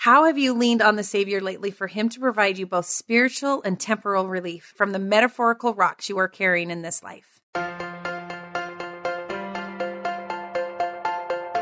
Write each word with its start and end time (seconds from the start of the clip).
How 0.00 0.24
have 0.24 0.38
you 0.38 0.54
leaned 0.54 0.80
on 0.80 0.96
the 0.96 1.02
Savior 1.02 1.42
lately 1.42 1.70
for 1.70 1.86
Him 1.86 2.08
to 2.08 2.20
provide 2.20 2.56
you 2.56 2.64
both 2.64 2.86
spiritual 2.86 3.60
and 3.66 3.78
temporal 3.78 4.28
relief 4.28 4.72
from 4.74 4.92
the 4.92 4.98
metaphorical 4.98 5.74
rocks 5.74 6.08
you 6.08 6.16
are 6.16 6.26
carrying 6.26 6.70
in 6.70 6.80
this 6.80 7.02
life? 7.02 7.42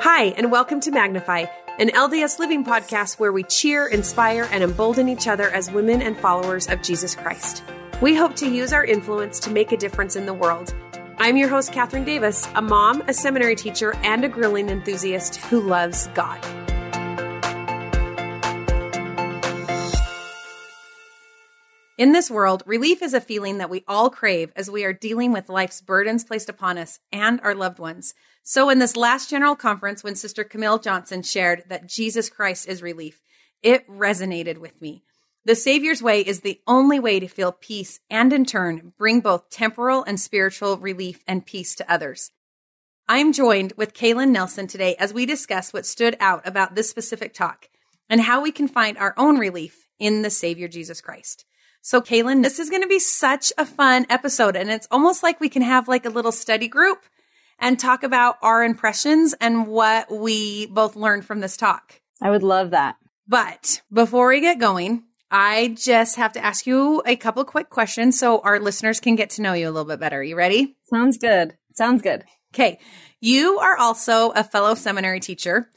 Hi, 0.05 0.27
and 0.37 0.53
welcome 0.53 0.79
to 0.83 0.93
Magnify, 0.93 1.47
an 1.81 1.89
LDS 1.89 2.39
living 2.39 2.65
podcast 2.65 3.19
where 3.19 3.33
we 3.33 3.43
cheer, 3.43 3.89
inspire, 3.89 4.49
and 4.53 4.63
embolden 4.63 5.09
each 5.09 5.27
other 5.27 5.51
as 5.51 5.73
women 5.73 6.01
and 6.01 6.17
followers 6.17 6.69
of 6.69 6.81
Jesus 6.81 7.17
Christ. 7.17 7.65
We 8.01 8.15
hope 8.15 8.37
to 8.37 8.49
use 8.49 8.73
our 8.73 8.85
influence 8.85 9.41
to 9.41 9.51
make 9.51 9.73
a 9.73 9.77
difference 9.77 10.15
in 10.15 10.27
the 10.27 10.35
world. 10.35 10.73
I'm 11.19 11.37
your 11.37 11.49
host, 11.49 11.73
Kathryn 11.73 12.07
Davis, 12.07 12.47
a 12.55 12.63
mom, 12.63 13.03
a 13.09 13.15
seminary 13.15 13.57
teacher, 13.57 13.97
and 14.05 14.25
a 14.25 14.29
grilling 14.29 14.69
enthusiast 14.69 15.39
who 15.39 15.61
loves 15.61 16.07
God. 16.15 16.39
In 21.99 22.13
this 22.13 22.31
world, 22.31 22.63
relief 22.65 23.03
is 23.03 23.13
a 23.13 23.21
feeling 23.21 23.59
that 23.59 23.71
we 23.71 23.83
all 23.89 24.09
crave 24.09 24.53
as 24.55 24.71
we 24.71 24.85
are 24.85 24.93
dealing 24.93 25.33
with 25.33 25.49
life's 25.49 25.81
burdens 25.81 26.23
placed 26.23 26.49
upon 26.49 26.79
us 26.79 27.01
and 27.11 27.41
our 27.41 27.57
loved 27.57 27.81
ones. 27.81 28.15
So, 28.45 28.71
in 28.71 28.79
this 28.79 28.95
last 28.95 29.29
general 29.29 29.57
conference, 29.57 30.05
when 30.05 30.15
Sister 30.15 30.45
Camille 30.45 30.79
Johnson 30.79 31.23
shared 31.23 31.65
that 31.69 31.89
Jesus 31.89 32.31
Christ 32.31 32.69
is 32.69 32.83
relief, 32.83 33.21
it 33.65 33.85
resonated 33.89 34.59
with 34.59 34.81
me. 34.81 35.03
The 35.45 35.57
Savior's 35.57 36.01
way 36.01 36.21
is 36.21 36.43
the 36.43 36.61
only 36.69 37.01
way 37.01 37.19
to 37.19 37.27
feel 37.27 37.51
peace 37.51 37.99
and, 38.09 38.33
in 38.33 38.45
turn, 38.45 38.93
bring 38.97 39.19
both 39.19 39.51
temporal 39.51 40.05
and 40.05 40.21
spiritual 40.21 40.77
relief 40.77 41.25
and 41.27 41.45
peace 41.45 41.75
to 41.75 41.93
others. 41.93 42.31
I 43.09 43.19
am 43.19 43.33
joined 43.33 43.73
with 43.77 43.93
Kaylen 43.93 44.31
Nelson 44.31 44.69
today 44.69 44.95
as 45.01 45.13
we 45.13 45.27
discuss 45.27 45.73
what 45.73 45.85
stood 45.85 46.17
out 46.21 46.47
about 46.47 46.77
this 46.77 46.89
specific 46.89 47.35
talk 47.35 47.69
and 48.09 48.21
how 48.21 48.41
we 48.41 48.53
can 48.53 48.69
find 48.69 48.97
our 48.99 49.15
own 49.17 49.37
relief 49.37 49.89
in 49.99 50.23
the 50.23 50.31
Savior 50.31 50.69
Jesus 50.69 51.01
Christ. 51.01 51.45
So, 51.81 52.01
Kaylen, 52.01 52.43
this 52.43 52.59
is 52.59 52.71
going 52.71 52.83
to 52.83 52.89
be 52.89 52.99
such 52.99 53.53
a 53.57 53.65
fun 53.65 54.07
episode. 54.11 54.57
And 54.57 54.71
it's 54.71 54.89
almost 54.91 55.23
like 55.23 55.41
we 55.41 55.49
can 55.49 55.63
have 55.63 55.89
like 55.89 56.05
a 56.05 56.11
little 56.11 56.33
study 56.33 56.69
group 56.69 56.99
and 57.59 57.79
talk 57.79 58.03
about 58.03 58.37
our 58.43 58.63
impressions 58.63 59.35
and 59.41 59.67
what 59.67 60.11
we 60.11 60.67
both 60.67 60.97
learned 60.97 61.25
from 61.25 61.41
this 61.41 61.57
talk. 61.57 62.01
I 62.21 62.31
would 62.31 62.43
love 62.43 62.71
that. 62.71 62.97
But 63.27 63.83
before 63.93 64.29
we 64.29 64.41
get 64.41 64.59
going, 64.59 65.05
I 65.31 65.77
just 65.79 66.17
have 66.17 66.33
to 66.33 66.45
ask 66.45 66.67
you 66.67 67.03
a 67.05 67.17
couple 67.17 67.45
quick 67.45 67.69
questions 67.69 68.19
so 68.19 68.41
our 68.41 68.59
listeners 68.59 69.01
can 69.01 69.17
get 69.17 69.31
to 69.31 69.43
know 69.43 69.53
you 69.53 69.69
a 69.69 69.71
little 69.71 69.85
bit 69.89 70.01
better. 70.01 70.23
You 70.23 70.37
ready? 70.37 70.77
Sounds 70.85 71.19
good. 71.19 71.57
Sounds 71.75 72.03
good. 72.03 72.25
Okay. 72.55 72.79
You 73.21 73.59
are 73.59 73.77
also 73.77 74.31
a 74.31 74.43
fellow 74.43 74.75
seminary 74.75 75.21
teacher. 75.21 75.71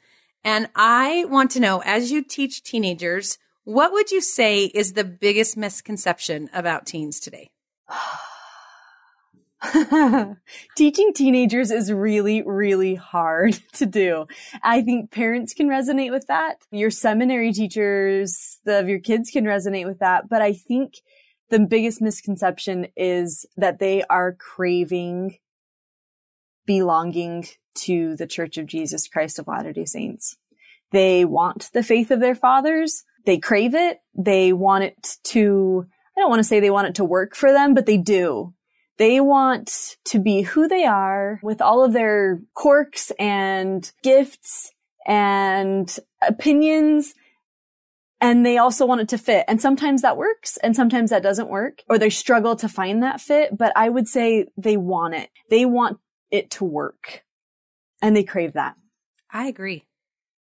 And 0.44 0.70
I 0.76 1.26
want 1.26 1.52
to 1.52 1.60
know, 1.60 1.82
as 1.84 2.12
you 2.12 2.24
teach 2.24 2.64
teenagers, 2.64 3.38
what 3.64 3.92
would 3.92 4.12
you 4.12 4.22
say 4.22 4.66
is 4.66 4.94
the 4.94 5.04
biggest 5.04 5.56
misconception 5.58 6.50
about 6.54 6.86
teens 6.86 7.20
today? 7.20 7.52
Teaching 10.76 11.14
teenagers 11.14 11.70
is 11.70 11.92
really, 11.92 12.42
really 12.42 12.96
hard 12.96 13.60
to 13.74 13.86
do. 13.86 14.26
I 14.64 14.82
think 14.82 15.12
parents 15.12 15.54
can 15.54 15.68
resonate 15.68 16.12
with 16.12 16.26
that. 16.28 16.56
Your 16.72 16.90
seminary 16.90 17.54
teachers 17.54 18.60
of 18.66 18.90
your 18.90 19.00
kids 19.00 19.30
can 19.30 19.46
resonate 19.46 19.86
with 19.86 20.00
that. 20.00 20.28
But 20.28 20.42
I 20.42 20.54
think 20.54 20.96
the 21.50 21.60
biggest 21.60 22.02
misconception 22.02 22.88
is 22.96 23.46
that 23.58 23.78
they 23.80 24.04
are 24.04 24.34
craving 24.34 25.38
belonging 26.66 27.46
to 27.74 28.16
the 28.16 28.28
Church 28.28 28.58
of 28.58 28.66
Jesus 28.66 29.08
Christ 29.08 29.38
of 29.40 29.48
Latter-day 29.48 29.86
Saints. 29.86 30.38
They 30.92 31.26
want 31.26 31.70
the 31.74 31.84
faith 31.84 32.12
of 32.12 32.20
their 32.20 32.36
fathers 32.36 33.04
they 33.26 33.38
crave 33.38 33.76
it. 33.76 34.00
They 34.16 34.54
want 34.54 34.84
it 34.84 35.18
to, 35.26 35.86
I 36.18 36.22
don't 36.22 36.30
want 36.30 36.40
to 36.40 36.44
say 36.44 36.60
they 36.60 36.70
want 36.70 36.88
it 36.88 36.96
to 36.96 37.06
work 37.06 37.36
for 37.36 37.52
them, 37.52 37.74
but 37.74 37.86
they 37.86 37.98
do. 37.98 38.54
They 38.98 39.20
want 39.20 39.98
to 40.06 40.20
be 40.20 40.42
who 40.42 40.68
they 40.68 40.86
are 40.86 41.40
with 41.42 41.62
all 41.62 41.84
of 41.84 41.94
their 41.94 42.42
quirks 42.54 43.12
and 43.18 43.90
gifts 44.04 44.72
and 45.08 45.98
opinions. 46.22 47.16
And 48.20 48.46
they 48.46 48.60
also 48.60 48.86
want 48.86 49.02
it 49.02 49.10
to 49.10 49.18
fit. 49.18 49.46
And 49.48 49.60
sometimes 49.60 50.04
that 50.04 50.18
works 50.18 50.58
and 50.58 50.76
sometimes 50.76 51.10
that 51.10 51.24
doesn't 51.24 51.50
work 51.50 51.82
or 51.90 51.98
they 51.98 52.12
struggle 52.12 52.56
to 52.58 52.70
find 52.70 53.02
that 53.02 53.20
fit. 53.20 53.58
But 53.58 53.74
I 53.76 53.90
would 53.90 54.08
say 54.08 54.46
they 54.58 54.78
want 54.78 55.16
it. 55.16 55.30
They 55.50 55.66
want 55.66 55.98
it 56.30 56.52
to 56.52 56.66
work 56.66 57.24
and 58.02 58.16
they 58.16 58.24
crave 58.24 58.54
that. 58.54 58.76
I 59.32 59.48
agree. 59.48 59.88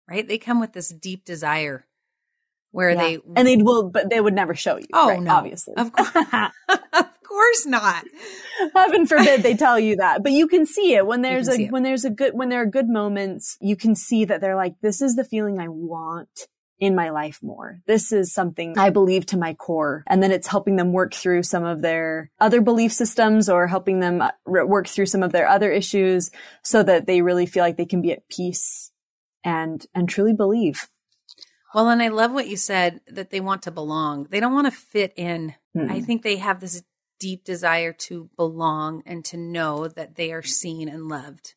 Right? 0.10 0.28
They 0.28 0.38
come 0.38 0.60
with 0.60 0.74
this 0.74 0.90
deep 0.90 1.24
desire 1.24 1.86
where 2.72 2.92
yeah. 2.92 2.98
they 2.98 3.18
and 3.36 3.48
they 3.48 3.58
will, 3.58 3.90
but 3.90 4.10
they 4.10 4.20
would 4.20 4.34
never 4.34 4.56
show 4.56 4.78
you. 4.78 4.88
Oh 4.94 5.10
right, 5.10 5.22
no, 5.22 5.36
obviously, 5.36 5.76
of 5.76 5.92
course, 5.92 6.12
of 6.94 7.24
course 7.24 7.66
not. 7.66 8.06
Heaven 8.76 9.06
forbid 9.06 9.44
they 9.44 9.56
tell 9.56 9.80
you 9.80 9.98
that, 9.98 10.24
but 10.24 10.32
you 10.32 10.48
can 10.48 10.66
see 10.66 10.94
it 10.94 11.06
when 11.06 11.22
there's 11.22 11.50
a 11.50 11.68
when 11.68 11.84
there's 11.84 12.06
a 12.06 12.10
good 12.10 12.34
when 12.34 12.50
there 12.50 12.62
are 12.62 12.68
good 12.68 12.90
moments. 12.90 13.58
You 13.60 13.76
can 13.76 13.96
see 13.96 14.26
that 14.26 14.42
they're 14.42 14.56
like, 14.56 14.76
this 14.82 15.02
is 15.02 15.16
the 15.16 15.24
feeling 15.24 15.60
I 15.60 15.68
want 15.68 16.48
in 16.80 16.96
my 16.96 17.10
life 17.10 17.40
more. 17.44 17.82
This 17.88 18.12
is 18.12 18.34
something 18.34 18.78
I 18.78 18.90
believe 18.90 19.26
to 19.28 19.38
my 19.38 19.54
core. 19.54 20.04
And 20.08 20.24
then 20.24 20.32
it's 20.32 20.48
helping 20.48 20.78
them 20.78 20.94
work 20.94 21.14
through 21.14 21.44
some 21.44 21.66
of 21.66 21.82
their 21.82 22.32
other 22.40 22.62
belief 22.62 22.94
systems 22.94 23.50
or 23.50 23.68
helping 23.68 24.00
them 24.00 24.22
uh, 24.22 24.32
work 24.46 24.88
through 24.88 25.08
some 25.08 25.22
of 25.22 25.32
their 25.32 25.48
other 25.48 25.72
issues 25.72 26.32
so 26.64 26.82
that 26.84 27.06
they 27.06 27.22
really 27.22 27.46
feel 27.46 27.64
like 27.64 27.76
they 27.76 27.86
can 27.86 28.02
be 28.02 28.14
at 28.14 28.28
peace 28.30 28.92
and, 29.44 29.86
and 29.94 30.08
truly 30.08 30.34
believe. 30.34 30.88
Well, 31.74 31.90
and 31.90 32.02
I 32.02 32.08
love 32.08 32.32
what 32.32 32.48
you 32.48 32.58
said 32.58 33.02
that 33.08 33.30
they 33.30 33.40
want 33.40 33.64
to 33.64 33.72
belong. 33.72 34.28
They 34.30 34.40
don't 34.40 34.54
want 34.54 34.68
to 34.68 34.72
fit 34.72 35.14
in. 35.16 35.56
Mm-hmm. 35.76 35.92
I 35.92 36.02
think 36.02 36.24
they 36.24 36.38
have 36.38 36.60
this 36.60 36.84
deep 37.20 37.44
desire 37.44 37.94
to 37.94 38.30
belong 38.38 39.04
and 39.06 39.24
to 39.26 39.38
know 39.38 39.88
that 39.88 40.16
they 40.16 40.32
are 40.32 40.42
seen 40.42 40.90
and 40.90 41.08
loved 41.08 41.54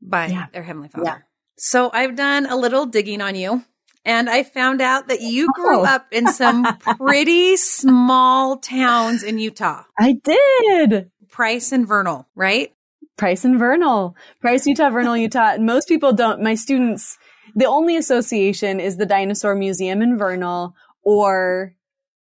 by 0.00 0.26
yeah. 0.26 0.46
their 0.52 0.62
Heavenly 0.62 0.88
Father. 0.88 1.04
Yeah. 1.06 1.18
So 1.56 1.90
I've 1.92 2.16
done 2.16 2.46
a 2.46 2.56
little 2.56 2.86
digging 2.86 3.20
on 3.20 3.34
you 3.36 3.64
and 4.04 4.28
I 4.28 4.42
found 4.42 4.80
out 4.80 5.08
that 5.08 5.20
you 5.20 5.48
grew 5.54 5.80
oh. 5.80 5.84
up 5.84 6.06
in 6.10 6.26
some 6.32 6.64
pretty 6.98 7.56
small 7.56 8.58
towns 8.58 9.22
in 9.22 9.38
Utah. 9.38 9.84
I 9.98 10.12
did. 10.12 11.10
Price 11.30 11.72
and 11.72 11.86
Vernal, 11.86 12.28
right? 12.34 12.74
Price 13.16 13.44
and 13.44 13.58
Vernal. 13.58 14.16
Price, 14.40 14.66
Utah, 14.66 14.90
Vernal, 14.90 15.16
Utah. 15.16 15.56
Most 15.58 15.88
people 15.88 16.12
don't, 16.12 16.42
my 16.42 16.54
students 16.54 17.16
the 17.54 17.66
only 17.66 17.96
association 17.96 18.80
is 18.80 18.96
the 18.96 19.06
dinosaur 19.06 19.54
museum 19.54 20.02
in 20.02 20.16
Vernal 20.16 20.74
or 21.02 21.74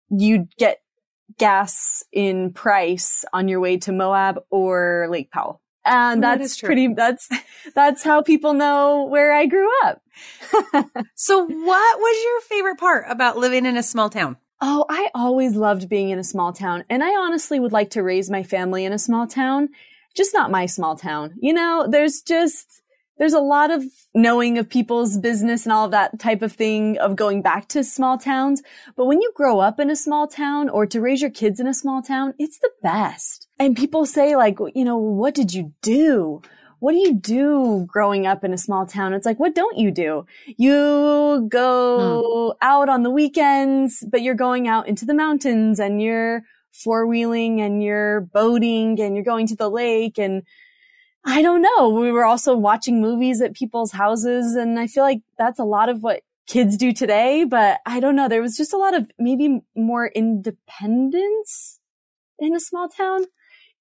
you 0.09 0.47
get 0.57 0.81
gas 1.37 2.03
in 2.11 2.51
Price 2.53 3.25
on 3.33 3.47
your 3.47 3.59
way 3.59 3.77
to 3.77 3.91
Moab 3.91 4.43
or 4.49 5.07
Lake 5.09 5.31
Powell. 5.31 5.61
And 5.83 6.21
that's 6.21 6.59
that 6.59 6.65
pretty, 6.65 6.93
that's, 6.93 7.27
that's 7.73 8.03
how 8.03 8.21
people 8.21 8.53
know 8.53 9.07
where 9.09 9.33
I 9.33 9.47
grew 9.47 9.69
up. 9.83 10.01
so 11.15 11.43
what 11.43 11.99
was 11.99 12.23
your 12.23 12.41
favorite 12.41 12.77
part 12.77 13.05
about 13.07 13.37
living 13.37 13.65
in 13.65 13.77
a 13.77 13.83
small 13.83 14.09
town? 14.09 14.37
Oh, 14.61 14.85
I 14.89 15.09
always 15.15 15.55
loved 15.55 15.89
being 15.89 16.09
in 16.09 16.19
a 16.19 16.23
small 16.23 16.53
town. 16.53 16.83
And 16.87 17.03
I 17.03 17.09
honestly 17.09 17.59
would 17.59 17.71
like 17.71 17.89
to 17.91 18.03
raise 18.03 18.29
my 18.29 18.43
family 18.43 18.85
in 18.85 18.93
a 18.93 18.99
small 18.99 19.25
town, 19.25 19.69
just 20.15 20.35
not 20.35 20.51
my 20.51 20.67
small 20.67 20.95
town. 20.95 21.33
You 21.39 21.53
know, 21.53 21.87
there's 21.89 22.21
just, 22.21 22.80
there's 23.21 23.33
a 23.33 23.39
lot 23.39 23.69
of 23.69 23.83
knowing 24.15 24.57
of 24.57 24.67
people's 24.67 25.15
business 25.15 25.63
and 25.63 25.71
all 25.71 25.85
of 25.85 25.91
that 25.91 26.17
type 26.17 26.41
of 26.41 26.53
thing 26.53 26.97
of 26.97 27.15
going 27.15 27.43
back 27.43 27.67
to 27.67 27.83
small 27.83 28.17
towns. 28.17 28.63
But 28.95 29.05
when 29.05 29.21
you 29.21 29.31
grow 29.35 29.59
up 29.59 29.79
in 29.79 29.91
a 29.91 29.95
small 29.95 30.27
town 30.27 30.69
or 30.69 30.87
to 30.87 30.99
raise 30.99 31.21
your 31.21 31.29
kids 31.29 31.59
in 31.59 31.67
a 31.67 31.73
small 31.75 32.01
town, 32.01 32.33
it's 32.39 32.57
the 32.57 32.71
best. 32.81 33.47
And 33.59 33.77
people 33.77 34.07
say 34.07 34.35
like, 34.35 34.57
you 34.73 34.83
know, 34.83 34.97
what 34.97 35.35
did 35.35 35.53
you 35.53 35.71
do? 35.83 36.41
What 36.79 36.93
do 36.93 36.97
you 36.97 37.13
do 37.13 37.85
growing 37.87 38.25
up 38.25 38.43
in 38.43 38.53
a 38.53 38.57
small 38.57 38.87
town? 38.87 39.13
It's 39.13 39.27
like, 39.27 39.39
what 39.39 39.53
don't 39.53 39.77
you 39.77 39.91
do? 39.91 40.25
You 40.57 41.45
go 41.47 42.55
hmm. 42.59 42.67
out 42.67 42.89
on 42.89 43.03
the 43.03 43.11
weekends, 43.11 44.03
but 44.09 44.23
you're 44.23 44.33
going 44.33 44.67
out 44.67 44.87
into 44.87 45.05
the 45.05 45.13
mountains 45.13 45.79
and 45.79 46.01
you're 46.01 46.41
four 46.71 47.05
wheeling 47.05 47.61
and 47.61 47.83
you're 47.83 48.21
boating 48.21 48.99
and 48.99 49.13
you're 49.13 49.23
going 49.23 49.45
to 49.45 49.55
the 49.55 49.69
lake 49.69 50.17
and 50.17 50.41
I 51.23 51.41
don't 51.41 51.61
know. 51.61 51.89
We 51.89 52.11
were 52.11 52.25
also 52.25 52.55
watching 52.55 53.01
movies 53.01 53.41
at 53.41 53.53
people's 53.53 53.91
houses. 53.91 54.55
And 54.55 54.79
I 54.79 54.87
feel 54.87 55.03
like 55.03 55.21
that's 55.37 55.59
a 55.59 55.63
lot 55.63 55.89
of 55.89 56.01
what 56.01 56.21
kids 56.47 56.77
do 56.77 56.91
today. 56.91 57.43
But 57.43 57.79
I 57.85 57.99
don't 57.99 58.15
know. 58.15 58.27
There 58.27 58.41
was 58.41 58.57
just 58.57 58.73
a 58.73 58.77
lot 58.77 58.95
of 58.95 59.09
maybe 59.19 59.61
more 59.75 60.07
independence 60.07 61.79
in 62.39 62.55
a 62.55 62.59
small 62.59 62.89
town. 62.89 63.25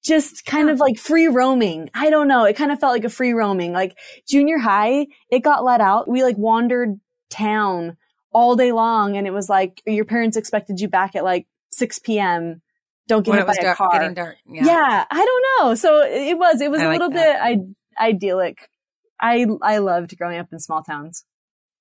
Just 0.02 0.46
kind 0.46 0.68
yeah. 0.68 0.74
of 0.74 0.80
like 0.80 0.98
free 0.98 1.28
roaming. 1.28 1.90
I 1.94 2.10
don't 2.10 2.28
know. 2.28 2.44
It 2.44 2.56
kind 2.56 2.72
of 2.72 2.80
felt 2.80 2.94
like 2.94 3.04
a 3.04 3.10
free 3.10 3.32
roaming. 3.32 3.72
Like 3.72 3.98
junior 4.26 4.58
high, 4.58 5.06
it 5.30 5.40
got 5.40 5.64
let 5.64 5.80
out. 5.80 6.08
We 6.08 6.22
like 6.22 6.38
wandered 6.38 6.98
town 7.28 7.96
all 8.32 8.56
day 8.56 8.72
long. 8.72 9.16
And 9.16 9.26
it 9.26 9.32
was 9.32 9.48
like 9.48 9.82
your 9.86 10.04
parents 10.04 10.36
expected 10.36 10.80
you 10.80 10.88
back 10.88 11.14
at 11.16 11.24
like 11.24 11.46
6 11.70 11.98
p.m 12.00 12.62
don't 13.10 13.22
get 13.24 13.30
when 13.32 13.38
hit 13.40 13.46
by 13.46 13.54
dark, 13.54 13.74
a 13.74 13.76
car. 13.76 13.90
Getting 13.92 14.14
dark. 14.14 14.36
Yeah. 14.46 14.64
yeah. 14.64 15.04
I 15.10 15.24
don't 15.24 15.44
know. 15.68 15.74
So 15.74 16.02
it 16.02 16.38
was, 16.38 16.60
it 16.60 16.70
was 16.70 16.80
I 16.80 16.84
a 16.84 16.88
like 16.88 17.00
little 17.00 17.14
that. 17.14 17.44
bit 17.46 17.74
I- 17.98 18.06
idyllic. 18.08 18.68
I, 19.20 19.46
I 19.60 19.78
loved 19.78 20.16
growing 20.16 20.38
up 20.38 20.48
in 20.52 20.58
small 20.58 20.82
towns. 20.82 21.24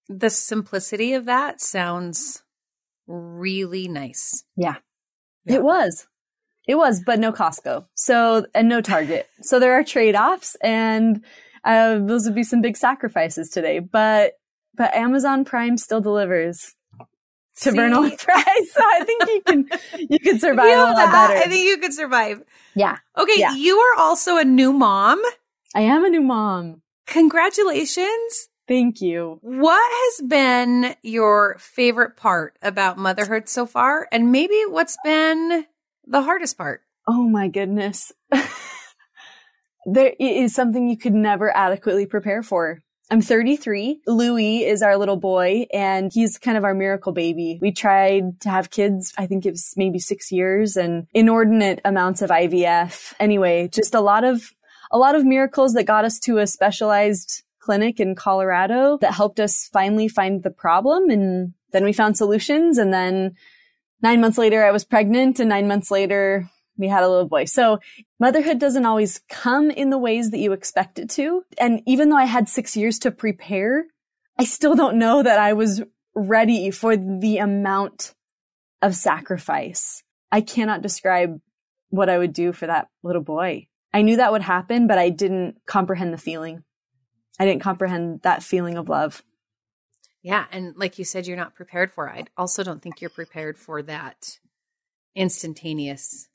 The 0.09 0.29
simplicity 0.29 1.13
of 1.13 1.25
that 1.25 1.61
sounds 1.61 2.43
really 3.07 3.87
nice. 3.87 4.43
Yeah. 4.57 4.75
Yeah. 5.45 5.55
It 5.55 5.63
was. 5.63 6.07
It 6.67 6.75
was, 6.75 7.01
but 7.03 7.19
no 7.19 7.31
Costco. 7.31 7.85
So, 7.95 8.45
and 8.53 8.67
no 8.69 8.81
Target. 8.81 9.27
so 9.41 9.59
there 9.59 9.73
are 9.73 9.83
trade 9.83 10.15
offs 10.15 10.55
and 10.61 11.23
uh, 11.63 11.97
those 11.99 12.25
would 12.25 12.35
be 12.35 12.43
some 12.43 12.61
big 12.61 12.77
sacrifices 12.77 13.49
today. 13.49 13.79
But, 13.79 14.33
but 14.75 14.93
Amazon 14.95 15.45
Prime 15.45 15.77
still 15.77 16.01
delivers 16.01 16.75
to 17.61 17.71
See? 17.71 17.77
Vernal 17.77 18.09
Price. 18.17 18.71
So 18.73 18.81
I 18.83 19.03
think 19.05 19.23
you 19.27 19.41
can, 19.45 19.69
you 20.09 20.19
can 20.19 20.39
survive 20.39 20.65
You 20.67 20.75
a 20.75 20.83
lot 20.85 20.95
that, 20.95 21.27
better. 21.29 21.39
I 21.39 21.47
think 21.49 21.65
you 21.67 21.77
could 21.77 21.93
survive. 21.93 22.41
yeah. 22.75 22.97
Okay, 23.17 23.33
Yeah. 23.37 23.53
you 23.55 23.77
are 23.77 23.99
also 23.99 24.37
a 24.37 24.43
new 24.45 24.71
mom. 24.73 25.21
I 25.75 25.81
am 25.81 26.03
a 26.05 26.09
new 26.09 26.21
mom. 26.21 26.81
Congratulations. 27.07 28.49
Thank 28.67 29.01
you. 29.01 29.39
What 29.41 29.81
has 29.91 30.27
been 30.27 30.95
your 31.01 31.57
favorite 31.59 32.15
part 32.15 32.55
about 32.61 32.97
motherhood 32.99 33.49
so 33.49 33.65
far? 33.65 34.07
And 34.11 34.31
maybe 34.31 34.61
what's 34.67 34.97
been 35.03 35.65
the 36.05 36.21
hardest 36.21 36.57
part? 36.57 36.81
Oh 37.07 37.23
my 37.27 37.47
goodness. 37.47 38.11
there 39.85 40.13
is 40.19 40.53
something 40.53 40.87
you 40.87 40.97
could 40.97 41.13
never 41.15 41.55
adequately 41.55 42.05
prepare 42.05 42.43
for. 42.43 42.83
I'm 43.11 43.21
33. 43.21 44.01
Louis 44.05 44.65
is 44.65 44.83
our 44.83 44.95
little 44.95 45.17
boy 45.17 45.65
and 45.73 46.13
he's 46.13 46.37
kind 46.37 46.57
of 46.57 46.63
our 46.63 46.75
miracle 46.75 47.11
baby. 47.11 47.57
We 47.59 47.71
tried 47.71 48.39
to 48.41 48.49
have 48.49 48.69
kids. 48.69 49.13
I 49.17 49.25
think 49.25 49.47
it 49.47 49.51
was 49.51 49.73
maybe 49.75 49.97
six 49.97 50.31
years 50.31 50.77
and 50.77 51.07
inordinate 51.13 51.81
amounts 51.83 52.21
of 52.21 52.29
IVF. 52.29 53.13
Anyway, 53.19 53.67
just 53.67 53.95
a 53.95 53.99
lot 53.99 54.23
of, 54.23 54.53
a 54.91 54.99
lot 54.99 55.15
of 55.15 55.25
miracles 55.25 55.73
that 55.73 55.85
got 55.85 56.05
us 56.05 56.19
to 56.19 56.37
a 56.37 56.45
specialized 56.45 57.41
clinic 57.59 57.99
in 57.99 58.13
Colorado 58.13 58.97
that 58.99 59.13
helped 59.13 59.39
us 59.39 59.69
finally 59.73 60.07
find 60.07 60.43
the 60.43 60.51
problem. 60.51 61.09
And 61.09 61.53
then 61.71 61.83
we 61.83 61.93
found 61.93 62.15
solutions. 62.15 62.77
And 62.77 62.93
then 62.93 63.35
nine 64.03 64.21
months 64.21 64.37
later, 64.37 64.63
I 64.63 64.71
was 64.71 64.85
pregnant 64.85 65.39
and 65.39 65.49
nine 65.49 65.67
months 65.67 65.89
later, 65.89 66.47
we 66.79 66.87
had 66.87 67.03
a 67.03 67.09
little 67.09 67.27
boy. 67.27 67.43
So 67.45 67.79
motherhood 68.19 68.57
doesn't 68.57 68.85
always 68.85 69.19
come 69.29 69.69
in 69.69 69.89
the 69.89 69.97
ways 69.97 70.31
that 70.31 70.39
you 70.39 70.53
expect 70.53 70.97
it 70.97 71.09
to. 71.11 71.43
And 71.59 71.81
even 71.85 72.09
though 72.09 72.17
I 72.17 72.23
had 72.23 72.47
six 72.47 72.75
years 72.75 72.97
to 72.99 73.11
prepare, 73.11 73.85
I 74.39 74.45
still 74.45 74.75
don't 74.75 74.97
know 74.97 75.21
that 75.21 75.37
I 75.37 75.53
was 75.53 75.83
ready 76.15 76.71
for 76.71 76.95
the 76.95 77.37
amount 77.37 78.15
of 78.81 78.95
sacrifice. 78.95 80.03
I 80.31 80.39
cannot 80.39 80.81
describe 80.81 81.41
what 81.89 82.09
I 82.09 82.17
would 82.17 82.33
do 82.33 82.53
for 82.53 82.65
that 82.67 82.87
little 83.03 83.21
boy. 83.21 83.67
I 83.93 84.01
knew 84.01 84.15
that 84.17 84.31
would 84.31 84.41
happen, 84.41 84.87
but 84.87 84.97
I 84.97 85.09
didn't 85.09 85.57
comprehend 85.65 86.13
the 86.13 86.17
feeling. 86.17 86.63
I 87.39 87.45
didn't 87.45 87.61
comprehend 87.61 88.21
that 88.21 88.41
feeling 88.41 88.77
of 88.77 88.87
love. 88.87 89.21
Yeah. 90.21 90.45
And 90.51 90.75
like 90.77 90.97
you 90.97 91.05
said, 91.05 91.27
you're 91.27 91.37
not 91.37 91.55
prepared 91.55 91.91
for 91.91 92.07
it. 92.07 92.29
I 92.37 92.41
also 92.41 92.63
don't 92.63 92.81
think 92.81 93.01
you're 93.01 93.09
prepared 93.09 93.57
for 93.57 93.81
that 93.83 94.39
instantaneous 95.15 96.29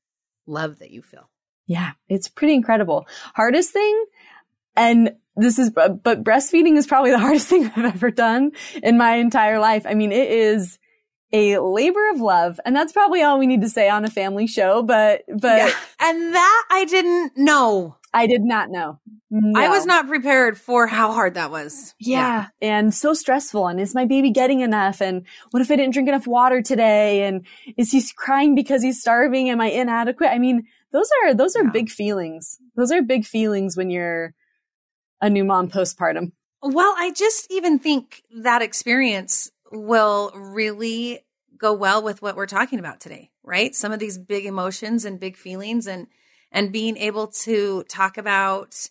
love 0.46 0.78
that 0.78 0.90
you 0.90 1.02
feel. 1.02 1.30
Yeah, 1.66 1.92
it's 2.08 2.28
pretty 2.28 2.54
incredible. 2.54 3.06
Hardest 3.34 3.70
thing, 3.72 4.04
and 4.76 5.14
this 5.36 5.58
is, 5.58 5.70
but 5.70 6.02
breastfeeding 6.02 6.76
is 6.76 6.86
probably 6.86 7.10
the 7.10 7.18
hardest 7.26 7.48
thing 7.48 7.64
I've 7.64 7.94
ever 7.96 8.10
done 8.10 8.52
in 8.82 8.98
my 8.98 9.16
entire 9.16 9.58
life. 9.58 9.84
I 9.86 9.94
mean, 9.94 10.12
it 10.12 10.30
is 10.30 10.78
a 11.32 11.58
labor 11.58 12.10
of 12.10 12.20
love, 12.20 12.60
and 12.64 12.76
that's 12.76 12.92
probably 12.92 13.22
all 13.22 13.38
we 13.38 13.46
need 13.46 13.62
to 13.62 13.68
say 13.68 13.88
on 13.88 14.04
a 14.04 14.10
family 14.10 14.46
show. 14.46 14.82
But, 14.82 15.22
but 15.28 15.58
Yeah. 15.58 15.72
And 16.00 16.34
that 16.34 16.64
I 16.70 16.84
didn't 16.84 17.36
know. 17.36 17.96
I 18.14 18.26
did 18.28 18.42
not 18.42 18.70
know. 18.70 19.00
I 19.56 19.68
was 19.68 19.84
not 19.84 20.06
prepared 20.06 20.56
for 20.56 20.86
how 20.86 21.12
hard 21.12 21.34
that 21.34 21.50
was. 21.50 21.94
Yeah. 21.98 22.46
And 22.62 22.94
so 22.94 23.12
stressful. 23.12 23.66
And 23.66 23.80
is 23.80 23.94
my 23.94 24.04
baby 24.04 24.30
getting 24.30 24.60
enough? 24.60 25.02
And 25.02 25.26
what 25.50 25.60
if 25.60 25.70
I 25.70 25.76
didn't 25.76 25.92
drink 25.94 26.08
enough 26.08 26.26
water 26.26 26.62
today? 26.62 27.24
And 27.24 27.44
is 27.76 27.90
he 27.90 28.02
crying 28.16 28.54
because 28.54 28.82
he's 28.82 29.00
starving? 29.00 29.50
Am 29.50 29.60
I 29.60 29.66
inadequate? 29.66 30.30
I 30.30 30.38
mean, 30.38 30.62
those 30.92 31.10
are, 31.24 31.34
those 31.34 31.56
are 31.56 31.64
Yeah. 31.64 31.70
big 31.70 31.90
feelings. 31.90 32.58
Those 32.76 32.92
are 32.92 33.02
big 33.02 33.24
feelings 33.24 33.76
when 33.76 33.90
you're 33.90 34.34
a 35.20 35.28
new 35.28 35.44
mom 35.44 35.68
postpartum. 35.68 36.30
Well, 36.62 36.94
I 36.96 37.10
just 37.10 37.50
even 37.50 37.80
think 37.80 38.22
that 38.36 38.62
experience 38.62 39.50
will 39.72 40.30
really 40.34 41.20
go 41.58 41.72
well 41.72 42.02
with 42.02 42.22
what 42.22 42.36
we're 42.36 42.46
talking 42.46 42.78
about 42.78 43.00
today, 43.00 43.30
right? 43.42 43.74
Some 43.74 43.90
of 43.90 43.98
these 43.98 44.18
big 44.18 44.46
emotions 44.46 45.04
and 45.04 45.18
big 45.18 45.36
feelings 45.36 45.88
and 45.88 46.06
and 46.54 46.72
being 46.72 46.96
able 46.96 47.26
to 47.26 47.82
talk 47.88 48.16
about 48.16 48.88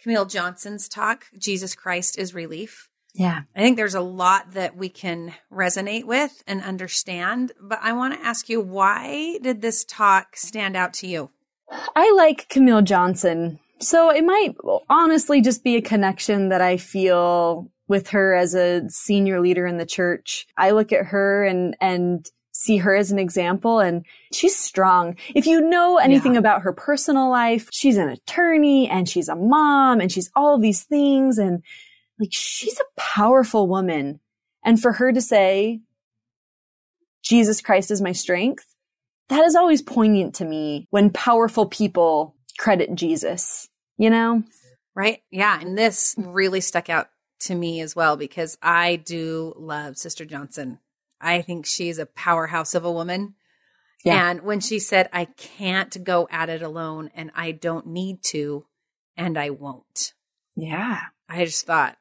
Camille 0.00 0.24
Johnson's 0.24 0.88
talk, 0.88 1.26
Jesus 1.36 1.74
Christ 1.74 2.18
is 2.18 2.32
relief. 2.32 2.88
Yeah. 3.14 3.42
I 3.54 3.60
think 3.60 3.76
there's 3.76 3.94
a 3.94 4.00
lot 4.00 4.52
that 4.52 4.76
we 4.76 4.88
can 4.88 5.34
resonate 5.52 6.04
with 6.04 6.42
and 6.46 6.62
understand, 6.62 7.52
but 7.60 7.78
I 7.82 7.92
want 7.92 8.14
to 8.14 8.24
ask 8.24 8.48
you 8.48 8.60
why 8.60 9.38
did 9.42 9.60
this 9.60 9.84
talk 9.84 10.36
stand 10.36 10.76
out 10.76 10.94
to 10.94 11.06
you? 11.06 11.30
I 11.94 12.10
like 12.12 12.48
Camille 12.48 12.82
Johnson. 12.82 13.58
So 13.80 14.10
it 14.10 14.24
might 14.24 14.54
honestly 14.88 15.42
just 15.42 15.64
be 15.64 15.76
a 15.76 15.82
connection 15.82 16.48
that 16.50 16.62
I 16.62 16.76
feel 16.76 17.70
with 17.88 18.08
her 18.10 18.34
as 18.34 18.54
a 18.54 18.88
senior 18.88 19.40
leader 19.40 19.66
in 19.66 19.76
the 19.76 19.84
church. 19.84 20.46
I 20.56 20.70
look 20.70 20.92
at 20.92 21.06
her 21.06 21.44
and, 21.44 21.76
and 21.80 22.24
see 22.62 22.78
her 22.78 22.94
as 22.94 23.10
an 23.10 23.18
example 23.18 23.80
and 23.80 24.04
she's 24.32 24.56
strong. 24.56 25.16
If 25.34 25.46
you 25.46 25.60
know 25.60 25.98
anything 25.98 26.34
Yeah. 26.34 26.38
about 26.40 26.62
her 26.62 26.72
personal 26.72 27.28
life, 27.30 27.68
she's 27.72 27.96
an 27.96 28.08
attorney 28.08 28.88
and 28.88 29.08
she's 29.08 29.28
a 29.28 29.34
mom 29.36 30.00
and 30.00 30.10
she's 30.10 30.30
all 30.36 30.54
of 30.54 30.62
these 30.62 30.84
things 30.84 31.38
and 31.38 31.62
like 32.18 32.32
she's 32.32 32.78
a 32.78 33.00
powerful 33.00 33.66
woman. 33.66 34.20
And 34.64 34.80
for 34.80 34.92
her 34.92 35.12
to 35.12 35.20
say, 35.20 35.80
Jesus 37.22 37.60
Christ 37.60 37.90
is 37.90 38.00
my 38.00 38.12
strength, 38.12 38.66
that 39.28 39.44
is 39.44 39.54
always 39.56 39.82
poignant 39.82 40.34
to 40.36 40.44
me 40.44 40.86
when 40.90 41.10
powerful 41.10 41.66
people 41.66 42.36
credit 42.58 42.94
Jesus, 42.94 43.68
you 43.96 44.10
know? 44.10 44.42
Right? 44.94 45.22
Yeah. 45.30 45.58
And 45.60 45.76
this 45.78 46.14
really 46.18 46.60
stuck 46.60 46.90
out 46.90 47.08
to 47.40 47.54
me 47.54 47.80
as 47.80 47.96
well 47.96 48.16
because 48.16 48.56
I 48.62 48.96
do 48.96 49.54
love 49.56 49.96
Sister 49.96 50.24
Johnson. 50.24 50.78
I 51.22 51.40
think 51.40 51.64
she's 51.64 51.98
a 51.98 52.06
powerhouse 52.06 52.74
of 52.74 52.84
a 52.84 52.92
woman. 52.92 53.34
Yeah. 54.04 54.30
And 54.30 54.42
when 54.42 54.60
she 54.60 54.80
said, 54.80 55.08
I 55.12 55.26
can't 55.26 56.02
go 56.02 56.26
at 56.30 56.50
it 56.50 56.62
alone 56.62 57.10
and 57.14 57.30
I 57.34 57.52
don't 57.52 57.86
need 57.86 58.22
to 58.24 58.66
and 59.16 59.38
I 59.38 59.50
won't, 59.50 60.14
Yeah. 60.56 61.00
I 61.28 61.44
just 61.44 61.66
thought, 61.66 61.96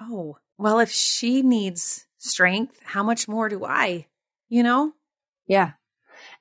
oh, 0.00 0.38
well, 0.56 0.78
if 0.78 0.90
she 0.90 1.42
needs 1.42 2.06
strength, 2.16 2.78
how 2.82 3.02
much 3.02 3.28
more 3.28 3.48
do 3.48 3.64
I? 3.64 4.06
You 4.48 4.62
know? 4.62 4.92
Yeah. 5.46 5.72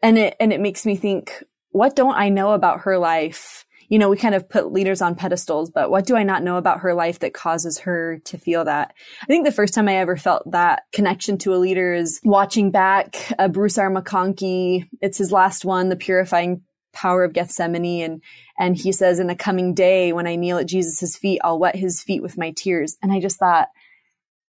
And 0.01 0.17
it, 0.17 0.35
and 0.39 0.53
it 0.53 0.61
makes 0.61 0.85
me 0.85 0.95
think, 0.95 1.43
what 1.71 1.95
don't 1.95 2.15
I 2.15 2.29
know 2.29 2.51
about 2.51 2.81
her 2.81 2.97
life? 2.97 3.65
You 3.93 3.99
know, 3.99 4.09
we 4.09 4.17
kind 4.17 4.33
of 4.33 4.49
put 4.49 4.71
leaders 4.71 5.03
on 5.03 5.13
pedestals, 5.13 5.69
but 5.69 5.91
what 5.91 6.07
do 6.07 6.15
I 6.15 6.23
not 6.23 6.41
know 6.41 6.57
about 6.57 6.79
her 6.79 6.95
life 6.95 7.19
that 7.19 7.35
causes 7.35 7.77
her 7.81 8.17
to 8.25 8.39
feel 8.39 8.65
that? 8.65 8.95
I 9.21 9.25
think 9.27 9.45
the 9.45 9.51
first 9.51 9.75
time 9.75 9.87
I 9.87 9.97
ever 9.97 10.17
felt 10.17 10.49
that 10.49 10.85
connection 10.91 11.37
to 11.37 11.53
a 11.53 11.57
leader 11.57 11.93
is 11.93 12.19
watching 12.23 12.71
back 12.71 13.31
uh, 13.37 13.49
Bruce 13.49 13.77
R. 13.77 13.91
McConkie. 13.91 14.89
It's 14.99 15.19
his 15.19 15.31
last 15.31 15.63
one, 15.63 15.89
The 15.89 15.95
Purifying 15.95 16.63
Power 16.91 17.23
of 17.23 17.33
Gethsemane. 17.33 18.01
And, 18.01 18.23
and 18.57 18.75
he 18.75 18.91
says, 18.91 19.19
in 19.19 19.27
the 19.27 19.35
coming 19.35 19.75
day, 19.75 20.11
when 20.11 20.25
I 20.25 20.37
kneel 20.37 20.57
at 20.57 20.65
Jesus' 20.65 21.15
feet, 21.15 21.41
I'll 21.43 21.59
wet 21.59 21.75
his 21.75 22.01
feet 22.01 22.23
with 22.23 22.35
my 22.35 22.49
tears. 22.49 22.97
And 23.03 23.11
I 23.13 23.19
just 23.19 23.37
thought, 23.37 23.67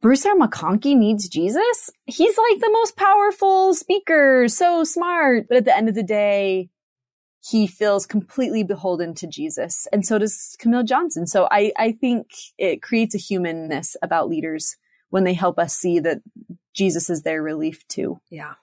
Bruce 0.00 0.24
R. 0.24 0.34
McConkie 0.34 0.96
needs 0.96 1.28
Jesus? 1.28 1.90
He's 2.06 2.38
like 2.38 2.60
the 2.60 2.72
most 2.72 2.96
powerful 2.96 3.74
speaker, 3.74 4.48
so 4.48 4.82
smart. 4.82 5.44
But 5.46 5.58
at 5.58 5.66
the 5.66 5.76
end 5.76 5.90
of 5.90 5.94
the 5.94 6.02
day, 6.02 6.70
he 7.50 7.66
feels 7.66 8.06
completely 8.06 8.62
beholden 8.64 9.14
to 9.14 9.26
Jesus. 9.26 9.86
And 9.92 10.04
so 10.04 10.18
does 10.18 10.56
Camille 10.58 10.82
Johnson. 10.82 11.26
So 11.26 11.46
I, 11.50 11.72
I 11.76 11.92
think 11.92 12.28
it 12.58 12.82
creates 12.82 13.14
a 13.14 13.18
humanness 13.18 13.96
about 14.02 14.28
leaders 14.28 14.76
when 15.10 15.24
they 15.24 15.34
help 15.34 15.58
us 15.58 15.74
see 15.74 16.00
that 16.00 16.22
Jesus 16.74 17.08
is 17.08 17.22
their 17.22 17.42
relief 17.42 17.86
too. 17.88 18.20
Yeah. 18.30 18.54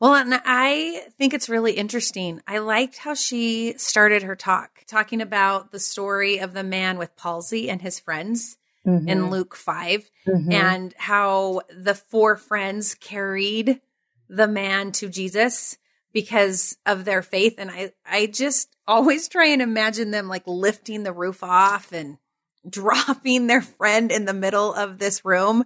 Well, 0.00 0.14
and 0.14 0.40
I 0.44 1.02
think 1.18 1.34
it's 1.34 1.48
really 1.48 1.72
interesting. 1.72 2.40
I 2.48 2.58
liked 2.58 2.96
how 2.98 3.14
she 3.14 3.74
started 3.76 4.22
her 4.22 4.34
talk, 4.34 4.84
talking 4.86 5.20
about 5.20 5.70
the 5.70 5.78
story 5.78 6.38
of 6.38 6.54
the 6.54 6.64
man 6.64 6.96
with 6.98 7.16
palsy 7.16 7.68
and 7.70 7.82
his 7.82 8.00
friends 8.00 8.56
in 8.86 9.28
Luke 9.30 9.54
5, 9.54 10.10
Mhm. 10.26 10.52
and 10.54 10.94
how 10.96 11.60
the 11.68 11.94
four 11.94 12.36
friends 12.36 12.94
carried 12.94 13.80
the 14.28 14.48
man 14.48 14.90
to 14.92 15.08
Jesus 15.10 15.76
because 16.12 16.76
of 16.86 17.04
their 17.04 17.22
faith. 17.22 17.54
And 17.58 17.70
I, 17.70 17.92
I 18.04 18.26
just 18.26 18.74
always 18.86 19.28
try 19.28 19.46
and 19.46 19.62
imagine 19.62 20.10
them 20.10 20.28
like 20.28 20.42
lifting 20.46 21.02
the 21.02 21.12
roof 21.12 21.42
off 21.42 21.92
and 21.92 22.18
dropping 22.68 23.46
their 23.46 23.62
friend 23.62 24.12
in 24.12 24.24
the 24.24 24.34
middle 24.34 24.74
of 24.74 24.98
this 24.98 25.24
room. 25.24 25.64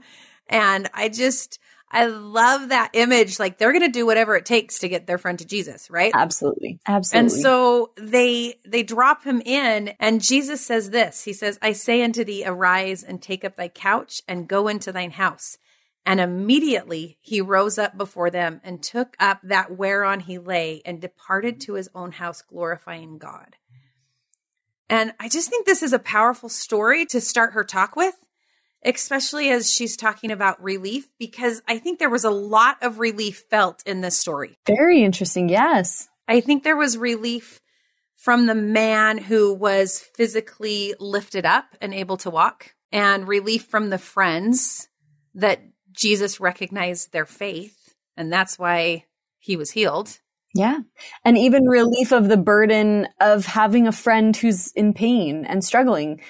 And 0.49 0.89
I 0.93 1.09
just, 1.09 1.59
I 1.91 2.07
love 2.07 2.71
that 2.71 2.91
image. 2.93 3.39
Like 3.39 3.57
they're 3.57 3.73
going 3.73 3.83
to 3.83 3.89
do 3.89 4.05
whatever 4.05 4.37
it 4.37 4.45
takes 4.45 4.81
to 4.81 4.89
get 4.89 5.07
their 5.07 5.17
friend 5.17 5.39
to 5.39 5.45
Jesus, 5.45 5.89
right? 5.91 6.13
Absolutely. 6.15 6.81
Absolutely. 6.87 7.21
And 7.21 7.33
so 7.33 7.93
they 7.97 8.57
they 8.67 8.83
drop 8.83 9.25
him 9.25 9.41
in 9.45 9.95
and 10.01 10.21
Jesus 10.21 10.61
says 10.65 10.91
this. 10.91 11.23
He 11.23 11.33
says, 11.33 11.59
"I 11.63 11.73
say 11.73 12.03
unto 12.03 12.25
thee, 12.25 12.43
arise 12.45 13.05
and 13.05 13.23
take 13.23 13.45
up 13.45 13.57
thy 13.57 13.69
couch 13.69 14.23
and 14.27 14.49
go 14.49 14.67
into 14.67 14.91
thine 14.91 15.13
house." 15.13 15.57
And 16.07 16.21
immediately 16.21 17.19
he 17.21 17.41
rose 17.41 17.79
up 17.79 17.97
before 17.97 18.31
them 18.31 18.61
and 18.63 18.83
took 18.83 19.17
up 19.19 19.41
that 19.43 19.77
whereon 19.77 20.21
he 20.21 20.39
lay 20.39 20.83
and 20.85 21.01
departed 21.01 21.61
to 21.63 21.75
his 21.75 21.89
own 21.95 22.13
house 22.13 22.43
glorifying 22.43 23.19
God. 23.19 23.57
And 24.91 25.15
I 25.19 25.29
just 25.31 25.49
think 25.49 25.65
this 25.65 25.83
is 25.83 25.95
a 25.95 25.99
powerful 25.99 26.51
story 26.51 27.07
to 27.07 27.21
start 27.21 27.55
her 27.55 27.65
talk 27.65 27.97
with 27.97 28.15
especially 28.85 29.51
as 29.51 29.73
she's 29.73 29.97
talking 29.97 30.31
about 30.31 30.63
relief, 30.63 31.09
because 31.19 31.63
I 31.67 31.79
think 31.79 31.99
there 31.99 32.11
was 32.11 32.25
a 32.25 32.31
lot 32.31 32.77
of 32.83 32.99
relief 32.99 33.45
felt 33.51 33.83
in 33.87 34.03
this 34.03 34.19
story. 34.19 34.59
Very 34.67 35.03
interesting. 35.03 35.49
Yes. 35.49 36.09
I 36.29 36.41
think 36.41 36.63
there 36.63 36.77
was 36.77 36.99
relief 36.99 37.61
from 38.17 38.47
the 38.47 38.55
man 38.55 39.19
who 39.19 39.53
was 39.55 40.01
physically 40.01 40.95
lifted 40.99 41.45
up 41.45 41.77
and 41.81 41.93
able 41.93 42.17
to 42.19 42.31
walk, 42.31 42.75
and 42.93 43.27
relief 43.27 43.67
from 43.67 43.91
the 43.91 43.99
friends 43.99 44.89
that 45.35 45.61
Jesus 45.95 46.41
recognized 46.41 47.13
their 47.13 47.27
faith, 47.27 47.95
and 48.17 48.33
that's 48.33 48.59
why 48.59 49.05
he 49.39 49.57
was 49.57 49.71
healed. 49.71 50.19
Yeah. 50.55 50.81
And 51.25 51.37
even 51.37 51.65
relief 51.65 52.13
of 52.13 52.29
the 52.29 52.37
burden 52.37 53.09
of 53.21 53.45
having 53.45 53.89
a 53.89 53.93
friend 53.93 54.37
who's 54.37 54.71
in 54.73 54.93
pain 54.95 55.45
and 55.45 55.65
struggling 55.65 56.21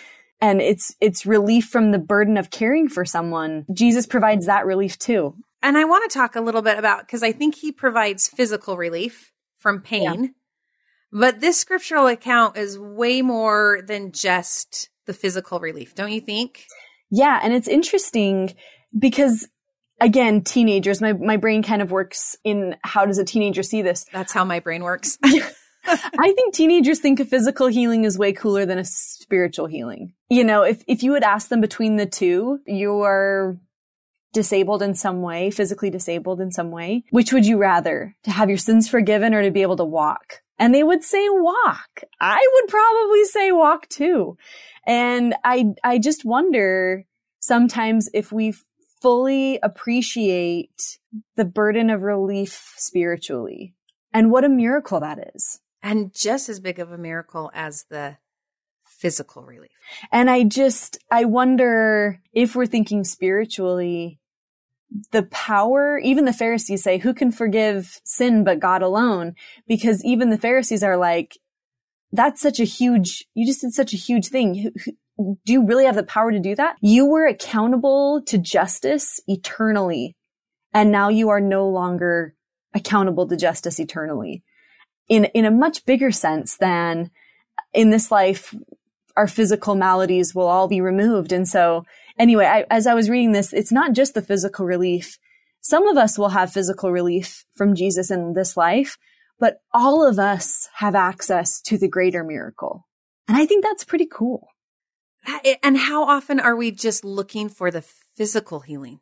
and 0.40 0.60
it's 0.60 0.94
it's 1.00 1.24
relief 1.24 1.66
from 1.66 1.90
the 1.90 1.98
burden 1.98 2.36
of 2.36 2.50
caring 2.50 2.88
for 2.88 3.04
someone. 3.04 3.64
Jesus 3.72 4.06
provides 4.06 4.46
that 4.46 4.66
relief 4.66 4.98
too. 4.98 5.34
And 5.62 5.78
I 5.78 5.84
want 5.84 6.10
to 6.10 6.18
talk 6.18 6.36
a 6.36 6.40
little 6.42 6.60
bit 6.60 6.78
about 6.78 7.00
because 7.00 7.22
I 7.22 7.32
think 7.32 7.54
he 7.54 7.72
provides 7.72 8.28
physical 8.28 8.76
relief 8.76 9.32
from 9.58 9.80
pain. 9.80 10.24
Yeah. 10.24 10.30
But 11.12 11.40
this 11.40 11.58
scriptural 11.58 12.08
account 12.08 12.58
is 12.58 12.78
way 12.78 13.22
more 13.22 13.80
than 13.86 14.12
just 14.12 14.90
the 15.06 15.14
physical 15.14 15.60
relief, 15.60 15.94
don't 15.94 16.12
you 16.12 16.20
think? 16.20 16.66
Yeah, 17.10 17.40
and 17.42 17.54
it's 17.54 17.68
interesting 17.68 18.54
because 18.98 19.48
again, 20.00 20.42
teenagers, 20.42 21.00
my, 21.00 21.12
my 21.12 21.36
brain 21.36 21.62
kind 21.62 21.82
of 21.82 21.90
works 21.90 22.36
in 22.44 22.76
how 22.82 23.06
does 23.06 23.18
a 23.18 23.24
teenager 23.24 23.62
see 23.62 23.82
this? 23.82 24.04
That's 24.12 24.32
how 24.32 24.44
my 24.44 24.60
brain 24.60 24.82
works. 24.82 25.18
I 25.86 26.32
think 26.32 26.54
teenagers 26.54 27.00
think 27.00 27.20
of 27.20 27.28
physical 27.28 27.66
healing 27.66 28.04
is 28.04 28.18
way 28.18 28.32
cooler 28.32 28.64
than 28.64 28.78
a 28.78 28.84
spiritual 28.84 29.66
healing. 29.66 30.14
You 30.30 30.44
know, 30.44 30.62
if, 30.62 30.82
if 30.86 31.02
you 31.02 31.12
would 31.12 31.22
ask 31.22 31.48
them 31.48 31.60
between 31.60 31.96
the 31.96 32.06
two, 32.06 32.60
you 32.66 33.02
are 33.02 33.58
disabled 34.32 34.82
in 34.82 34.94
some 34.94 35.22
way, 35.22 35.50
physically 35.50 35.90
disabled 35.90 36.40
in 36.40 36.50
some 36.50 36.70
way. 36.70 37.04
Which 37.10 37.32
would 37.32 37.46
you 37.46 37.58
rather? 37.58 38.16
To 38.24 38.30
have 38.30 38.48
your 38.48 38.58
sins 38.58 38.88
forgiven 38.88 39.34
or 39.34 39.42
to 39.42 39.50
be 39.50 39.62
able 39.62 39.76
to 39.76 39.84
walk? 39.84 40.42
And 40.58 40.74
they 40.74 40.82
would 40.82 41.04
say 41.04 41.26
walk. 41.28 42.02
I 42.20 42.46
would 42.54 42.70
probably 42.70 43.24
say 43.24 43.52
walk 43.52 43.88
too. 43.88 44.36
And 44.86 45.34
I, 45.44 45.74
I 45.82 45.98
just 45.98 46.24
wonder 46.24 47.04
sometimes 47.40 48.08
if 48.14 48.32
we 48.32 48.54
fully 49.04 49.58
appreciate 49.62 50.98
the 51.36 51.44
burden 51.44 51.90
of 51.90 52.00
relief 52.00 52.72
spiritually 52.78 53.74
and 54.14 54.30
what 54.30 54.44
a 54.44 54.48
miracle 54.48 54.98
that 54.98 55.18
is 55.34 55.60
and 55.82 56.14
just 56.14 56.48
as 56.48 56.58
big 56.58 56.78
of 56.78 56.90
a 56.90 56.96
miracle 56.96 57.50
as 57.52 57.84
the 57.90 58.16
physical 58.86 59.42
relief. 59.42 59.72
And 60.10 60.30
I 60.30 60.44
just, 60.44 60.96
I 61.10 61.26
wonder 61.26 62.22
if 62.32 62.56
we're 62.56 62.64
thinking 62.64 63.04
spiritually, 63.04 64.20
the 65.10 65.24
power, 65.24 65.98
even 65.98 66.24
the 66.24 66.32
Pharisees 66.32 66.82
say, 66.82 66.96
who 66.96 67.12
can 67.12 67.30
forgive 67.30 68.00
sin 68.04 68.42
but 68.42 68.58
God 68.58 68.80
alone? 68.80 69.34
Because 69.68 70.02
even 70.02 70.30
the 70.30 70.38
Pharisees 70.38 70.82
are 70.82 70.96
like, 70.96 71.36
that's 72.10 72.40
such 72.40 72.58
a 72.58 72.64
huge, 72.64 73.26
you 73.34 73.44
just 73.44 73.60
did 73.60 73.74
such 73.74 73.92
a 73.92 73.98
huge 73.98 74.28
thing. 74.28 74.72
Do 75.16 75.52
you 75.52 75.64
really 75.64 75.84
have 75.84 75.94
the 75.94 76.02
power 76.02 76.32
to 76.32 76.40
do 76.40 76.54
that? 76.56 76.76
You 76.80 77.06
were 77.06 77.26
accountable 77.26 78.22
to 78.26 78.38
justice 78.38 79.20
eternally. 79.26 80.16
And 80.72 80.90
now 80.90 81.08
you 81.08 81.28
are 81.28 81.40
no 81.40 81.68
longer 81.68 82.34
accountable 82.74 83.28
to 83.28 83.36
justice 83.36 83.78
eternally 83.78 84.42
in, 85.08 85.26
in 85.26 85.44
a 85.44 85.50
much 85.50 85.84
bigger 85.84 86.10
sense 86.10 86.56
than 86.56 87.10
in 87.72 87.90
this 87.90 88.10
life, 88.10 88.54
our 89.16 89.26
physical 89.26 89.74
maladies 89.74 90.34
will 90.34 90.46
all 90.46 90.68
be 90.68 90.80
removed. 90.80 91.32
And 91.32 91.46
so 91.46 91.84
anyway, 92.18 92.46
I, 92.46 92.66
as 92.70 92.86
I 92.86 92.94
was 92.94 93.10
reading 93.10 93.32
this, 93.32 93.52
it's 93.52 93.72
not 93.72 93.92
just 93.92 94.14
the 94.14 94.22
physical 94.22 94.66
relief. 94.66 95.18
Some 95.60 95.86
of 95.86 95.96
us 95.96 96.18
will 96.18 96.30
have 96.30 96.52
physical 96.52 96.90
relief 96.90 97.44
from 97.54 97.74
Jesus 97.74 98.10
in 98.10 98.34
this 98.34 98.56
life, 98.56 98.98
but 99.38 99.58
all 99.72 100.06
of 100.06 100.18
us 100.18 100.68
have 100.74 100.94
access 100.94 101.60
to 101.62 101.78
the 101.78 101.88
greater 101.88 102.24
miracle. 102.24 102.86
And 103.28 103.36
I 103.36 103.46
think 103.46 103.64
that's 103.64 103.84
pretty 103.84 104.06
cool. 104.10 104.48
And 105.62 105.76
how 105.76 106.04
often 106.04 106.40
are 106.40 106.56
we 106.56 106.70
just 106.70 107.04
looking 107.04 107.48
for 107.48 107.70
the 107.70 107.82
physical 107.82 108.60
healing? 108.60 109.00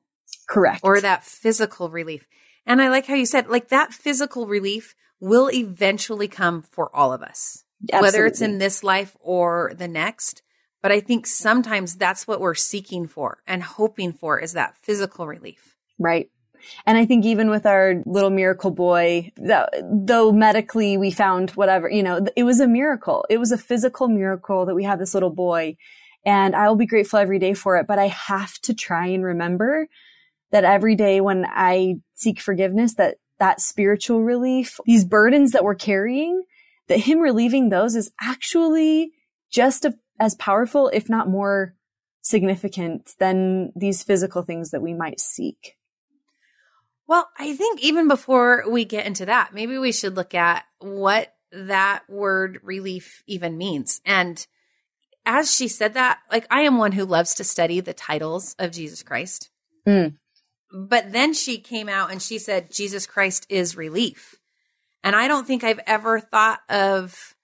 Correct. 0.48 0.80
Or 0.82 1.00
that 1.00 1.24
physical 1.24 1.90
relief. 1.90 2.26
And 2.66 2.80
I 2.80 2.88
like 2.88 3.06
how 3.06 3.14
you 3.14 3.26
said, 3.26 3.48
like 3.48 3.68
that 3.68 3.92
physical 3.92 4.46
relief 4.46 4.94
will 5.20 5.50
eventually 5.50 6.28
come 6.28 6.62
for 6.62 6.94
all 6.94 7.12
of 7.12 7.22
us, 7.22 7.64
Absolutely. 7.92 8.06
whether 8.06 8.26
it's 8.26 8.40
in 8.40 8.58
this 8.58 8.82
life 8.82 9.16
or 9.20 9.72
the 9.76 9.88
next. 9.88 10.42
But 10.82 10.92
I 10.92 11.00
think 11.00 11.26
sometimes 11.26 11.96
that's 11.96 12.26
what 12.26 12.40
we're 12.40 12.54
seeking 12.54 13.06
for 13.06 13.38
and 13.46 13.62
hoping 13.62 14.12
for 14.12 14.38
is 14.38 14.52
that 14.52 14.76
physical 14.78 15.26
relief. 15.26 15.76
Right. 15.98 16.28
And 16.86 16.98
I 16.98 17.06
think 17.06 17.24
even 17.24 17.50
with 17.50 17.66
our 17.66 18.02
little 18.06 18.30
miracle 18.30 18.70
boy, 18.70 19.32
that, 19.36 19.70
though 19.82 20.32
medically 20.32 20.96
we 20.96 21.10
found 21.10 21.50
whatever, 21.50 21.88
you 21.88 22.02
know, 22.02 22.24
it 22.36 22.44
was 22.44 22.60
a 22.60 22.68
miracle. 22.68 23.24
It 23.28 23.38
was 23.38 23.52
a 23.52 23.58
physical 23.58 24.08
miracle 24.08 24.66
that 24.66 24.74
we 24.74 24.84
have 24.84 24.98
this 24.98 25.14
little 25.14 25.30
boy. 25.30 25.76
And 26.24 26.54
I 26.54 26.68
will 26.68 26.76
be 26.76 26.86
grateful 26.86 27.18
every 27.18 27.38
day 27.38 27.54
for 27.54 27.76
it. 27.76 27.86
But 27.86 27.98
I 27.98 28.08
have 28.08 28.58
to 28.60 28.74
try 28.74 29.06
and 29.08 29.24
remember 29.24 29.88
that 30.52 30.64
every 30.64 30.94
day 30.94 31.20
when 31.20 31.46
I 31.46 31.96
seek 32.14 32.40
forgiveness, 32.40 32.94
that 32.94 33.16
that 33.38 33.60
spiritual 33.60 34.22
relief, 34.22 34.78
these 34.84 35.04
burdens 35.04 35.50
that 35.52 35.64
we're 35.64 35.74
carrying, 35.74 36.44
that 36.88 36.98
him 36.98 37.18
relieving 37.18 37.68
those 37.70 37.96
is 37.96 38.12
actually 38.20 39.12
just 39.50 39.84
a, 39.84 39.94
as 40.20 40.36
powerful, 40.36 40.88
if 40.92 41.08
not 41.08 41.28
more 41.28 41.74
significant 42.20 43.14
than 43.18 43.72
these 43.74 44.04
physical 44.04 44.42
things 44.42 44.70
that 44.70 44.82
we 44.82 44.94
might 44.94 45.18
seek. 45.18 45.76
Well, 47.06 47.28
I 47.36 47.56
think 47.56 47.82
even 47.82 48.06
before 48.06 48.64
we 48.70 48.84
get 48.84 49.06
into 49.06 49.26
that, 49.26 49.52
maybe 49.52 49.76
we 49.76 49.90
should 49.90 50.16
look 50.16 50.34
at 50.34 50.64
what 50.78 51.34
that 51.50 52.04
word 52.08 52.60
relief 52.62 53.22
even 53.26 53.58
means. 53.58 54.00
And 54.04 54.46
as 55.24 55.54
she 55.54 55.68
said 55.68 55.94
that, 55.94 56.18
like 56.30 56.46
I 56.50 56.60
am 56.62 56.78
one 56.78 56.92
who 56.92 57.04
loves 57.04 57.34
to 57.34 57.44
study 57.44 57.80
the 57.80 57.94
titles 57.94 58.54
of 58.58 58.72
Jesus 58.72 59.02
Christ. 59.02 59.50
Mm. 59.86 60.14
But 60.72 61.12
then 61.12 61.34
she 61.34 61.58
came 61.58 61.88
out 61.88 62.10
and 62.10 62.22
she 62.22 62.38
said, 62.38 62.72
Jesus 62.72 63.06
Christ 63.06 63.46
is 63.48 63.76
relief. 63.76 64.36
And 65.04 65.14
I 65.14 65.28
don't 65.28 65.46
think 65.46 65.64
I've 65.64 65.80
ever 65.86 66.20
thought 66.20 66.60
of 66.68 67.34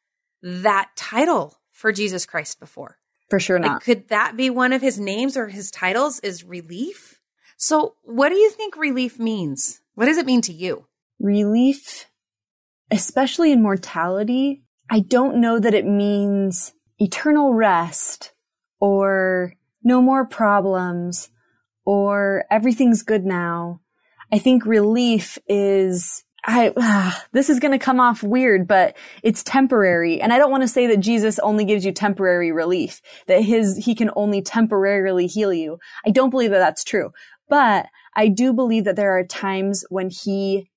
that 0.42 0.90
title 0.96 1.58
for 1.72 1.92
Jesus 1.92 2.24
Christ 2.24 2.60
before. 2.60 2.98
For 3.28 3.38
sure 3.38 3.58
not. 3.58 3.72
Like, 3.72 3.82
could 3.82 4.08
that 4.08 4.36
be 4.36 4.48
one 4.48 4.72
of 4.72 4.80
his 4.80 4.98
names 4.98 5.36
or 5.36 5.48
his 5.48 5.70
titles 5.70 6.20
is 6.20 6.44
relief? 6.44 7.20
So 7.56 7.96
what 8.02 8.30
do 8.30 8.36
you 8.36 8.50
think 8.50 8.76
relief 8.76 9.18
means? 9.18 9.80
What 9.94 10.06
does 10.06 10.16
it 10.16 10.26
mean 10.26 10.40
to 10.42 10.52
you? 10.52 10.86
Relief, 11.20 12.06
especially 12.90 13.52
in 13.52 13.62
mortality, 13.62 14.62
I 14.88 15.00
don't 15.00 15.40
know 15.40 15.58
that 15.58 15.74
it 15.74 15.84
means 15.84 16.72
eternal 16.98 17.54
rest 17.54 18.32
or 18.80 19.54
no 19.82 20.02
more 20.02 20.26
problems 20.26 21.30
or 21.84 22.44
everything's 22.50 23.02
good 23.02 23.24
now. 23.24 23.80
I 24.32 24.38
think 24.38 24.66
relief 24.66 25.38
is 25.48 26.24
I, 26.44 26.72
uh, 26.76 27.12
this 27.32 27.50
is 27.50 27.58
going 27.58 27.72
to 27.72 27.84
come 27.84 28.00
off 28.00 28.22
weird, 28.22 28.68
but 28.68 28.96
it's 29.22 29.42
temporary. 29.42 30.20
And 30.20 30.32
I 30.32 30.38
don't 30.38 30.50
want 30.50 30.62
to 30.62 30.68
say 30.68 30.86
that 30.86 31.00
Jesus 31.00 31.38
only 31.40 31.64
gives 31.64 31.84
you 31.84 31.92
temporary 31.92 32.52
relief, 32.52 33.02
that 33.26 33.42
his, 33.42 33.76
he 33.84 33.94
can 33.94 34.10
only 34.14 34.40
temporarily 34.40 35.26
heal 35.26 35.52
you. 35.52 35.78
I 36.06 36.10
don't 36.10 36.30
believe 36.30 36.50
that 36.50 36.58
that's 36.58 36.84
true, 36.84 37.10
but 37.48 37.86
I 38.14 38.28
do 38.28 38.52
believe 38.52 38.84
that 38.84 38.96
there 38.96 39.18
are 39.18 39.24
times 39.24 39.84
when 39.90 40.10
he 40.10 40.70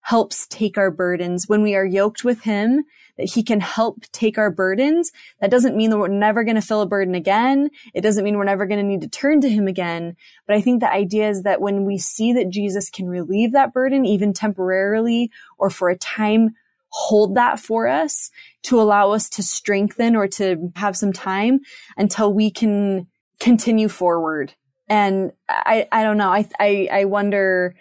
helps 0.00 0.46
take 0.46 0.76
our 0.76 0.90
burdens, 0.90 1.48
when 1.48 1.62
we 1.62 1.74
are 1.74 1.86
yoked 1.86 2.24
with 2.24 2.42
him, 2.42 2.84
that 3.16 3.30
he 3.30 3.42
can 3.42 3.60
help 3.60 4.04
take 4.12 4.38
our 4.38 4.50
burdens. 4.50 5.12
That 5.40 5.50
doesn't 5.50 5.76
mean 5.76 5.90
that 5.90 5.98
we're 5.98 6.08
never 6.08 6.44
going 6.44 6.56
to 6.56 6.62
feel 6.62 6.80
a 6.80 6.86
burden 6.86 7.14
again. 7.14 7.70
It 7.94 8.00
doesn't 8.00 8.24
mean 8.24 8.36
we're 8.36 8.44
never 8.44 8.66
going 8.66 8.80
to 8.80 8.86
need 8.86 9.02
to 9.02 9.08
turn 9.08 9.40
to 9.42 9.48
him 9.48 9.68
again. 9.68 10.16
But 10.46 10.56
I 10.56 10.60
think 10.60 10.80
the 10.80 10.92
idea 10.92 11.28
is 11.28 11.42
that 11.42 11.60
when 11.60 11.84
we 11.84 11.98
see 11.98 12.32
that 12.32 12.50
Jesus 12.50 12.90
can 12.90 13.08
relieve 13.08 13.52
that 13.52 13.72
burden, 13.72 14.04
even 14.04 14.32
temporarily 14.32 15.30
or 15.58 15.70
for 15.70 15.88
a 15.90 15.98
time, 15.98 16.54
hold 16.88 17.34
that 17.34 17.58
for 17.58 17.88
us 17.88 18.30
to 18.62 18.80
allow 18.80 19.10
us 19.10 19.28
to 19.28 19.42
strengthen 19.42 20.14
or 20.16 20.28
to 20.28 20.72
have 20.76 20.96
some 20.96 21.12
time 21.12 21.60
until 21.96 22.32
we 22.32 22.50
can 22.50 23.06
continue 23.40 23.88
forward 23.88 24.54
And 24.88 25.32
I, 25.48 25.88
I 25.90 26.02
don't 26.02 26.18
know. 26.18 26.30
I, 26.30 26.48
I, 26.58 26.88
I 26.92 27.04
wonder 27.06 27.74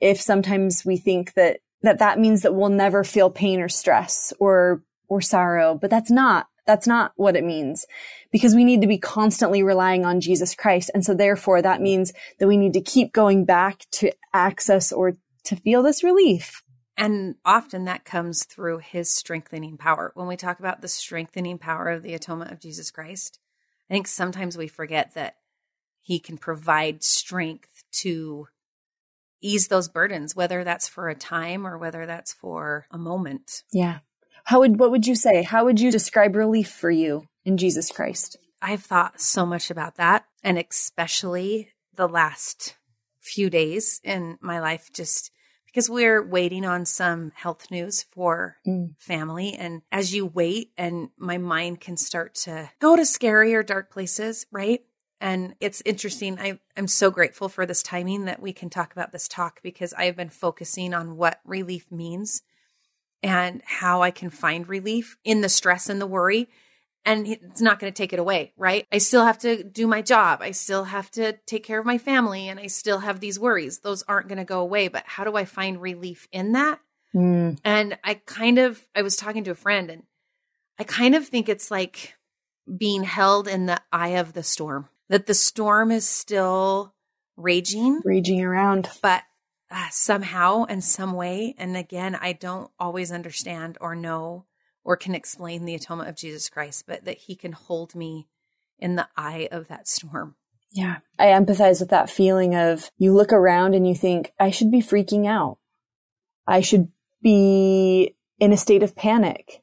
if 0.00 0.20
sometimes 0.20 0.84
we 0.84 0.96
think 0.96 1.34
that, 1.34 1.60
that 1.86 1.98
that 1.98 2.18
means 2.18 2.42
that 2.42 2.54
we'll 2.54 2.68
never 2.68 3.04
feel 3.04 3.30
pain 3.30 3.60
or 3.60 3.68
stress 3.68 4.32
or, 4.38 4.82
or 5.08 5.20
sorrow, 5.20 5.78
but 5.80 5.90
that's 5.90 6.10
not, 6.10 6.48
that's 6.66 6.86
not 6.86 7.12
what 7.16 7.36
it 7.36 7.44
means 7.44 7.86
because 8.32 8.54
we 8.54 8.64
need 8.64 8.80
to 8.80 8.88
be 8.88 8.98
constantly 8.98 9.62
relying 9.62 10.04
on 10.04 10.20
Jesus 10.20 10.54
Christ. 10.54 10.90
And 10.92 11.04
so 11.04 11.14
therefore 11.14 11.62
that 11.62 11.80
means 11.80 12.12
that 12.38 12.48
we 12.48 12.56
need 12.56 12.72
to 12.74 12.80
keep 12.80 13.12
going 13.12 13.44
back 13.44 13.86
to 13.92 14.10
access 14.34 14.92
or 14.92 15.14
to 15.44 15.56
feel 15.56 15.82
this 15.82 16.02
relief. 16.02 16.62
And 16.96 17.36
often 17.44 17.84
that 17.84 18.04
comes 18.04 18.44
through 18.44 18.78
his 18.78 19.14
strengthening 19.14 19.76
power. 19.76 20.12
When 20.14 20.26
we 20.26 20.36
talk 20.36 20.58
about 20.58 20.80
the 20.80 20.88
strengthening 20.88 21.58
power 21.58 21.90
of 21.90 22.02
the 22.02 22.14
atonement 22.14 22.50
of 22.50 22.60
Jesus 22.60 22.90
Christ, 22.90 23.38
I 23.88 23.94
think 23.94 24.08
sometimes 24.08 24.56
we 24.56 24.66
forget 24.66 25.14
that 25.14 25.36
he 26.00 26.18
can 26.18 26.38
provide 26.38 27.04
strength 27.04 27.84
to 28.00 28.48
ease 29.40 29.68
those 29.68 29.88
burdens, 29.88 30.34
whether 30.34 30.64
that's 30.64 30.88
for 30.88 31.08
a 31.08 31.14
time 31.14 31.66
or 31.66 31.78
whether 31.78 32.06
that's 32.06 32.32
for 32.32 32.86
a 32.90 32.98
moment. 32.98 33.62
Yeah. 33.72 33.98
How 34.44 34.60
would, 34.60 34.78
what 34.78 34.90
would 34.90 35.06
you 35.06 35.14
say? 35.14 35.42
How 35.42 35.64
would 35.64 35.80
you 35.80 35.90
describe 35.90 36.36
relief 36.36 36.70
for 36.70 36.90
you 36.90 37.26
in 37.44 37.56
Jesus 37.56 37.90
Christ? 37.90 38.36
I've 38.62 38.82
thought 38.82 39.20
so 39.20 39.44
much 39.44 39.70
about 39.70 39.96
that. 39.96 40.24
And 40.42 40.58
especially 40.58 41.70
the 41.94 42.08
last 42.08 42.76
few 43.20 43.50
days 43.50 44.00
in 44.04 44.38
my 44.40 44.60
life, 44.60 44.90
just 44.92 45.32
because 45.76 45.90
we're 45.90 46.26
waiting 46.26 46.64
on 46.64 46.86
some 46.86 47.32
health 47.34 47.70
news 47.70 48.06
for 48.10 48.56
mm. 48.66 48.94
family. 48.98 49.52
And 49.52 49.82
as 49.92 50.14
you 50.14 50.24
wait, 50.24 50.70
and 50.78 51.10
my 51.18 51.36
mind 51.36 51.82
can 51.82 51.98
start 51.98 52.34
to 52.36 52.70
go 52.80 52.96
to 52.96 53.04
scary 53.04 53.54
or 53.54 53.62
dark 53.62 53.92
places, 53.92 54.46
right? 54.50 54.80
And 55.20 55.54
it's 55.60 55.82
interesting. 55.86 56.38
I, 56.38 56.58
I'm 56.76 56.88
so 56.88 57.10
grateful 57.10 57.48
for 57.48 57.64
this 57.64 57.82
timing 57.82 58.26
that 58.26 58.40
we 58.40 58.52
can 58.52 58.68
talk 58.68 58.92
about 58.92 59.12
this 59.12 59.28
talk 59.28 59.60
because 59.62 59.94
I've 59.94 60.16
been 60.16 60.28
focusing 60.28 60.92
on 60.92 61.16
what 61.16 61.40
relief 61.44 61.90
means 61.90 62.42
and 63.22 63.62
how 63.64 64.02
I 64.02 64.10
can 64.10 64.28
find 64.28 64.68
relief 64.68 65.16
in 65.24 65.40
the 65.40 65.48
stress 65.48 65.88
and 65.88 66.00
the 66.00 66.06
worry 66.06 66.48
and 67.06 67.28
it's 67.28 67.60
not 67.60 67.78
going 67.78 67.90
to 67.90 67.96
take 67.96 68.12
it 68.12 68.18
away, 68.18 68.52
right? 68.56 68.84
I 68.92 68.98
still 68.98 69.24
have 69.24 69.38
to 69.38 69.62
do 69.62 69.86
my 69.86 70.02
job. 70.02 70.40
I 70.42 70.50
still 70.50 70.84
have 70.84 71.08
to 71.12 71.34
take 71.46 71.62
care 71.62 71.78
of 71.78 71.86
my 71.86 71.98
family 71.98 72.48
and 72.48 72.58
I 72.58 72.66
still 72.66 72.98
have 72.98 73.20
these 73.20 73.38
worries. 73.38 73.78
Those 73.78 74.02
aren't 74.08 74.26
going 74.26 74.38
to 74.38 74.44
go 74.44 74.60
away, 74.60 74.88
but 74.88 75.04
how 75.06 75.22
do 75.22 75.36
I 75.36 75.44
find 75.44 75.80
relief 75.80 76.26
in 76.32 76.52
that? 76.52 76.80
Mm. 77.14 77.58
And 77.64 77.96
I 78.02 78.14
kind 78.26 78.58
of 78.58 78.84
I 78.94 79.02
was 79.02 79.14
talking 79.14 79.44
to 79.44 79.52
a 79.52 79.54
friend 79.54 79.88
and 79.88 80.02
I 80.78 80.84
kind 80.84 81.14
of 81.14 81.26
think 81.26 81.48
it's 81.48 81.70
like 81.70 82.14
being 82.76 83.04
held 83.04 83.46
in 83.46 83.66
the 83.66 83.80
eye 83.92 84.16
of 84.16 84.32
the 84.32 84.42
storm. 84.42 84.88
That 85.08 85.26
the 85.26 85.34
storm 85.34 85.90
is 85.92 86.08
still 86.08 86.94
raging, 87.36 88.00
raging 88.04 88.42
around. 88.42 88.88
But 89.02 89.22
uh, 89.70 89.86
somehow 89.90 90.64
and 90.64 90.82
some 90.82 91.12
way 91.12 91.54
and 91.58 91.76
again, 91.76 92.14
I 92.14 92.32
don't 92.32 92.70
always 92.78 93.12
understand 93.12 93.78
or 93.80 93.94
know 93.94 94.46
or 94.84 94.96
can 94.96 95.14
explain 95.14 95.64
the 95.64 95.74
atonement 95.74 96.08
of 96.08 96.16
Jesus 96.16 96.48
Christ, 96.48 96.84
but 96.86 97.04
that 97.04 97.18
he 97.18 97.34
can 97.34 97.52
hold 97.52 97.94
me 97.94 98.28
in 98.78 98.94
the 98.94 99.08
eye 99.16 99.48
of 99.50 99.68
that 99.68 99.88
storm. 99.88 100.36
Yeah. 100.70 100.98
I 101.18 101.26
empathize 101.26 101.80
with 101.80 101.90
that 101.90 102.10
feeling 102.10 102.54
of 102.54 102.90
you 102.98 103.12
look 103.12 103.32
around 103.32 103.74
and 103.74 103.86
you 103.86 103.94
think, 103.94 104.32
I 104.38 104.50
should 104.50 104.70
be 104.70 104.80
freaking 104.80 105.26
out. 105.26 105.58
I 106.46 106.60
should 106.60 106.88
be 107.22 108.14
in 108.38 108.52
a 108.52 108.56
state 108.56 108.82
of 108.82 108.94
panic. 108.94 109.62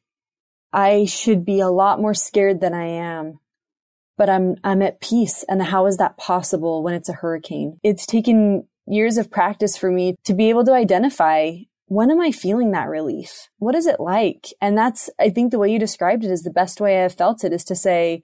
I 0.74 1.06
should 1.06 1.46
be 1.46 1.60
a 1.60 1.70
lot 1.70 2.02
more 2.02 2.14
scared 2.14 2.60
than 2.60 2.74
I 2.74 2.88
am. 2.88 3.40
But 4.18 4.30
I'm, 4.30 4.56
I'm 4.64 4.82
at 4.82 5.02
peace. 5.02 5.44
And 5.48 5.62
how 5.62 5.86
is 5.86 5.98
that 5.98 6.18
possible 6.18 6.84
when 6.84 6.94
it's 6.94 7.10
a 7.10 7.14
hurricane? 7.14 7.80
It's 7.84 8.06
taken 8.06 8.68
years 8.86 9.18
of 9.18 9.32
practice 9.32 9.78
for 9.78 9.92
me 9.92 10.16
to 10.26 10.34
be 10.34 10.50
able 10.50 10.66
to 10.66 10.74
identify 10.74 11.54
when 11.88 12.10
am 12.10 12.22
I 12.22 12.32
feeling 12.32 12.72
that 12.72 12.88
relief? 12.88 13.50
What 13.58 13.76
is 13.76 13.86
it 13.86 14.00
like? 14.00 14.48
And 14.62 14.78
that's, 14.78 15.10
I 15.20 15.30
think 15.30 15.52
the 15.52 15.60
way 15.60 15.72
you 15.72 15.80
described 15.80 16.24
it 16.24 16.32
is 16.32 16.44
the 16.44 16.50
best 16.50 16.82
way 16.82 17.04
I've 17.04 17.14
felt 17.14 17.44
it 17.44 17.54
is 17.54 17.64
to 17.66 17.76
say, 17.76 18.24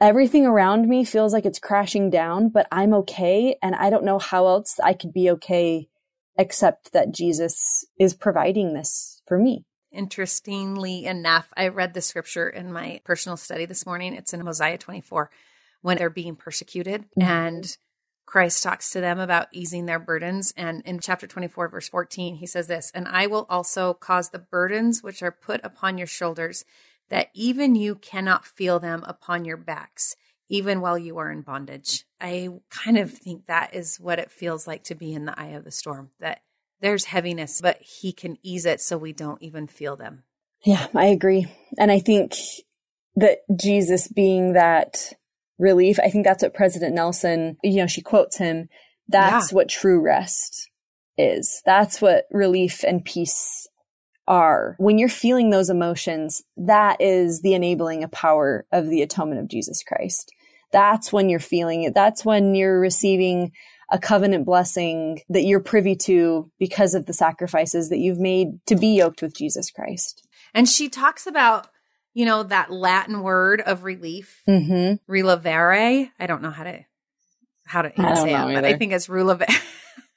everything 0.00 0.46
around 0.46 0.88
me 0.88 1.04
feels 1.04 1.32
like 1.32 1.46
it's 1.46 1.58
crashing 1.58 2.10
down, 2.10 2.48
but 2.48 2.66
I'm 2.70 2.94
okay. 2.94 3.56
And 3.62 3.74
I 3.74 3.90
don't 3.90 4.04
know 4.04 4.18
how 4.18 4.46
else 4.46 4.78
I 4.82 4.92
could 4.92 5.12
be 5.12 5.30
okay 5.32 5.88
except 6.38 6.92
that 6.92 7.12
Jesus 7.12 7.84
is 7.98 8.14
providing 8.14 8.74
this 8.74 9.20
for 9.26 9.38
me. 9.38 9.64
Interestingly 9.94 11.06
enough, 11.06 11.52
I 11.56 11.68
read 11.68 11.94
the 11.94 12.02
scripture 12.02 12.48
in 12.48 12.72
my 12.72 13.00
personal 13.04 13.36
study 13.36 13.64
this 13.64 13.86
morning. 13.86 14.14
It's 14.14 14.34
in 14.34 14.44
Mosiah 14.44 14.78
24 14.78 15.30
when 15.82 15.96
they're 15.96 16.10
being 16.10 16.36
persecuted. 16.36 17.02
Mm-hmm. 17.02 17.22
And 17.22 17.76
Christ 18.26 18.62
talks 18.62 18.90
to 18.90 19.00
them 19.00 19.18
about 19.18 19.48
easing 19.52 19.86
their 19.86 19.98
burdens. 19.98 20.52
And 20.56 20.82
in 20.84 20.98
chapter 20.98 21.26
24, 21.26 21.68
verse 21.68 21.88
14, 21.88 22.36
he 22.36 22.46
says 22.46 22.66
this, 22.66 22.90
and 22.94 23.06
I 23.06 23.26
will 23.26 23.46
also 23.48 23.94
cause 23.94 24.30
the 24.30 24.38
burdens 24.38 25.02
which 25.02 25.22
are 25.22 25.30
put 25.30 25.60
upon 25.62 25.98
your 25.98 26.06
shoulders, 26.06 26.64
that 27.10 27.28
even 27.34 27.74
you 27.74 27.94
cannot 27.94 28.46
feel 28.46 28.80
them 28.80 29.04
upon 29.06 29.44
your 29.44 29.58
backs, 29.58 30.16
even 30.48 30.80
while 30.80 30.98
you 30.98 31.18
are 31.18 31.30
in 31.30 31.42
bondage. 31.42 32.04
I 32.20 32.48
kind 32.70 32.96
of 32.96 33.12
think 33.12 33.46
that 33.46 33.74
is 33.74 34.00
what 34.00 34.18
it 34.18 34.30
feels 34.30 34.66
like 34.66 34.84
to 34.84 34.94
be 34.94 35.12
in 35.12 35.26
the 35.26 35.38
eye 35.38 35.48
of 35.48 35.64
the 35.64 35.70
storm, 35.70 36.10
that 36.18 36.40
there's 36.84 37.06
heaviness, 37.06 37.60
but 37.62 37.78
he 37.80 38.12
can 38.12 38.36
ease 38.42 38.66
it 38.66 38.80
so 38.80 38.98
we 38.98 39.14
don't 39.14 39.42
even 39.42 39.66
feel 39.66 39.96
them. 39.96 40.22
Yeah, 40.64 40.86
I 40.94 41.06
agree. 41.06 41.46
And 41.78 41.90
I 41.90 41.98
think 41.98 42.34
that 43.16 43.38
Jesus 43.56 44.06
being 44.06 44.52
that 44.52 45.14
relief. 45.58 45.98
I 45.98 46.10
think 46.10 46.26
that's 46.26 46.42
what 46.42 46.52
President 46.52 46.94
Nelson, 46.94 47.56
you 47.62 47.76
know, 47.76 47.86
she 47.86 48.02
quotes 48.02 48.36
him. 48.36 48.68
That's 49.08 49.50
yeah. 49.50 49.56
what 49.56 49.68
true 49.68 50.00
rest 50.00 50.68
is. 51.16 51.62
That's 51.64 52.02
what 52.02 52.26
relief 52.30 52.84
and 52.84 53.04
peace 53.04 53.66
are. 54.26 54.74
When 54.78 54.98
you're 54.98 55.08
feeling 55.08 55.50
those 55.50 55.70
emotions, 55.70 56.42
that 56.56 57.00
is 57.00 57.40
the 57.40 57.54
enabling 57.54 58.06
power 58.08 58.66
of 58.72 58.90
the 58.90 59.00
atonement 59.00 59.40
of 59.40 59.48
Jesus 59.48 59.82
Christ. 59.82 60.32
That's 60.70 61.12
when 61.12 61.30
you're 61.30 61.38
feeling 61.38 61.84
it. 61.84 61.94
That's 61.94 62.24
when 62.24 62.54
you're 62.54 62.80
receiving 62.80 63.52
a 63.90 63.98
covenant 63.98 64.46
blessing 64.46 65.20
that 65.28 65.44
you're 65.44 65.60
privy 65.60 65.94
to 65.96 66.50
because 66.58 66.94
of 66.94 67.06
the 67.06 67.12
sacrifices 67.12 67.88
that 67.88 67.98
you've 67.98 68.18
made 68.18 68.64
to 68.66 68.76
be 68.76 68.96
yoked 68.96 69.22
with 69.22 69.36
Jesus 69.36 69.70
Christ. 69.70 70.26
And 70.54 70.68
she 70.68 70.88
talks 70.88 71.26
about 71.26 71.68
you 72.14 72.24
know, 72.24 72.44
that 72.44 72.70
Latin 72.70 73.22
word 73.22 73.60
of 73.60 73.82
relief, 73.82 74.42
mm-hmm. 74.48 75.12
relevare. 75.12 76.10
I 76.18 76.26
don't 76.26 76.42
know 76.42 76.50
how 76.50 76.64
to 76.64 76.84
how 77.66 77.82
to 77.82 77.92
say 77.96 78.34
it, 78.34 78.54
but 78.54 78.64
I 78.64 78.76
think 78.78 78.92
it's 78.92 79.08
relevare. 79.08 79.62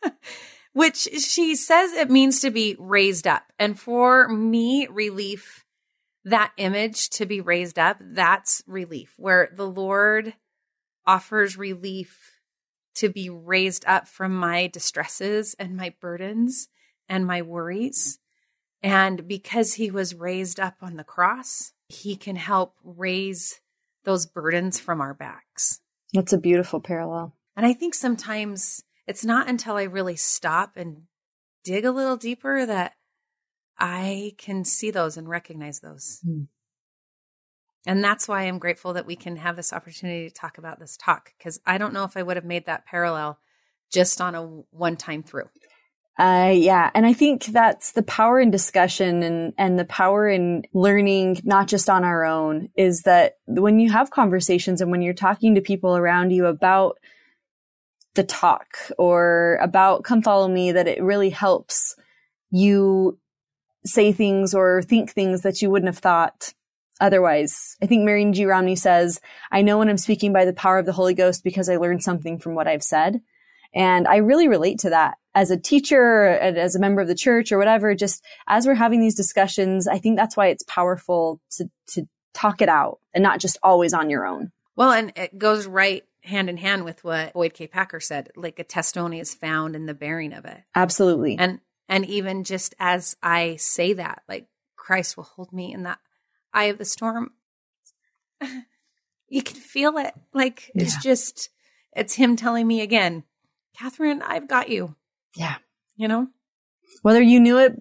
Which 0.74 0.98
she 0.98 1.56
says 1.56 1.94
it 1.94 2.12
means 2.12 2.42
to 2.42 2.52
be 2.52 2.76
raised 2.78 3.26
up. 3.26 3.44
And 3.58 3.80
for 3.80 4.28
me, 4.28 4.88
relief, 4.88 5.66
that 6.24 6.52
image 6.58 7.10
to 7.12 7.26
be 7.26 7.42
raised 7.42 7.80
up, 7.80 7.98
that's 8.00 8.62
relief, 8.68 9.12
where 9.18 9.50
the 9.56 9.68
Lord 9.68 10.36
offers 11.08 11.58
relief 11.58 12.37
to 12.98 13.10
be 13.10 13.30
raised 13.30 13.86
up 13.86 14.08
from 14.08 14.36
my 14.36 14.68
distresses 14.68 15.56
and 15.60 15.76
my 15.76 15.94
burdens 16.02 16.68
and 17.08 17.26
my 17.26 17.42
worries. 17.42 18.20
And 18.82 19.28
because 19.28 19.76
he 19.76 19.92
was 19.92 20.16
raised 20.16 20.60
up 20.60 20.76
on 20.82 20.98
the 20.98 21.04
cross, 21.04 21.74
he 21.88 22.16
can 22.16 22.36
help 22.36 22.76
raise 22.84 23.62
those 24.04 24.26
burdens 24.26 24.80
from 24.80 25.02
our 25.02 25.14
backs. 25.14 25.80
That's 26.14 26.34
a 26.34 26.38
beautiful 26.38 26.80
parallel. 26.80 27.36
And 27.56 27.66
I 27.66 27.74
think 27.74 27.94
sometimes 27.94 28.84
it's 29.06 29.26
not 29.26 29.48
until 29.48 29.76
I 29.76 29.84
really 29.84 30.16
stop 30.16 30.74
and 30.76 31.04
dig 31.64 31.86
a 31.86 31.92
little 31.92 32.18
deeper 32.18 32.66
that 32.66 32.94
I 33.78 34.34
can 34.38 34.64
see 34.64 34.90
those 34.90 35.18
and 35.18 35.30
recognize 35.30 35.80
those. 35.82 36.20
Mm. 36.28 36.48
And 37.86 38.04
that's 38.04 38.28
why 38.28 38.44
I'm 38.44 38.60
grateful 38.60 38.94
that 38.94 39.06
we 39.06 39.16
can 39.16 39.38
have 39.38 39.56
this 39.56 39.72
opportunity 39.72 40.28
to 40.28 40.34
talk 40.34 40.58
about 40.58 40.80
this 40.80 40.98
talk 40.98 41.34
because 41.38 41.60
I 41.66 41.78
don't 41.78 41.94
know 41.94 42.04
if 42.04 42.18
I 42.18 42.24
would 42.24 42.38
have 42.38 42.46
made 42.46 42.66
that 42.66 42.86
parallel 42.86 43.40
just 43.92 44.20
on 44.20 44.36
a 44.36 44.44
one 44.72 44.98
time 44.98 45.24
through. 45.24 45.50
Uh, 46.20 46.52
yeah. 46.54 46.90
And 46.96 47.06
I 47.06 47.14
think 47.14 47.46
that's 47.46 47.92
the 47.92 48.02
power 48.02 48.40
in 48.40 48.50
discussion 48.50 49.22
and, 49.22 49.54
and 49.58 49.78
the 49.78 49.86
power 49.86 50.28
in 50.28 50.64
learning, 50.74 51.42
not 51.44 51.68
just 51.68 51.90
on 51.90 52.04
our 52.04 52.26
own, 52.26 52.70
is 52.76 53.04
that 53.04 53.38
when 53.46 53.80
you 53.80 53.92
have 53.92 54.10
conversations 54.10 54.82
and 54.82 54.90
when 54.90 55.04
you're 55.04 55.14
talking 55.14 55.54
to 55.56 55.62
people 55.62 55.96
around 55.96 56.32
you 56.32 56.48
about 56.48 56.98
the 58.16 58.24
talk 58.24 58.66
or 58.98 59.60
about 59.62 60.04
come 60.04 60.24
follow 60.24 60.48
me, 60.48 60.72
that 60.72 60.88
it 60.88 61.04
really 61.04 61.30
helps 61.30 61.96
you 62.50 63.20
say 63.86 64.12
things 64.12 64.56
or 64.56 64.82
think 64.82 65.12
things 65.12 65.44
that 65.44 65.62
you 65.62 65.70
wouldn't 65.70 65.88
have 65.94 66.00
thought 66.00 66.54
otherwise. 67.00 67.78
I 67.82 67.86
think 67.86 68.04
Marion 68.04 68.34
G. 68.34 68.46
Romney 68.46 68.76
says, 68.76 69.20
I 69.52 69.62
know 69.62 69.78
when 69.78 69.90
I'm 69.90 69.98
speaking 69.98 70.34
by 70.34 70.46
the 70.46 70.54
power 70.54 70.78
of 70.78 70.86
the 70.86 70.94
Holy 70.94 71.14
Ghost 71.14 71.44
because 71.44 71.70
I 71.70 71.78
learned 71.78 72.04
something 72.04 72.40
from 72.40 72.56
what 72.56 72.68
I've 72.68 72.84
said. 72.84 73.22
And 73.74 74.08
I 74.08 74.18
really 74.18 74.48
relate 74.48 74.80
to 74.80 74.90
that 74.92 75.18
as 75.36 75.52
a 75.52 75.58
teacher 75.58 76.26
and 76.26 76.58
as 76.58 76.76
a 76.76 76.80
member 76.80 77.02
of 77.02 77.08
the 77.08 77.16
church 77.16 77.52
or 77.52 77.58
whatever. 77.58 77.94
Just 77.94 78.24
as 78.48 78.66
we're 78.66 78.76
having 78.76 79.02
these 79.02 79.16
discussions, 79.16 79.88
I 79.88 80.00
think 80.00 80.18
that's 80.18 80.38
why 80.38 80.48
it's 80.48 80.64
powerful 80.64 81.40
to, 81.52 81.70
to 81.90 82.08
talk 82.34 82.62
it 82.62 82.70
out 82.70 83.00
and 83.14 83.24
not 83.24 83.40
just 83.40 83.58
always 83.62 83.94
on 83.94 84.10
your 84.10 84.26
own. 84.26 84.52
Well, 84.76 84.92
and 84.92 85.12
it 85.16 85.38
goes 85.38 85.68
right 85.68 86.04
hand 86.24 86.50
in 86.50 86.58
hand 86.58 86.86
with 86.86 87.04
what 87.04 87.34
Boyd 87.34 87.54
K. 87.54 87.68
Packer 87.68 88.00
said. 88.00 88.30
Like 88.36 88.60
a 88.60 88.64
testimony 88.64 89.20
is 89.20 89.34
found 89.34 89.76
in 89.76 89.86
the 89.86 89.94
bearing 89.94 90.34
of 90.34 90.46
it. 90.46 90.62
Absolutely. 90.76 91.38
And 91.38 91.60
and 91.90 92.06
even 92.06 92.44
just 92.44 92.76
as 92.80 93.16
I 93.24 93.56
say 93.56 93.94
that, 93.94 94.24
like 94.28 94.48
Christ 94.76 95.18
will 95.18 95.24
hold 95.24 95.52
me 95.52 95.74
in 95.74 95.84
that 95.84 96.00
eye 96.58 96.66
of 96.66 96.78
the 96.78 96.86
storm. 96.86 97.32
you 99.30 99.42
can 99.44 99.58
feel 99.58 99.98
it. 99.98 100.14
Like 100.34 100.72
it's 100.76 100.96
Yeah. 100.96 101.02
just 101.12 101.50
it's 101.96 102.14
him 102.14 102.36
telling 102.36 102.68
me 102.68 102.82
again, 102.82 103.24
Kathryn, 103.80 104.22
I've 104.22 104.48
got 104.48 104.70
you. 104.70 104.96
Yeah. 105.36 105.56
You 105.96 106.08
know? 106.08 106.28
Whether 107.02 107.22
you 107.22 107.40
knew 107.40 107.58
it 107.58 107.74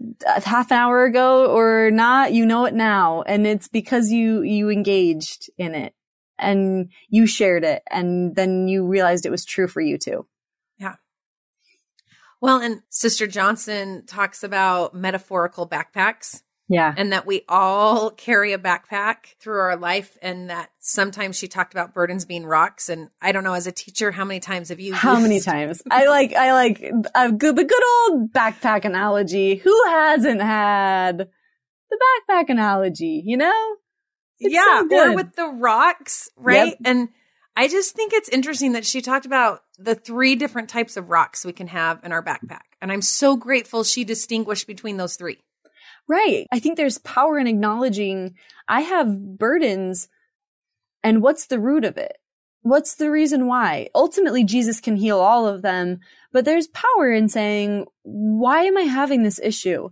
half 0.44 0.72
hour 0.72 1.04
ago 1.04 1.46
or 1.54 1.90
not, 1.90 2.32
you 2.32 2.44
know 2.46 2.64
it 2.64 2.74
now. 2.74 3.22
And 3.22 3.46
it's 3.46 3.68
because 3.68 4.10
you, 4.10 4.42
you 4.42 4.68
engaged 4.70 5.50
in 5.58 5.74
it 5.74 5.94
and 6.38 6.90
you 7.08 7.26
shared 7.26 7.64
it 7.64 7.82
and 7.90 8.34
then 8.36 8.68
you 8.68 8.86
realized 8.86 9.24
it 9.26 9.30
was 9.30 9.44
true 9.44 9.68
for 9.68 9.80
you 9.80 9.96
too. 9.98 10.26
Yeah. 10.78 10.96
Well, 12.40 12.60
and 12.60 12.82
Sister 12.90 13.26
Johnson 13.26 14.04
talks 14.06 14.42
about 14.42 14.94
metaphorical 14.94 15.68
backpacks 15.68 16.42
Yeah. 16.68 16.92
and 16.96 17.12
that 17.12 17.26
we 17.26 17.42
all 17.48 18.10
carry 18.16 18.52
a 18.52 18.58
backpack 18.58 19.36
through 19.40 19.60
our 19.60 19.76
life 19.76 20.18
and 20.20 20.50
that 20.50 20.70
sometimes 20.78 21.36
she 21.36 21.48
talked 21.48 21.72
about 21.72 21.94
burdens 21.94 22.24
being 22.24 22.44
rocks 22.44 22.88
and 22.88 23.08
I 23.20 23.32
don't 23.32 23.44
know 23.44 23.54
as 23.54 23.66
a 23.66 23.72
teacher 23.72 24.10
how 24.10 24.24
many 24.24 24.40
times 24.40 24.70
have 24.70 24.80
you 24.80 24.94
How 24.94 25.20
many 25.20 25.40
times? 25.40 25.82
I 25.90 26.06
like, 26.06 26.32
I 26.32 26.52
like 26.52 26.82
a 27.14 27.32
good, 27.32 27.56
the 27.56 27.64
good 27.64 27.82
old 28.08 28.32
backpack 28.32 28.84
analogy. 28.84 29.56
Who 29.56 29.84
hasn't 29.86 30.42
had 30.42 31.28
the 31.90 31.98
backpack 32.28 32.48
analogy, 32.48 33.22
you 33.24 33.36
know? 33.36 33.76
It's 34.38 34.54
yeah, 34.54 34.82
so 34.88 35.10
or 35.10 35.14
with 35.14 35.34
the 35.34 35.46
rocks, 35.46 36.28
right? 36.36 36.68
Yep. 36.68 36.78
And 36.84 37.08
I 37.56 37.68
just 37.68 37.94
think 37.94 38.12
it's 38.12 38.28
interesting 38.28 38.72
that 38.72 38.84
she 38.84 39.00
talked 39.00 39.24
about 39.24 39.62
the 39.78 39.94
three 39.94 40.36
different 40.36 40.68
types 40.68 40.96
of 40.96 41.08
rocks 41.08 41.44
we 41.44 41.52
can 41.52 41.68
have 41.68 42.00
in 42.04 42.12
our 42.12 42.22
backpack. 42.22 42.60
And 42.82 42.92
I'm 42.92 43.02
so 43.02 43.36
grateful 43.36 43.82
she 43.82 44.04
distinguished 44.04 44.66
between 44.66 44.98
those 44.98 45.16
three. 45.16 45.38
Right. 46.08 46.46
I 46.52 46.60
think 46.60 46.76
there's 46.76 46.98
power 46.98 47.38
in 47.38 47.46
acknowledging 47.46 48.34
I 48.68 48.82
have 48.82 49.38
burdens 49.38 50.08
and 51.02 51.22
what's 51.22 51.46
the 51.46 51.60
root 51.60 51.84
of 51.84 51.96
it? 51.96 52.16
What's 52.62 52.96
the 52.96 53.10
reason 53.10 53.46
why? 53.46 53.88
Ultimately, 53.94 54.42
Jesus 54.42 54.80
can 54.80 54.96
heal 54.96 55.20
all 55.20 55.46
of 55.46 55.62
them, 55.62 56.00
but 56.32 56.44
there's 56.44 56.66
power 56.68 57.12
in 57.12 57.28
saying, 57.28 57.86
why 58.02 58.62
am 58.62 58.76
I 58.76 58.82
having 58.82 59.22
this 59.22 59.38
issue? 59.40 59.90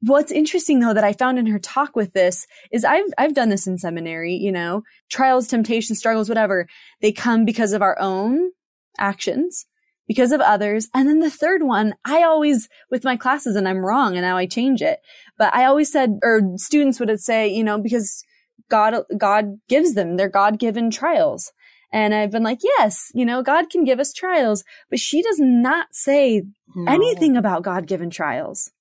What's 0.00 0.32
interesting 0.32 0.80
though 0.80 0.94
that 0.94 1.04
I 1.04 1.12
found 1.12 1.38
in 1.38 1.46
her 1.46 1.58
talk 1.58 1.94
with 1.94 2.12
this 2.12 2.46
is 2.72 2.84
I've, 2.84 3.04
I've 3.18 3.34
done 3.34 3.48
this 3.48 3.66
in 3.66 3.78
seminary, 3.78 4.34
you 4.34 4.50
know, 4.50 4.82
trials, 5.10 5.46
temptations, 5.46 5.98
struggles, 5.98 6.28
whatever. 6.28 6.66
They 7.00 7.12
come 7.12 7.44
because 7.44 7.72
of 7.72 7.82
our 7.82 7.96
own 8.00 8.50
actions, 8.98 9.66
because 10.10 10.32
of 10.32 10.40
others. 10.40 10.88
And 10.92 11.08
then 11.08 11.20
the 11.20 11.30
third 11.30 11.62
one, 11.62 11.94
I 12.04 12.24
always, 12.24 12.68
with 12.90 13.04
my 13.04 13.16
classes, 13.16 13.54
and 13.54 13.68
I'm 13.68 13.86
wrong 13.86 14.16
and 14.16 14.22
now 14.22 14.36
I 14.36 14.44
change 14.44 14.82
it, 14.82 14.98
but 15.38 15.54
I 15.54 15.66
always 15.66 15.92
said, 15.92 16.18
or 16.24 16.40
students 16.56 16.98
would 16.98 17.20
say, 17.20 17.46
you 17.46 17.62
know, 17.62 17.80
because 17.80 18.24
God, 18.68 19.04
God 19.16 19.60
gives 19.68 19.94
them 19.94 20.16
their 20.16 20.28
God 20.28 20.58
given 20.58 20.90
trials. 20.90 21.52
And 21.92 22.12
I've 22.12 22.32
been 22.32 22.42
like, 22.42 22.58
yes, 22.76 23.12
you 23.14 23.24
know, 23.24 23.40
God 23.44 23.70
can 23.70 23.84
give 23.84 24.00
us 24.00 24.12
trials, 24.12 24.64
but 24.90 24.98
she 24.98 25.22
does 25.22 25.38
not 25.38 25.86
say 25.92 26.42
No. 26.74 26.92
anything 26.92 27.36
about 27.36 27.62
God 27.62 27.86
given 27.86 28.10
trials. 28.10 28.72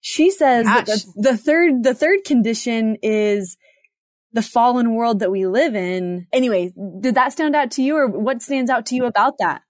She 0.00 0.32
says 0.32 0.66
that 0.66 0.86
the, 0.86 1.12
the 1.14 1.36
third, 1.36 1.84
the 1.84 1.94
third 1.94 2.24
condition 2.24 2.96
is 3.04 3.56
the 4.32 4.42
fallen 4.42 4.96
world 4.96 5.20
that 5.20 5.30
we 5.30 5.46
live 5.46 5.76
in. 5.76 6.26
Anyway, 6.32 6.72
did 6.98 7.14
that 7.14 7.30
stand 7.30 7.54
out 7.54 7.70
to 7.72 7.82
you 7.84 7.94
or 7.96 8.08
what 8.08 8.42
stands 8.42 8.68
out 8.68 8.86
to 8.86 8.96
you 8.96 9.04
about 9.04 9.38
that? 9.38 9.62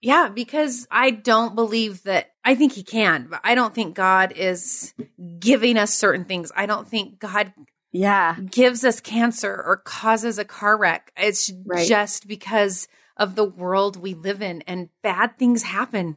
Yeah, 0.00 0.28
because 0.28 0.86
I 0.90 1.10
don't 1.10 1.54
believe 1.54 2.02
that. 2.04 2.32
I 2.44 2.54
think 2.54 2.72
he 2.72 2.82
can, 2.82 3.26
but 3.30 3.40
I 3.44 3.54
don't 3.54 3.74
think 3.74 3.94
God 3.94 4.32
is 4.34 4.94
giving 5.38 5.76
us 5.76 5.92
certain 5.92 6.24
things. 6.24 6.50
I 6.56 6.64
don't 6.66 6.88
think 6.88 7.18
God 7.18 7.52
Yeah. 7.92 8.36
gives 8.50 8.82
us 8.84 9.00
cancer 9.00 9.52
or 9.52 9.76
causes 9.76 10.38
a 10.38 10.44
car 10.44 10.76
wreck. 10.78 11.12
It's 11.18 11.52
Right. 11.66 11.86
just 11.86 12.26
because 12.26 12.88
of 13.16 13.34
the 13.34 13.44
world 13.44 13.96
we 13.96 14.14
live 14.14 14.40
in 14.40 14.62
and 14.62 14.88
bad 15.02 15.38
things 15.38 15.64
happen. 15.64 16.16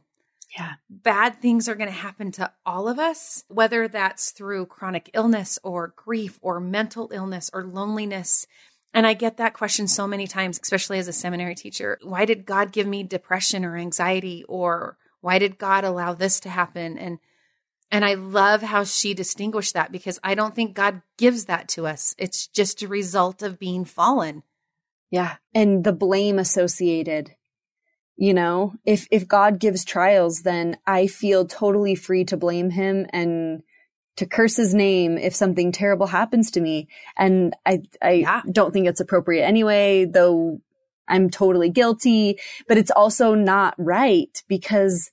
Yeah. 0.56 0.74
Bad 0.88 1.42
things 1.42 1.68
are 1.68 1.74
going 1.74 1.88
to 1.90 1.92
happen 1.94 2.30
to 2.32 2.52
all 2.64 2.88
of 2.88 2.98
us, 2.98 3.44
whether 3.48 3.88
that's 3.88 4.30
through 4.30 4.66
chronic 4.66 5.10
illness 5.12 5.58
or 5.62 5.88
grief 5.96 6.38
or 6.40 6.60
mental 6.60 7.10
illness 7.12 7.50
or 7.52 7.64
loneliness. 7.64 8.46
And 8.94 9.08
I 9.08 9.14
get 9.14 9.36
that 9.38 9.54
question 9.54 9.88
so 9.88 10.06
many 10.06 10.28
times, 10.28 10.60
especially 10.62 11.00
as 11.00 11.08
a 11.08 11.12
seminary 11.12 11.56
teacher. 11.56 11.98
Why 12.02 12.24
did 12.24 12.46
God 12.46 12.70
give 12.70 12.86
me 12.86 13.02
depression 13.02 13.64
or 13.64 13.76
anxiety? 13.76 14.44
Or 14.48 14.96
why 15.20 15.40
did 15.40 15.58
God 15.58 15.82
allow 15.82 16.14
this 16.14 16.38
to 16.40 16.48
happen? 16.48 16.96
And 16.96 17.18
and 17.90 18.04
I 18.04 18.14
love 18.14 18.62
how 18.62 18.84
she 18.84 19.14
distinguished 19.14 19.74
that 19.74 19.92
because 19.92 20.18
I 20.24 20.34
don't 20.34 20.54
think 20.54 20.74
God 20.74 21.02
gives 21.16 21.44
that 21.44 21.68
to 21.70 21.86
us. 21.86 22.14
It's 22.18 22.46
just 22.48 22.82
a 22.82 22.88
result 22.88 23.42
of 23.42 23.58
being 23.58 23.84
fallen. 23.84 24.42
Yeah. 25.10 25.36
And 25.54 25.84
the 25.84 25.92
blame 25.92 26.38
associated. 26.38 27.36
You 28.16 28.34
know, 28.34 28.74
if, 28.84 29.06
if 29.12 29.28
God 29.28 29.60
gives 29.60 29.84
trials, 29.84 30.42
then 30.42 30.76
I 30.86 31.06
feel 31.06 31.46
totally 31.46 31.94
free 31.94 32.24
to 32.24 32.36
blame 32.36 32.70
him 32.70 33.06
and 33.10 33.62
to 34.16 34.26
curse 34.26 34.56
his 34.56 34.74
name 34.74 35.18
if 35.18 35.34
something 35.34 35.72
terrible 35.72 36.06
happens 36.06 36.50
to 36.52 36.60
me. 36.60 36.88
And 37.16 37.54
I, 37.66 37.82
I 38.00 38.12
Yeah. 38.12 38.42
don't 38.50 38.72
think 38.72 38.86
it's 38.86 39.00
appropriate 39.00 39.44
anyway, 39.44 40.04
though 40.04 40.60
I'm 41.08 41.30
totally 41.30 41.70
guilty, 41.70 42.38
but 42.68 42.78
it's 42.78 42.90
also 42.90 43.34
not 43.34 43.74
right 43.76 44.42
because 44.48 45.10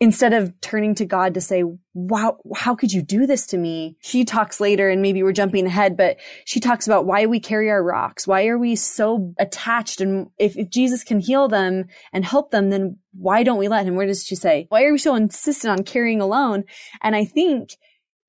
instead 0.00 0.32
of 0.32 0.58
turning 0.62 0.94
to 0.94 1.04
God 1.04 1.34
to 1.34 1.42
say, 1.42 1.62
wow, 1.92 2.38
how 2.56 2.74
could 2.74 2.90
you 2.90 3.02
do 3.02 3.26
this 3.26 3.46
to 3.48 3.58
me? 3.58 3.98
She 4.00 4.24
talks 4.24 4.58
later 4.58 4.88
and 4.88 5.02
maybe 5.02 5.22
we're 5.22 5.32
jumping 5.32 5.66
ahead, 5.66 5.94
but 5.94 6.16
she 6.46 6.58
talks 6.58 6.86
about 6.86 7.04
why 7.04 7.26
we 7.26 7.38
carry 7.38 7.68
our 7.68 7.82
rocks. 7.82 8.26
Why 8.26 8.46
are 8.46 8.56
we 8.56 8.76
so 8.76 9.34
attached? 9.38 10.00
And 10.00 10.30
if, 10.38 10.56
if 10.56 10.70
Jesus 10.70 11.04
can 11.04 11.20
heal 11.20 11.48
them 11.48 11.84
and 12.14 12.24
help 12.24 12.50
them, 12.50 12.70
then 12.70 12.96
why 13.12 13.42
don't 13.42 13.58
we 13.58 13.68
let 13.68 13.84
him? 13.84 13.94
Where 13.94 14.06
does 14.06 14.24
she 14.24 14.36
say? 14.36 14.66
Why 14.70 14.84
are 14.84 14.92
we 14.92 14.98
so 14.98 15.14
insistent 15.14 15.78
on 15.78 15.84
carrying 15.84 16.22
alone? 16.22 16.64
And 17.02 17.14
I 17.14 17.26
think 17.26 17.76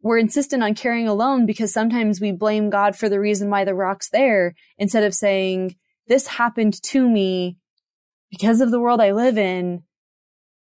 we're 0.01 0.17
insistent 0.17 0.63
on 0.63 0.75
carrying 0.75 1.07
alone 1.07 1.45
because 1.45 1.73
sometimes 1.73 2.19
we 2.19 2.31
blame 2.31 2.69
God 2.69 2.95
for 2.95 3.09
the 3.09 3.19
reason 3.19 3.49
why 3.49 3.63
the 3.63 3.75
rock's 3.75 4.09
there 4.09 4.55
instead 4.77 5.03
of 5.03 5.13
saying, 5.13 5.75
this 6.07 6.27
happened 6.27 6.81
to 6.83 7.07
me 7.07 7.57
because 8.29 8.61
of 8.61 8.71
the 8.71 8.79
world 8.79 9.01
I 9.01 9.11
live 9.11 9.37
in. 9.37 9.83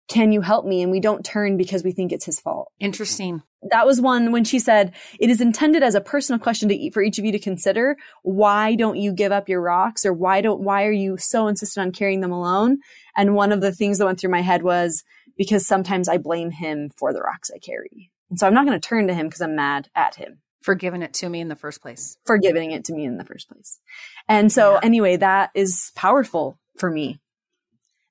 Can 0.07 0.31
you 0.31 0.41
help 0.41 0.65
me? 0.65 0.83
And 0.83 0.91
we 0.91 0.99
don't 0.99 1.25
turn 1.25 1.57
because 1.57 1.83
we 1.83 1.91
think 1.91 2.11
it's 2.11 2.25
his 2.25 2.39
fault. 2.39 2.71
Interesting. 2.79 3.41
That 3.71 3.87
was 3.87 3.99
one 3.99 4.31
when 4.31 4.43
she 4.43 4.59
said, 4.59 4.93
it 5.19 5.31
is 5.31 5.41
intended 5.41 5.81
as 5.81 5.95
a 5.95 6.01
personal 6.01 6.37
question 6.37 6.69
to 6.69 6.91
for 6.91 7.01
each 7.01 7.17
of 7.17 7.25
you 7.25 7.31
to 7.31 7.39
consider. 7.39 7.97
Why 8.21 8.75
don't 8.75 8.97
you 8.97 9.11
give 9.11 9.31
up 9.31 9.49
your 9.49 9.61
rocks 9.61 10.05
or 10.05 10.13
why 10.13 10.41
don't, 10.41 10.61
why 10.61 10.85
are 10.85 10.91
you 10.91 11.17
so 11.17 11.47
insistent 11.47 11.87
on 11.87 11.91
carrying 11.91 12.21
them 12.21 12.31
alone? 12.31 12.77
And 13.17 13.33
one 13.33 13.51
of 13.51 13.61
the 13.61 13.71
things 13.71 13.97
that 13.97 14.05
went 14.05 14.19
through 14.19 14.29
my 14.29 14.41
head 14.41 14.61
was 14.61 15.03
because 15.35 15.65
sometimes 15.65 16.07
I 16.07 16.19
blame 16.19 16.51
him 16.51 16.91
for 16.95 17.11
the 17.11 17.21
rocks 17.21 17.49
I 17.53 17.57
carry. 17.57 18.11
And 18.29 18.39
so 18.39 18.47
I'm 18.47 18.53
not 18.53 18.65
going 18.65 18.79
to 18.79 18.87
turn 18.87 19.07
to 19.07 19.13
him 19.13 19.27
because 19.27 19.41
I'm 19.41 19.55
mad 19.55 19.89
at 19.95 20.15
him 20.15 20.39
For 20.63 20.75
giving 20.75 21.01
it 21.03 21.13
to 21.15 21.29
me 21.29 21.41
in 21.41 21.47
the 21.47 21.55
first 21.55 21.81
place. 21.81 22.17
for 22.25 22.37
giving 22.37 22.71
it 22.71 22.85
to 22.85 22.93
me 22.93 23.05
in 23.05 23.17
the 23.17 23.23
first 23.25 23.49
place. 23.49 23.79
And 24.27 24.51
so 24.51 24.73
Yeah. 24.73 24.79
anyway, 24.83 25.17
that 25.17 25.51
is 25.53 25.91
powerful 25.95 26.59
for 26.77 26.89
me. 26.89 27.19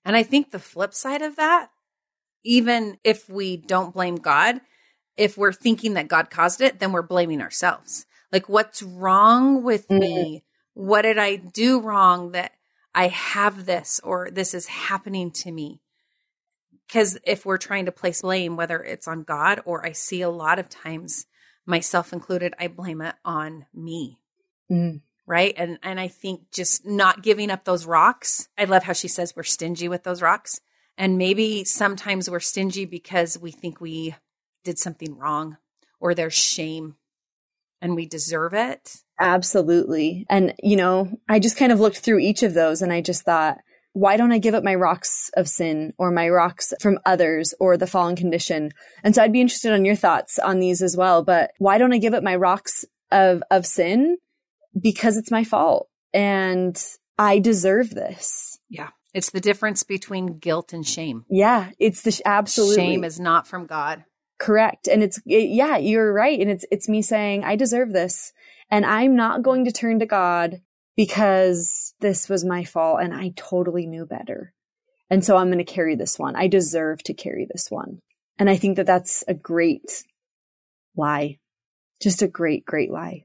And 0.05 0.16
I 0.16 0.22
think 0.22 0.50
the 0.50 0.59
flip 0.59 0.94
side 0.94 1.22
of 1.22 1.37
that, 1.37 1.70
even 2.44 2.98
if 3.05 3.29
we 3.29 3.57
don't 3.57 3.94
blame 3.94 4.16
God, 4.16 4.61
if 5.16 5.38
we're 5.38 5.53
thinking 5.53 5.94
that 5.94 6.09
God 6.09 6.31
caused 6.31 6.61
it, 6.61 6.79
then 6.79 6.92
we're 6.92 7.03
blaming 7.03 7.40
ourselves. 7.40 8.05
Like, 8.33 8.48
what's 8.48 8.83
wrong 8.83 9.62
with 9.62 9.88
me? 9.90 10.42
Mm-hmm. 10.77 10.87
What 10.87 11.03
did 11.03 11.18
I 11.18 11.37
do 11.37 11.81
wrong 11.81 12.33
that 12.33 12.53
I 12.94 13.09
have 13.09 13.64
this 13.64 14.00
or 14.03 14.29
this 14.31 14.55
is 14.55 14.66
happening 14.66 15.31
to 15.33 15.53
me? 15.53 15.81
Because 16.87 17.18
if 17.25 17.47
we're 17.47 17.59
trying 17.59 17.87
to 17.87 17.92
place 17.92 18.23
blame, 18.23 18.57
whether 18.57 18.83
it's 18.83 19.09
on 19.09 19.23
God 19.23 19.61
or 19.64 19.85
I 19.85 19.92
see 19.92 20.20
a 20.23 20.29
lot 20.29 20.59
of 20.59 20.68
times, 20.68 21.27
myself 21.66 22.12
included, 22.12 22.55
I 22.59 22.68
blame 22.68 23.01
it 23.01 23.14
on 23.25 23.66
me 23.75 24.18
Mm. 24.70 25.03
right 25.27 25.53
and 25.59 25.79
and 25.83 26.01
i 26.01 26.09
think 26.09 26.51
just 26.51 26.87
not 26.87 27.23
giving 27.23 27.51
up 27.51 27.64
those 27.64 27.85
rocks 27.85 28.49
i 28.57 28.64
love 28.64 28.85
how 28.85 28.94
she 28.94 29.09
says 29.09 29.37
we're 29.37 29.42
stingy 29.42 29.88
with 29.88 30.05
those 30.05 30.23
rocks 30.23 30.59
and 30.97 31.18
maybe 31.18 31.64
sometimes 31.64 32.31
we're 32.31 32.40
stingy 32.40 32.87
because 32.87 33.38
we 33.38 33.51
think 33.51 33.79
we 33.79 34.14
did 34.64 34.79
something 34.79 35.18
wrong 35.18 35.59
or 36.01 36.14
there's 36.14 36.33
shame 36.33 36.97
and 37.83 37.94
we 37.94 38.07
deserve 38.07 38.55
it 38.55 39.03
Absolutely. 39.20 40.27
And, 40.29 40.55
you 40.62 40.77
know, 40.77 41.20
I 41.29 41.38
just 41.38 41.57
kind 41.57 41.70
of 41.70 41.79
looked 41.79 41.99
through 41.99 42.18
each 42.18 42.42
of 42.42 42.55
those 42.55 42.83
and 42.83 42.92
I 42.92 43.01
just 43.01 43.23
thought, 43.23 43.59
why 43.94 44.16
don't 44.16 44.33
I 44.33 44.38
give 44.38 44.54
up 44.54 44.62
my 44.62 44.74
rocks 44.74 45.30
of 45.37 45.48
sin 45.48 45.94
or 45.98 46.11
my 46.11 46.28
rocks 46.28 46.74
from 46.80 46.98
others 47.07 47.54
or 47.59 47.76
the 47.76 47.87
fallen 47.87 48.16
condition? 48.16 48.72
And 49.02 49.14
so 49.14 49.22
I'd 49.22 49.33
be 49.33 49.40
interested 49.40 49.72
on 49.72 49.85
your 49.85 49.96
thoughts 49.96 50.38
on 50.38 50.61
these 50.61 50.83
as 50.83 50.96
well. 50.96 51.22
But 51.24 51.52
why 51.59 51.78
don't 51.78 51.92
I 51.92 51.98
give 51.98 52.12
up 52.12 52.22
my 52.22 52.37
rocks 52.37 52.85
of, 53.11 53.42
of 53.50 53.64
sin? 53.64 54.18
Because 54.78 55.16
it's 55.16 55.30
my 55.30 55.44
fault. 55.44 55.88
And 56.12 56.76
I 57.18 57.38
deserve 57.38 57.90
this. 57.90 58.59
Yeah. 58.68 58.90
It's 59.14 59.30
the 59.30 59.40
difference 59.40 59.85
between 59.85 60.38
guilt 60.38 60.72
and 60.72 60.85
shame. 60.85 61.24
Yeah, 61.30 61.70
it's 61.78 62.02
the 62.02 62.11
sh- 62.11 62.20
absolutely 62.24 62.74
Shame 62.74 63.04
is 63.04 63.20
not 63.20 63.46
from 63.46 63.66
God. 63.66 64.04
correct. 64.40 64.88
And 64.88 65.04
it's, 65.04 65.18
it, 65.24 65.50
yeah, 65.50 65.76
you're 65.76 66.12
right. 66.12 66.40
And 66.40 66.50
it's, 66.50 66.64
it's 66.72 66.88
me 66.88 67.00
saying, 67.00 67.44
I 67.44 67.54
deserve 67.54 67.92
this. 67.92 68.33
And 68.70 68.85
I'm 68.85 69.14
not 69.14 69.42
going 69.42 69.66
to 69.66 69.72
turn 69.72 70.00
to 70.00 70.07
God 70.07 70.62
because 70.96 71.94
this 72.00 72.28
was 72.28 72.44
my 72.44 72.64
fault 72.64 73.00
and 73.02 73.14
I 73.14 73.33
totally 73.37 73.87
knew 73.87 74.07
better. 74.07 74.52
And 75.11 75.24
so 75.24 75.37
I'm 75.37 75.48
going 75.48 75.59
to 75.59 75.64
carry 75.64 75.96
this 75.96 76.18
one. 76.18 76.37
I 76.37 76.48
deserve 76.48 77.02
to 77.04 77.14
carry 77.14 77.46
this 77.50 77.70
one. 77.70 78.00
And 78.38 78.50
I 78.50 78.57
think 78.57 78.76
that 78.76 78.87
that's 78.87 79.22
a 79.28 79.35
great 79.35 80.04
lie. 80.96 81.38
Just 82.00 82.22
a 82.22 82.28
great, 82.28 82.64
great 82.64 82.90
lie. 82.90 83.24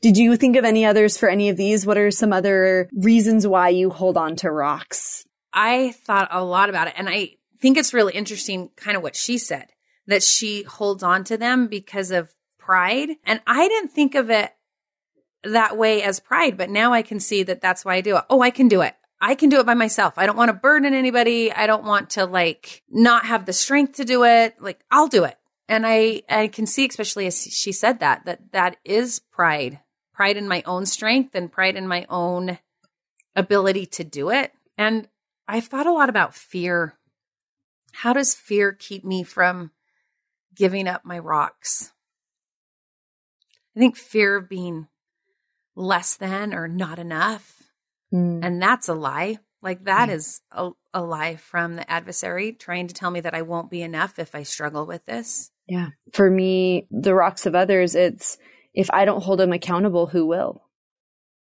Did 0.00 0.16
you 0.16 0.36
think 0.36 0.56
of 0.56 0.64
any 0.64 0.84
others 0.84 1.18
for 1.18 1.28
any 1.28 1.48
of 1.48 1.56
these? 1.56 1.84
What 1.84 1.98
are 1.98 2.10
some 2.10 2.32
other 2.32 2.88
reasons 2.94 3.46
why 3.46 3.70
you 3.70 3.90
hold 3.90 4.16
on 4.16 4.36
to 4.36 4.50
rocks? 4.50 5.24
I 5.52 5.92
thought 6.04 6.28
a 6.30 6.44
lot 6.44 6.68
about 6.68 6.88
it 6.88 6.94
and 6.96 7.08
I 7.08 7.30
think 7.60 7.76
it's 7.76 7.94
really 7.94 8.12
interesting 8.12 8.70
kind 8.76 8.96
of 8.96 9.02
what 9.02 9.16
she 9.16 9.38
said 9.38 9.68
that 10.06 10.22
she 10.22 10.62
holds 10.64 11.02
on 11.02 11.24
to 11.24 11.36
them 11.36 11.66
because 11.66 12.10
of 12.10 12.34
pride. 12.58 13.10
And 13.24 13.40
I 13.46 13.68
didn't 13.68 13.90
think 13.90 14.14
of 14.14 14.30
it 14.30 14.52
that 15.44 15.76
way 15.76 16.02
as 16.02 16.20
pride, 16.20 16.56
but 16.56 16.70
now 16.70 16.92
I 16.92 17.02
can 17.02 17.20
see 17.20 17.42
that 17.44 17.60
that's 17.60 17.84
why 17.84 17.96
I 17.96 18.00
do 18.00 18.16
it. 18.16 18.24
Oh, 18.30 18.40
I 18.40 18.50
can 18.50 18.68
do 18.68 18.82
it. 18.82 18.94
I 19.20 19.34
can 19.34 19.48
do 19.48 19.60
it 19.60 19.66
by 19.66 19.74
myself. 19.74 20.14
I 20.16 20.26
don't 20.26 20.36
want 20.36 20.50
to 20.50 20.54
burden 20.54 20.92
anybody. 20.92 21.52
I 21.52 21.66
don't 21.66 21.84
want 21.84 22.10
to 22.10 22.26
like 22.26 22.82
not 22.90 23.26
have 23.26 23.46
the 23.46 23.52
strength 23.52 23.94
to 23.94 24.04
do 24.04 24.24
it. 24.24 24.56
Like 24.60 24.80
I'll 24.90 25.08
do 25.08 25.24
it. 25.24 25.38
And 25.68 25.86
I, 25.86 26.22
I 26.28 26.48
can 26.48 26.66
see, 26.66 26.86
especially 26.86 27.26
as 27.26 27.42
she 27.42 27.72
said 27.72 28.00
that, 28.00 28.26
that 28.26 28.52
that 28.52 28.76
is 28.84 29.20
pride, 29.20 29.80
pride 30.12 30.36
in 30.36 30.46
my 30.46 30.62
own 30.66 30.84
strength 30.84 31.34
and 31.34 31.50
pride 31.50 31.76
in 31.76 31.88
my 31.88 32.06
own 32.10 32.58
ability 33.34 33.86
to 33.86 34.04
do 34.04 34.30
it. 34.30 34.52
And 34.76 35.08
I've 35.48 35.66
thought 35.66 35.86
a 35.86 35.92
lot 35.92 36.10
about 36.10 36.34
fear. 36.34 36.98
How 37.92 38.12
does 38.12 38.34
fear 38.34 38.72
keep 38.72 39.04
me 39.04 39.22
from 39.22 39.70
giving 40.54 40.86
up 40.86 41.04
my 41.04 41.18
rocks? 41.18 41.92
I 43.74 43.80
think 43.80 43.96
fear 43.96 44.36
of 44.36 44.48
being 44.48 44.88
less 45.76 46.16
than 46.16 46.54
or 46.54 46.68
not 46.68 46.98
enough. 46.98 47.62
Mm. 48.12 48.40
And 48.44 48.62
that's 48.62 48.88
a 48.88 48.94
lie. 48.94 49.38
Like 49.62 49.84
that 49.84 50.08
Yeah. 50.08 50.14
is 50.16 50.40
a, 50.52 50.70
a 50.92 51.02
lie 51.02 51.36
from 51.36 51.76
the 51.76 51.90
adversary 51.90 52.52
trying 52.52 52.86
to 52.88 52.94
tell 52.94 53.10
me 53.10 53.20
that 53.20 53.34
I 53.34 53.42
won't 53.42 53.70
be 53.70 53.82
enough 53.82 54.18
if 54.18 54.34
I 54.34 54.42
struggle 54.42 54.86
with 54.86 55.04
this. 55.06 55.50
Yeah. 55.66 55.88
For 56.12 56.30
me, 56.30 56.86
the 56.90 57.14
rocks 57.14 57.46
of 57.46 57.54
others, 57.54 57.94
it's 57.94 58.36
if 58.74 58.90
I 58.90 59.04
don't 59.04 59.22
hold 59.22 59.38
them 59.38 59.52
accountable, 59.52 60.06
who 60.06 60.26
will? 60.26 60.63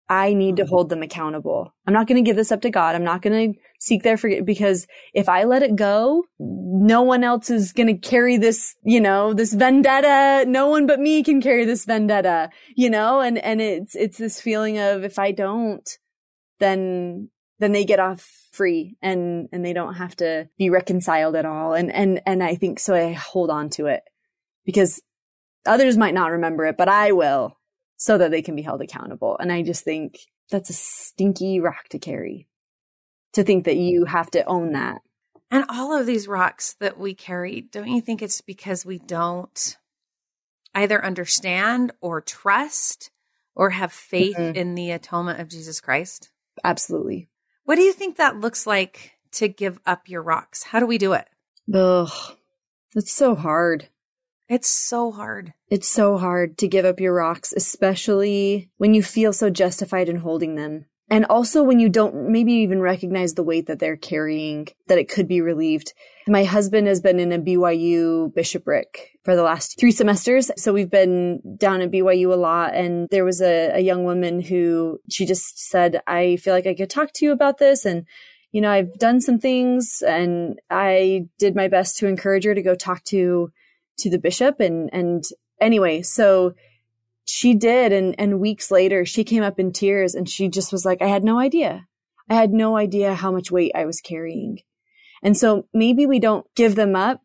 I 0.10 0.34
need 0.34 0.56
to 0.58 0.64
mm. 0.64 0.70
hold 0.70 0.90
them 0.90 1.04
accountable. 1.04 1.74
I'm 1.86 1.94
not 1.94 2.08
going 2.08 2.24
to 2.24 2.28
give 2.28 2.38
this 2.38 2.52
up 2.52 2.62
to 2.62 2.70
God. 2.70 2.96
I'm 2.96 3.04
not 3.04 3.22
going 3.22 3.54
to 3.54 3.60
seek 3.80 4.04
their 4.04 4.18
forgiveness 4.18 4.46
because 4.46 4.88
if 5.14 5.28
I 5.28 5.44
let 5.44 5.64
it 5.64 5.76
go, 5.76 6.24
no 6.40 7.02
one 7.02 7.24
else 7.24 7.50
is 7.50 7.74
going 7.74 7.88
to 7.88 7.98
carry 8.08 8.38
this, 8.38 8.76
you 8.84 9.02
know, 9.02 9.34
this 9.34 9.54
vendetta. 9.54 10.46
No 10.48 10.70
one 10.70 10.88
but 10.88 11.00
me 11.00 11.24
can 11.24 11.42
carry 11.42 11.66
this 11.66 11.86
vendetta, 11.86 12.50
you 12.76 12.90
know, 12.90 13.20
and, 13.20 13.38
and 13.38 13.62
it's, 13.62 13.96
it's 13.96 14.18
this 14.18 14.40
feeling 14.40 14.78
of 14.80 15.04
if 15.04 15.20
I 15.20 15.32
don't, 15.32 15.88
then, 16.60 17.30
then 17.60 17.74
they 17.74 17.84
get 17.84 18.00
off 18.00 18.26
free 18.52 18.96
and, 19.02 19.50
and 19.52 19.66
they 19.66 19.74
don't 19.74 19.96
have 19.96 20.16
to 20.18 20.48
be 20.58 20.70
reconciled 20.70 21.36
at 21.36 21.46
all. 21.46 21.74
And, 21.74 21.92
and, 21.92 22.22
and 22.26 22.42
I 22.42 22.56
think 22.56 22.80
so 22.80 22.96
I 22.96 23.12
hold 23.12 23.50
on 23.50 23.70
to 23.72 23.88
it 23.88 24.04
because 24.66 25.02
others 25.66 25.98
might 25.98 26.14
not 26.14 26.32
remember 26.32 26.66
it, 26.66 26.78
but 26.78 26.88
I 26.88 27.12
will 27.12 27.57
so 27.98 28.18
that 28.18 28.32
they 28.32 28.42
can 28.42 28.56
be 28.56 28.62
held 28.62 28.82
accountable. 28.82 29.38
And 29.40 29.52
I 29.52 29.64
just 29.64 29.84
think 29.84 30.20
that's 30.50 30.70
a 30.70 30.74
stinky 30.74 31.60
rock 31.60 31.90
to 31.90 32.00
carry. 32.00 32.48
To 33.34 33.44
think 33.44 33.66
that 33.66 33.78
you 33.78 34.06
have 34.06 34.32
to 34.32 34.44
own 34.46 34.72
that. 34.74 35.02
And 35.52 35.66
all 35.70 35.98
of 35.98 36.06
these 36.06 36.28
rocks 36.28 36.76
that 36.80 36.98
we 36.98 37.14
carry, 37.14 37.62
don't 37.62 37.88
you 37.88 38.02
think 38.02 38.22
it's 38.22 38.42
because 38.42 38.86
we 38.86 39.00
don't 39.00 39.78
either 40.76 41.04
understand 41.04 41.92
or 42.02 42.22
trust 42.22 43.12
or 43.56 43.72
have 43.72 43.92
faith 43.92 44.38
Mhm. 44.38 44.56
in 44.56 44.76
the 44.76 44.92
atonement 44.92 45.40
of 45.40 45.48
Jesus 45.48 45.80
Christ? 45.82 46.30
Absolutely. 46.64 47.30
What 47.64 47.76
do 47.76 47.82
you 47.82 47.94
think 47.94 48.18
that 48.18 48.40
looks 48.40 48.68
like 48.68 49.14
to 49.34 49.48
give 49.48 49.80
up 49.86 50.10
your 50.10 50.22
rocks? 50.22 50.64
How 50.64 50.80
do 50.80 50.86
we 50.86 50.98
do 50.98 51.14
it? 51.14 51.28
Ugh. 51.74 52.38
It's 52.96 53.14
so 53.14 53.36
hard. 53.36 53.90
It's 54.50 54.70
so 54.70 55.12
hard. 55.12 55.54
It's 55.70 55.88
so 55.88 56.18
hard 56.18 56.58
to 56.60 56.68
give 56.68 56.86
up 56.86 57.00
your 57.00 57.14
rocks, 57.14 57.54
especially 57.56 58.70
when 58.78 58.94
you 58.94 59.04
feel 59.04 59.34
so 59.34 59.50
justified 59.50 60.08
in 60.08 60.18
holding 60.18 60.56
them. 60.56 60.86
And 61.10 61.26
also 61.26 61.64
when 61.64 61.80
you 61.80 61.88
don't 61.88 62.30
maybe 62.30 62.52
even 62.54 62.82
recognize 62.82 63.34
the 63.34 63.44
weight 63.44 63.68
that 63.68 63.80
they're 63.80 63.96
carrying, 63.96 64.68
that 64.88 64.98
it 64.98 65.10
could 65.10 65.28
be 65.28 65.40
relieved. 65.40 65.94
My 66.28 66.44
husband 66.44 66.88
has 66.88 67.00
been 67.00 67.20
in 67.20 67.32
a 67.32 67.40
BYU 67.40 68.34
bishopric 68.34 69.18
for 69.24 69.36
the 69.36 69.44
last 69.44 69.80
three 69.80 69.92
semesters. 69.92 70.52
So 70.58 70.74
we've 70.74 70.90
been 70.90 71.42
down 71.58 71.80
at 71.80 71.92
BYU 71.92 72.34
a 72.34 72.36
lot. 72.36 72.76
And 72.76 73.08
there 73.10 73.24
was 73.24 73.42
a, 73.42 73.72
a 73.76 73.80
young 73.80 74.04
woman 74.04 74.42
who 74.42 75.00
she 75.10 75.26
just 75.26 75.70
said, 75.70 76.02
I 76.08 76.36
feel 76.38 76.54
like 76.54 76.68
I 76.68 76.76
could 76.76 76.90
talk 76.90 77.14
to 77.14 77.26
you 77.26 77.32
about 77.32 77.58
this. 77.58 77.86
And, 77.86 78.06
you 78.52 78.60
know, 78.60 78.72
I've 78.72 78.98
done 78.98 79.22
some 79.22 79.40
things 79.40 80.04
and 80.06 80.60
I 80.70 81.28
did 81.40 81.56
my 81.56 81.70
best 81.70 81.98
to 81.98 82.08
encourage 82.08 82.44
her 82.44 82.54
to 82.54 82.62
go 82.62 82.76
talk 82.76 83.06
to, 83.06 83.50
to 84.00 84.10
the 84.10 84.20
bishop. 84.20 84.60
And, 84.60 84.90
and 84.94 85.24
anyway, 85.60 86.02
so 86.02 86.54
she 87.26 87.54
did. 87.54 87.92
And, 87.92 88.16
and 88.18 88.40
weeks 88.40 88.72
later, 88.72 89.06
she 89.06 89.24
came 89.24 89.44
up 89.44 89.60
in 89.60 89.72
tears 89.72 90.16
and 90.16 90.30
she 90.30 90.48
just 90.48 90.72
was 90.72 90.86
like, 90.86 91.02
I 91.02 91.08
had 91.08 91.24
no 91.24 91.40
idea. 91.40 91.88
I 92.30 92.36
had 92.36 92.52
no 92.52 92.78
idea 92.78 93.14
how 93.14 93.32
much 93.32 93.52
weight 93.52 93.72
I 93.76 93.86
was 93.86 94.02
carrying. 94.02 94.60
And 95.24 95.36
so 95.36 95.68
maybe 95.74 96.06
we 96.06 96.20
don't 96.20 96.46
give 96.56 96.76
them 96.76 96.96
up 96.96 97.22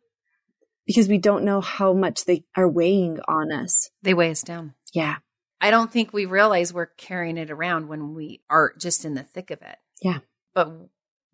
because 0.86 1.08
we 1.08 1.18
don't 1.18 1.44
know 1.44 1.60
how 1.60 1.92
much 1.92 2.24
they 2.24 2.44
are 2.56 2.68
weighing 2.68 3.20
on 3.28 3.52
us. 3.52 3.90
They 4.02 4.14
weigh 4.14 4.30
us 4.30 4.42
down. 4.42 4.74
Yeah. 4.92 5.16
I 5.60 5.70
don't 5.70 5.92
think 5.92 6.12
we 6.12 6.26
realize 6.26 6.72
we're 6.72 6.86
carrying 6.86 7.38
it 7.38 7.50
around 7.50 7.88
when 7.88 8.14
we 8.14 8.42
are 8.50 8.72
just 8.78 9.04
in 9.04 9.14
the 9.14 9.22
thick 9.22 9.50
of 9.50 9.62
it. 9.62 9.76
Yeah. 10.02 10.18
But 10.54 10.72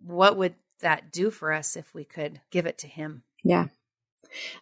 what 0.04 0.36
would 0.36 0.54
that 0.80 1.10
do 1.10 1.30
for 1.30 1.52
us 1.52 1.76
if 1.76 1.94
we 1.94 2.04
could 2.04 2.40
give 2.50 2.66
it 2.66 2.78
to 2.78 2.86
Him? 2.86 3.22
Yeah. 3.42 3.66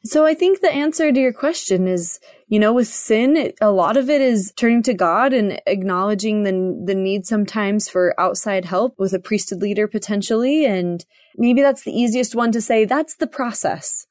So 0.05 0.25
I 0.25 0.35
think 0.35 0.61
the 0.61 0.73
answer 0.73 1.13
to 1.13 1.21
your 1.21 1.33
question 1.33 1.87
is, 1.87 2.21
you 2.49 2.59
know, 2.59 2.73
with 2.73 2.89
sin, 2.89 3.37
it, 3.37 3.59
a 3.61 3.71
lot 3.71 3.97
of 3.97 4.09
it 4.09 4.21
is 4.21 4.53
turning 4.57 4.83
to 4.85 4.95
God 4.95 5.33
and 5.33 5.61
acknowledging 5.67 6.45
the 6.45 6.85
the 6.85 6.95
need 6.95 7.27
sometimes 7.27 7.89
for 7.89 8.19
outside 8.21 8.65
help 8.65 8.95
with 8.99 9.13
a 9.13 9.19
priesthood 9.19 9.61
leader 9.61 9.89
potentially, 9.89 10.65
and 10.65 11.05
maybe 11.37 11.63
that's 11.63 11.83
the 11.83 11.99
easiest 11.99 12.35
one 12.35 12.53
to 12.53 12.61
say. 12.61 12.85
That's 12.85 13.17
the 13.17 13.27
process. 13.27 14.07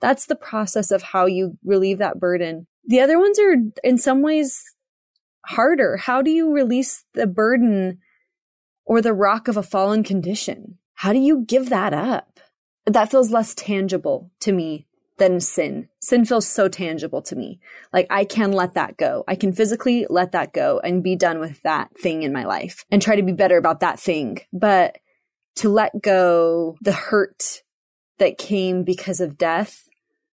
That's 0.00 0.26
the 0.26 0.36
process 0.36 0.90
of 0.90 1.02
how 1.02 1.26
you 1.26 1.58
relieve 1.64 1.98
that 1.98 2.18
burden. 2.20 2.66
The 2.84 3.00
other 3.00 3.18
ones 3.18 3.38
are 3.38 3.56
in 3.84 3.98
some 3.98 4.22
ways 4.22 4.62
harder. 5.46 5.96
How 5.96 6.22
do 6.22 6.30
you 6.30 6.52
release 6.52 7.04
the 7.14 7.26
burden 7.26 7.98
or 8.84 9.00
the 9.00 9.12
rock 9.12 9.48
of 9.48 9.56
a 9.56 9.62
fallen 9.62 10.02
condition? 10.02 10.78
How 10.94 11.12
do 11.12 11.18
you 11.18 11.44
give 11.46 11.70
that 11.70 11.94
up? 11.94 12.40
That 12.86 13.10
feels 13.10 13.30
less 13.30 13.54
tangible 13.54 14.32
to 14.40 14.52
me 14.52 14.86
than 15.22 15.38
sin. 15.38 15.88
Sin 16.00 16.24
feels 16.24 16.48
so 16.48 16.66
tangible 16.66 17.22
to 17.22 17.36
me. 17.36 17.60
Like 17.92 18.08
I 18.10 18.24
can 18.24 18.50
let 18.50 18.74
that 18.74 18.96
go. 18.96 19.22
I 19.28 19.36
can 19.36 19.52
physically 19.52 20.04
let 20.10 20.32
that 20.32 20.52
go 20.52 20.80
and 20.82 21.00
be 21.00 21.14
done 21.14 21.38
with 21.38 21.62
that 21.62 21.96
thing 21.96 22.24
in 22.24 22.32
my 22.32 22.44
life 22.44 22.84
and 22.90 23.00
try 23.00 23.14
to 23.14 23.22
be 23.22 23.30
better 23.30 23.56
about 23.56 23.78
that 23.80 24.00
thing. 24.00 24.40
But 24.52 24.98
to 25.56 25.68
let 25.68 26.02
go 26.02 26.76
the 26.80 26.90
hurt 26.90 27.62
that 28.18 28.36
came 28.36 28.82
because 28.82 29.20
of 29.20 29.38
death 29.38 29.88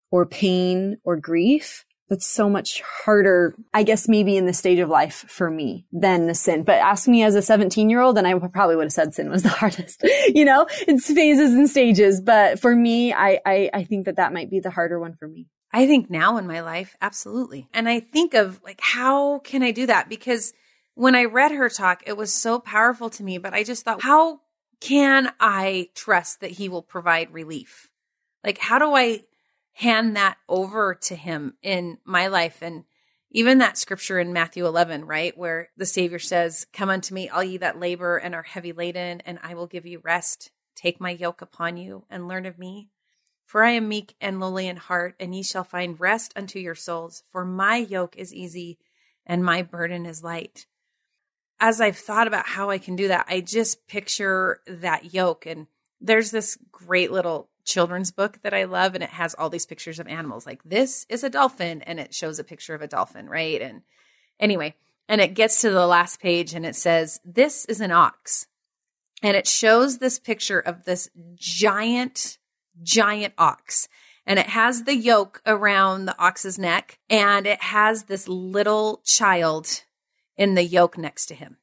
or 0.10 0.26
pain 0.26 0.98
or 1.04 1.18
grief, 1.18 1.86
that's 2.10 2.26
so 2.26 2.50
much 2.50 2.82
harder, 2.82 3.56
I 3.74 3.84
guess, 3.84 4.08
maybe 4.08 4.36
in 4.36 4.46
the 4.46 4.54
stage 4.54 4.80
of 4.80 4.90
life 4.90 5.26
for 5.28 5.50
me 5.50 5.86
than 5.92 6.28
the 6.28 6.34
sin. 6.34 6.64
But 6.64 6.76
ask 6.76 7.08
me 7.08 7.24
as 7.24 7.36
a 7.36 7.42
17 7.42 7.90
year 7.90 8.02
old, 8.02 8.18
and 8.18 8.28
I 8.28 8.38
probably 8.40 8.76
would 8.76 8.86
have 8.86 8.94
said 8.94 9.14
sin 9.14 9.30
was 9.30 9.44
the 9.44 9.50
hardest. 9.62 10.04
you 10.34 10.44
know, 10.44 10.66
it's 10.88 11.12
phases 11.12 11.54
and 11.54 11.70
stages. 11.70 12.20
But 12.20 12.60
for 12.60 12.76
me, 12.76 13.14
I, 13.14 13.40
I, 13.46 13.70
I 13.74 13.84
think 13.84 14.06
that 14.06 14.16
that 14.18 14.34
might 14.34 14.50
be 14.50 14.60
the 14.60 14.72
harder 14.72 15.00
one 15.00 15.14
for 15.14 15.28
me. 15.28 15.48
I 15.72 15.86
think 15.86 16.10
now 16.10 16.38
in 16.38 16.48
my 16.48 16.62
life, 16.62 16.96
absolutely. 17.00 17.68
And 17.74 17.88
I 17.88 18.00
think 18.00 18.34
of 18.34 18.60
like, 18.64 18.80
how 18.82 19.40
can 19.40 19.62
I 19.62 19.72
do 19.72 19.86
that? 19.86 20.10
Because 20.10 20.54
when 20.96 21.14
I 21.14 21.26
read 21.26 21.52
her 21.52 21.70
talk, 21.70 22.02
it 22.08 22.18
was 22.18 22.34
so 22.34 22.60
powerful 22.60 23.10
to 23.12 23.24
me, 23.24 23.38
but 23.38 23.54
I 23.54 23.64
just 23.64 23.86
thought, 23.86 24.02
how 24.02 24.42
can 24.82 25.32
I 25.40 25.90
trust 25.94 26.42
that 26.42 26.52
he 26.52 26.70
will 26.70 26.82
provide 26.82 27.32
relief? 27.32 27.90
Like, 28.44 28.58
how 28.58 28.80
do 28.80 28.96
I 28.96 29.22
hand 29.80 30.16
that 30.16 30.38
over 30.48 30.94
to 30.94 31.16
him 31.16 31.56
in 31.62 31.98
my 32.06 32.28
life? 32.28 32.62
And 32.62 32.84
even 33.32 33.60
that 33.60 33.78
scripture 33.78 34.20
in 34.20 34.34
Matthew 34.34 34.66
11, 34.66 35.06
right? 35.06 35.38
Where 35.38 35.70
the 35.78 35.86
Savior 35.86 36.20
says, 36.20 36.66
Come 36.74 36.90
unto 36.90 37.14
me, 37.14 37.30
all 37.30 37.44
ye 37.44 37.58
that 37.58 37.80
labor 37.80 38.18
and 38.18 38.34
are 38.34 38.44
heavy 38.44 38.74
laden, 38.74 39.22
and 39.22 39.40
I 39.44 39.54
will 39.54 39.68
give 39.68 39.86
you 39.86 40.00
rest. 40.04 40.52
Take 40.76 41.00
my 41.00 41.12
yoke 41.12 41.42
upon 41.42 41.78
you 41.78 42.06
and 42.10 42.28
learn 42.28 42.46
of 42.46 42.58
me. 42.58 42.90
For 43.46 43.64
I 43.64 43.72
am 43.72 43.88
meek 43.88 44.16
and 44.22 44.40
lowly 44.40 44.68
in 44.68 44.78
heart, 44.78 45.16
and 45.20 45.34
ye 45.34 45.44
shall 45.44 45.64
find 45.64 46.00
rest 46.00 46.34
unto 46.36 46.60
your 46.60 46.76
souls. 46.76 47.24
For 47.32 47.46
my 47.46 47.78
yoke 47.78 48.16
is 48.18 48.34
easy 48.34 48.80
and 49.26 49.44
my 49.44 49.62
burden 49.62 50.06
is 50.06 50.24
light. 50.24 50.66
as 51.60 51.82
I've 51.82 51.98
thought 51.98 52.28
about 52.28 52.48
how 52.48 52.70
I 52.70 52.78
can 52.78 52.96
do 52.96 53.10
that, 53.10 53.26
I 53.30 53.42
just 53.42 53.88
picture 53.88 54.62
that 54.66 55.14
yoke. 55.14 55.46
And 55.46 55.68
there's 56.00 56.32
this 56.32 56.58
great 56.72 57.12
little 57.12 57.50
children's 57.70 58.12
book 58.12 58.40
that 58.42 58.54
I 58.54 58.66
love, 58.66 58.96
and 58.96 59.04
it 59.04 59.12
has 59.12 59.34
all 59.36 59.50
these 59.50 59.66
pictures 59.66 60.00
of 60.00 60.08
animals. 60.08 60.46
Like 60.46 60.64
this 60.64 61.06
is 61.10 61.24
a 61.24 61.30
dolphin, 61.30 61.82
and 61.84 62.00
it 62.00 62.14
shows 62.14 62.40
a 62.40 62.44
picture 62.44 62.76
of 62.76 62.82
a 62.82 62.88
dolphin, 62.88 63.30
right? 63.30 63.62
And 63.62 63.84
anyway, 64.40 64.76
and 65.10 65.20
it 65.20 65.34
gets 65.34 65.60
to 65.62 65.72
the 65.72 65.88
last 65.88 66.22
page 66.22 66.54
and 66.54 66.66
it 66.66 66.76
says, 66.76 67.20
This 67.26 67.66
is 67.66 67.82
an 67.82 67.92
ox. 67.92 68.46
And 69.24 69.36
it 69.36 69.48
shows 69.48 69.98
this 69.98 70.20
picture 70.20 70.60
of 70.60 70.86
this 70.86 71.10
giant, 71.36 72.38
giant 72.82 73.34
ox. 73.38 73.90
And 74.26 74.38
it 74.38 74.46
has 74.46 74.84
the 74.84 74.96
yoke 74.96 75.42
around 75.48 76.06
the 76.06 76.18
ox's 76.20 76.60
neck, 76.60 77.00
and 77.10 77.48
it 77.48 77.64
has 77.64 78.04
this 78.04 78.28
little 78.28 79.02
child 79.04 79.84
in 80.38 80.54
the 80.54 80.64
yoke 80.64 80.98
next 80.98 81.26
to 81.26 81.36
him. 81.36 81.58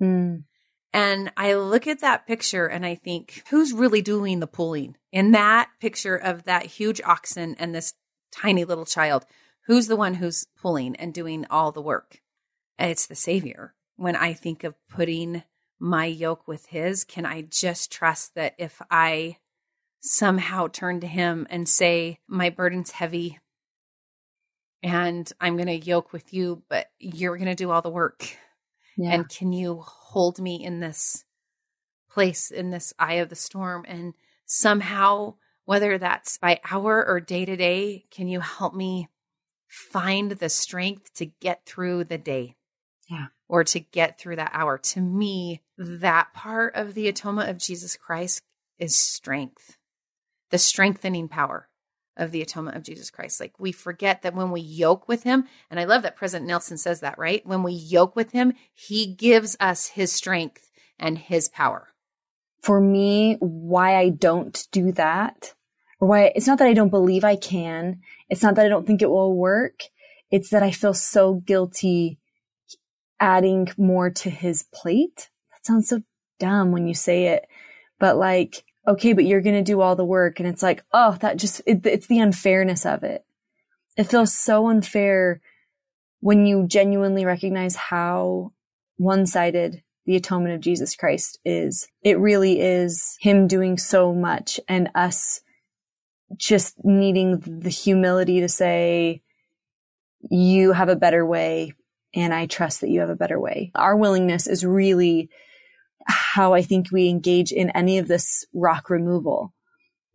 Mm. 0.00 0.44
And 0.92 1.30
I 1.36 1.54
look 1.54 1.86
at 1.86 2.00
that 2.00 2.26
picture 2.26 2.66
and 2.66 2.84
I 2.84 2.94
think, 2.94 3.42
who's 3.50 3.72
really 3.72 4.02
doing 4.02 4.40
the 4.40 4.46
pulling 4.46 4.96
in 5.12 5.32
that 5.32 5.68
picture 5.80 6.16
of 6.16 6.44
that 6.44 6.66
huge 6.66 7.00
oxen 7.02 7.54
and 7.58 7.74
this 7.74 7.94
tiny 8.32 8.64
little 8.64 8.86
child? 8.86 9.26
Who's 9.66 9.86
the 9.86 9.96
one 9.96 10.14
who's 10.14 10.46
pulling 10.60 10.96
and 10.96 11.12
doing 11.12 11.44
all 11.50 11.72
the 11.72 11.82
work? 11.82 12.20
And 12.78 12.90
It's 12.90 13.06
the 13.06 13.14
Savior. 13.14 13.74
When 13.96 14.16
I 14.16 14.32
think 14.32 14.64
of 14.64 14.74
putting 14.88 15.42
my 15.78 16.06
yoke 16.06 16.48
with 16.48 16.66
His, 16.66 17.04
can 17.04 17.26
I 17.26 17.42
just 17.42 17.92
trust 17.92 18.34
that 18.34 18.54
if 18.58 18.80
I 18.90 19.36
somehow 20.00 20.68
turn 20.68 21.00
to 21.00 21.06
Him 21.06 21.46
and 21.50 21.68
say, 21.68 22.18
My 22.26 22.48
burden's 22.48 22.92
heavy 22.92 23.38
and 24.82 25.30
I'm 25.40 25.56
going 25.56 25.66
to 25.66 25.86
yoke 25.86 26.12
with 26.12 26.32
you, 26.32 26.62
but 26.68 26.86
you're 26.98 27.36
going 27.36 27.48
to 27.48 27.54
do 27.54 27.70
all 27.70 27.82
the 27.82 27.90
work? 27.90 28.36
Yeah. 28.98 29.12
And 29.14 29.28
can 29.28 29.52
you 29.52 29.80
hold 29.80 30.40
me 30.40 30.62
in 30.62 30.80
this 30.80 31.24
place, 32.10 32.50
in 32.50 32.70
this 32.70 32.92
eye 32.98 33.14
of 33.14 33.28
the 33.28 33.36
storm? 33.36 33.84
And 33.86 34.14
somehow, 34.44 35.34
whether 35.66 35.98
that's 35.98 36.36
by 36.36 36.60
hour 36.68 37.06
or 37.06 37.20
day 37.20 37.44
to 37.44 37.56
day, 37.56 38.06
can 38.10 38.26
you 38.26 38.40
help 38.40 38.74
me 38.74 39.08
find 39.68 40.32
the 40.32 40.48
strength 40.48 41.14
to 41.14 41.26
get 41.26 41.64
through 41.64 42.04
the 42.04 42.18
day? 42.18 42.56
Yeah. 43.08 43.26
Or 43.48 43.62
to 43.64 43.78
get 43.78 44.18
through 44.18 44.36
that 44.36 44.50
hour. 44.52 44.78
To 44.78 45.00
me, 45.00 45.62
that 45.78 46.34
part 46.34 46.74
of 46.74 46.94
the 46.94 47.10
atoma 47.10 47.48
of 47.48 47.56
Jesus 47.56 47.96
Christ 47.96 48.42
is 48.78 48.96
strength, 48.96 49.76
the 50.50 50.58
strengthening 50.58 51.28
power 51.28 51.67
of 52.18 52.32
the 52.32 52.42
atonement 52.42 52.76
of 52.76 52.82
Jesus 52.82 53.10
Christ. 53.10 53.40
Like 53.40 53.58
we 53.58 53.72
forget 53.72 54.22
that 54.22 54.34
when 54.34 54.50
we 54.50 54.60
yoke 54.60 55.08
with 55.08 55.22
him, 55.22 55.44
and 55.70 55.78
I 55.80 55.84
love 55.84 56.02
that 56.02 56.16
President 56.16 56.46
Nelson 56.46 56.76
says 56.76 57.00
that, 57.00 57.18
right? 57.18 57.46
When 57.46 57.62
we 57.62 57.72
yoke 57.72 58.16
with 58.16 58.32
him, 58.32 58.52
he 58.74 59.06
gives 59.06 59.56
us 59.60 59.88
his 59.88 60.12
strength 60.12 60.70
and 60.98 61.16
his 61.18 61.48
power. 61.48 61.88
For 62.60 62.80
me, 62.80 63.36
why 63.38 63.96
I 63.96 64.08
don't 64.08 64.66
do 64.72 64.92
that, 64.92 65.54
or 66.00 66.08
why 66.08 66.32
it's 66.34 66.46
not 66.46 66.58
that 66.58 66.68
I 66.68 66.74
don't 66.74 66.90
believe 66.90 67.24
I 67.24 67.36
can, 67.36 68.00
it's 68.28 68.42
not 68.42 68.56
that 68.56 68.66
I 68.66 68.68
don't 68.68 68.86
think 68.86 69.00
it 69.00 69.10
will 69.10 69.34
work, 69.34 69.84
it's 70.30 70.50
that 70.50 70.62
I 70.62 70.72
feel 70.72 70.92
so 70.92 71.34
guilty 71.34 72.18
adding 73.20 73.68
more 73.78 74.10
to 74.10 74.30
his 74.30 74.64
plate. 74.74 75.30
That 75.52 75.64
sounds 75.64 75.88
so 75.88 76.02
dumb 76.38 76.72
when 76.72 76.86
you 76.86 76.94
say 76.94 77.26
it, 77.28 77.46
but 77.98 78.16
like, 78.16 78.64
okay, 78.86 79.12
but 79.12 79.24
you're 79.24 79.42
going 79.42 79.56
to 79.56 79.62
do 79.62 79.80
all 79.80 79.96
the 79.96 80.04
work. 80.04 80.40
And 80.40 80.48
it's 80.48 80.62
like, 80.62 80.84
oh, 80.92 81.16
that 81.20 81.36
just, 81.36 81.60
it, 81.66 81.84
it's 81.86 82.06
the 82.06 82.20
unfairness 82.20 82.86
of 82.86 83.02
it. 83.02 83.24
It 83.96 84.04
feels 84.04 84.34
so 84.34 84.68
unfair 84.68 85.40
when 86.20 86.46
you 86.46 86.66
genuinely 86.66 87.24
recognize 87.24 87.76
how 87.76 88.52
one 88.96 89.26
sided 89.26 89.82
the 90.06 90.16
atonement 90.16 90.54
of 90.54 90.60
Jesus 90.60 90.96
Christ 90.96 91.38
is. 91.44 91.88
It 92.02 92.18
really 92.18 92.60
is 92.60 93.16
him 93.20 93.46
doing 93.46 93.76
so 93.76 94.14
much 94.14 94.58
and 94.68 94.88
us 94.94 95.40
just 96.36 96.82
needing 96.84 97.40
the 97.40 97.70
humility 97.70 98.40
to 98.40 98.48
say, 98.48 99.22
you 100.30 100.72
have 100.72 100.88
a 100.88 100.96
better 100.96 101.24
way 101.24 101.72
and 102.14 102.32
I 102.32 102.46
trust 102.46 102.80
that 102.80 102.90
you 102.90 103.00
have 103.00 103.10
a 103.10 103.16
better 103.16 103.38
way. 103.38 103.70
Our 103.74 103.96
willingness 103.96 104.46
is 104.46 104.64
really 104.64 105.30
how 106.08 106.54
I 106.54 106.62
think 106.62 106.90
we 106.90 107.08
engage 107.08 107.52
in 107.52 107.70
any 107.70 107.98
of 107.98 108.08
this 108.08 108.44
rock 108.52 108.90
removal 108.90 109.52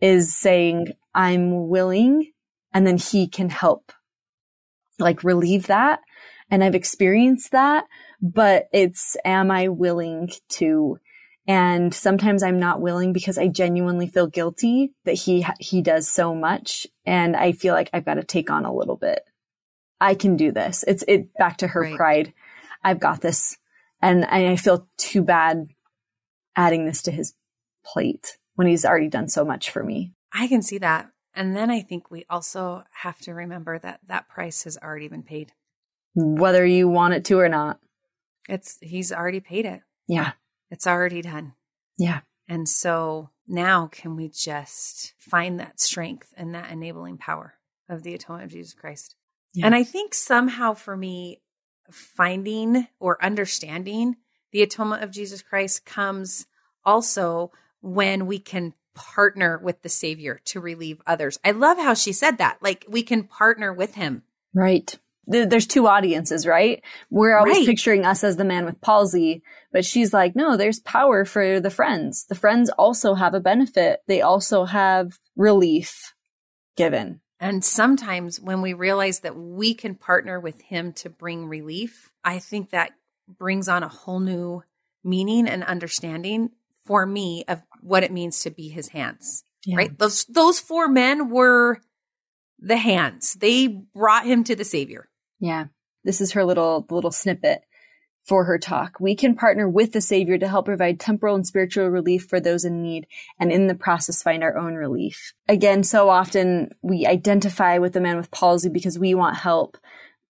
is 0.02 0.36
saying, 0.36 0.94
I'm 1.14 1.68
willing, 1.70 2.32
and 2.74 2.86
then 2.86 2.98
he 2.98 3.28
can 3.28 3.50
help 3.50 3.92
like 5.00 5.24
relieve 5.24 5.68
that. 5.68 6.00
And 6.50 6.64
I've 6.64 6.76
experienced 6.76 7.52
that, 7.52 7.86
but 8.22 8.68
it's, 8.74 9.16
am 9.26 9.50
I 9.52 9.70
willing 9.70 10.30
to? 10.50 11.00
And 11.48 11.94
sometimes 11.94 12.44
I'm 12.44 12.60
not 12.60 12.80
willing 12.82 13.12
because 13.12 13.38
I 13.38 13.48
genuinely 13.48 14.08
feel 14.08 14.28
guilty 14.28 14.94
that 15.06 15.14
he, 15.16 15.46
he 15.60 15.82
does 15.82 16.08
so 16.08 16.34
much. 16.34 16.88
And 17.06 17.36
I 17.36 17.52
feel 17.52 17.74
like 17.74 17.90
I've 17.92 18.06
got 18.06 18.16
to 18.16 18.24
take 18.24 18.50
on 18.50 18.66
a 18.66 18.74
little 18.74 18.96
bit. 18.96 19.24
I 20.00 20.16
can 20.16 20.38
do 20.38 20.52
this. 20.52 20.84
It's 20.88 21.04
it 21.08 21.34
back 21.36 21.58
to 21.58 21.68
her 21.68 21.82
Right. 21.82 21.96
pride. 21.98 22.34
I've 22.84 23.00
got 23.00 23.22
this. 23.22 23.58
And 24.02 24.26
I 24.26 24.52
I 24.52 24.56
feel 24.58 24.88
too 24.98 25.22
bad 25.22 25.68
adding 26.56 26.86
this 26.86 27.02
to 27.04 27.12
his 27.12 27.34
plate 27.86 28.38
when 28.56 28.68
he's 28.68 28.86
already 28.86 29.10
done 29.10 29.28
so 29.28 29.44
much 29.44 29.70
for 29.70 29.84
me. 29.84 30.14
I 30.34 30.48
can 30.48 30.62
see 30.62 30.78
that. 30.80 31.10
And 31.36 31.56
then 31.56 31.72
I 31.72 31.82
think 31.82 32.12
we 32.12 32.26
also 32.30 32.84
have 33.02 33.20
to 33.22 33.34
remember 33.34 33.80
that 33.80 34.02
that 34.08 34.30
price 34.30 34.64
has 34.64 34.78
already 34.78 35.08
been 35.08 35.24
paid. 35.24 35.52
Whether 36.16 36.66
you 36.66 36.88
want 36.88 37.16
it 37.16 37.26
to 37.26 37.40
or 37.40 37.50
not. 37.50 37.80
It's 38.48 38.78
he's 38.82 39.12
already 39.12 39.40
paid 39.40 39.66
it. 39.66 39.82
Yeah. 40.08 40.34
It's 40.70 40.86
already 40.86 41.22
done. 41.22 41.54
Yeah. 41.98 42.22
And 42.48 42.68
so 42.70 43.30
now 43.48 43.88
can 43.88 44.16
we 44.16 44.30
just 44.30 45.14
find 45.18 45.60
that 45.60 45.80
strength 45.80 46.34
and 46.38 46.54
that 46.54 46.72
enabling 46.72 47.18
power 47.18 47.56
of 47.90 48.04
the 48.04 48.14
atonement 48.14 48.46
of 48.46 48.52
Jesus 48.52 48.74
Christ? 48.74 49.16
Yeah. 49.54 49.66
And 49.66 49.76
I 49.76 49.84
think 49.84 50.14
somehow 50.14 50.74
for 50.74 50.96
me, 50.96 51.42
finding 51.92 52.88
or 53.00 53.24
understanding 53.24 54.16
the 54.54 54.62
atonement 54.62 55.04
of 55.04 55.12
Jesus 55.12 55.42
Christ 55.42 55.86
comes 55.86 56.46
also 56.86 57.52
when 57.82 58.26
we 58.26 58.40
can 58.40 58.74
partner 58.96 59.60
with 59.62 59.82
the 59.82 59.90
Savior 59.90 60.40
to 60.46 60.60
relieve 60.60 61.02
others. 61.06 61.40
I 61.44 61.52
love 61.52 61.78
how 61.78 61.96
she 61.96 62.14
said 62.14 62.38
that. 62.38 62.60
Like 62.62 62.86
we 62.88 63.04
can 63.04 63.24
partner 63.24 63.74
with 63.74 63.96
him. 63.96 64.24
Right. 64.54 64.98
There's 65.26 65.68
two 65.68 65.88
audiences, 65.88 66.46
right? 66.46 66.84
We're 67.10 67.38
always 67.38 67.58
Right. 67.58 67.66
picturing 67.66 68.06
us 68.06 68.24
as 68.24 68.36
the 68.38 68.44
man 68.44 68.66
with 68.66 68.82
palsy, 68.82 69.42
but 69.72 69.86
she's 69.86 70.14
like, 70.14 70.36
no, 70.36 70.58
there's 70.58 70.82
power 70.82 71.24
for 71.26 71.60
the 71.60 71.70
friends. 71.70 72.26
The 72.26 72.36
friends 72.36 72.70
also 72.72 73.14
have 73.16 73.34
a 73.34 73.40
benefit. 73.40 74.02
They 74.08 74.22
also 74.22 74.66
have 74.66 75.18
relief 75.36 76.14
given. 76.76 77.22
And 77.40 77.64
sometimes 77.64 78.40
when 78.40 78.62
we 78.62 78.74
realize 78.74 79.22
that 79.22 79.36
we 79.36 79.74
can 79.74 79.96
partner 79.96 80.40
with 80.40 80.62
him 80.62 80.94
to 80.94 81.10
bring 81.10 81.48
relief, 81.48 82.12
I 82.24 82.40
think 82.40 82.70
that 82.72 82.92
brings 83.28 83.68
on 83.68 83.84
a 83.84 83.88
whole 83.88 84.20
new 84.20 84.64
meaning 85.04 85.48
and 85.48 85.64
understanding 85.64 86.50
for 86.86 87.06
me 87.06 87.44
of 87.48 87.62
what 87.82 88.04
it 88.04 88.12
means 88.12 88.42
to 88.42 88.52
be 88.52 88.70
his 88.70 88.90
hands. 88.90 89.44
Yeah. 89.66 89.78
Right? 89.78 89.98
Those 89.98 90.26
those 90.26 90.60
four 90.60 90.88
men 90.88 91.30
were 91.30 91.80
the 92.60 92.78
hands. 92.78 93.34
They 93.34 93.68
brought 93.68 94.26
him 94.26 94.44
to 94.46 94.56
the 94.56 94.66
savior. 94.66 95.10
Yeah. 95.40 95.66
This 96.04 96.20
is 96.22 96.34
her 96.34 96.44
little 96.44 96.86
little 96.90 97.12
snippet 97.12 97.62
for 98.24 98.46
her 98.46 98.58
talk. 98.58 99.00
We 99.00 99.16
can 99.16 99.36
partner 99.36 99.68
with 99.68 99.92
the 99.92 100.02
Savior 100.02 100.38
to 100.38 100.48
help 100.48 100.66
provide 100.66 101.00
temporal 101.00 101.36
and 101.36 101.46
spiritual 101.46 101.90
relief 101.90 102.28
for 102.30 102.40
those 102.40 102.64
in 102.64 102.82
need 102.82 103.06
and 103.38 103.52
in 103.52 103.68
the 103.68 103.76
process 103.76 104.24
find 104.24 104.44
our 104.44 104.58
own 104.58 104.76
relief. 104.76 105.34
Again, 105.50 105.84
so 105.84 106.10
often 106.10 106.72
we 106.82 107.06
identify 107.06 107.78
with 107.80 107.94
the 107.94 108.00
man 108.00 108.16
with 108.16 108.32
palsy 108.32 108.70
because 108.70 108.98
we 108.98 109.14
want 109.14 109.36
help. 109.38 109.78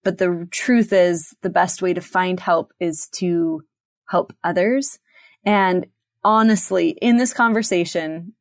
But 0.03 0.17
the 0.17 0.47
truth 0.51 0.91
is 0.91 1.35
the 1.41 1.49
best 1.49 1.81
way 1.81 1.93
to 1.93 2.01
find 2.01 2.39
help 2.39 2.73
is 2.79 3.07
to 3.13 3.63
help 4.09 4.33
others. 4.43 4.99
And 5.45 5.87
honestly, 6.23 6.89
in 6.89 7.17
this 7.17 7.33
conversation, 7.33 8.33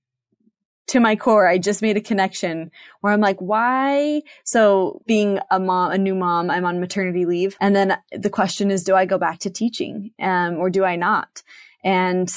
to 0.88 1.00
my 1.00 1.16
core, 1.16 1.46
I 1.46 1.58
just 1.58 1.80
made 1.80 1.96
a 1.96 2.02
connection 2.02 2.70
where 3.00 3.12
I'm 3.12 3.20
like, 3.20 3.38
why? 3.38 4.22
So 4.44 5.00
being 5.06 5.38
a 5.50 5.58
mom, 5.58 5.92
a 5.92 5.98
new 5.98 6.14
mom, 6.14 6.50
I'm 6.50 6.64
on 6.64 6.80
maternity 6.80 7.24
leave. 7.24 7.56
And 7.60 7.74
then 7.74 7.96
the 8.12 8.30
question 8.30 8.70
is, 8.70 8.84
do 8.84 8.94
I 8.94 9.06
go 9.06 9.16
back 9.16 9.38
to 9.40 9.50
teaching? 9.50 10.10
Um, 10.20 10.56
or 10.56 10.70
do 10.70 10.84
I 10.84 10.96
not? 10.96 11.42
And, 11.84 12.30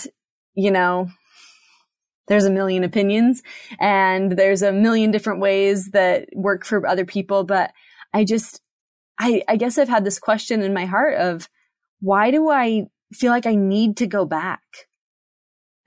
you 0.53 0.71
know, 0.71 1.09
there's 2.27 2.45
a 2.45 2.51
million 2.51 2.83
opinions 2.83 3.43
and 3.79 4.31
there's 4.31 4.61
a 4.61 4.71
million 4.71 5.11
different 5.11 5.41
ways 5.41 5.89
that 5.91 6.29
work 6.33 6.65
for 6.65 6.87
other 6.87 7.05
people. 7.05 7.43
But 7.43 7.71
I 8.13 8.23
just, 8.23 8.61
I, 9.19 9.43
I 9.47 9.55
guess 9.55 9.77
I've 9.77 9.89
had 9.89 10.03
this 10.05 10.19
question 10.19 10.61
in 10.61 10.73
my 10.73 10.85
heart 10.85 11.15
of 11.15 11.47
why 11.99 12.31
do 12.31 12.49
I 12.49 12.87
feel 13.13 13.31
like 13.31 13.45
I 13.45 13.55
need 13.55 13.97
to 13.97 14.07
go 14.07 14.25
back? 14.25 14.61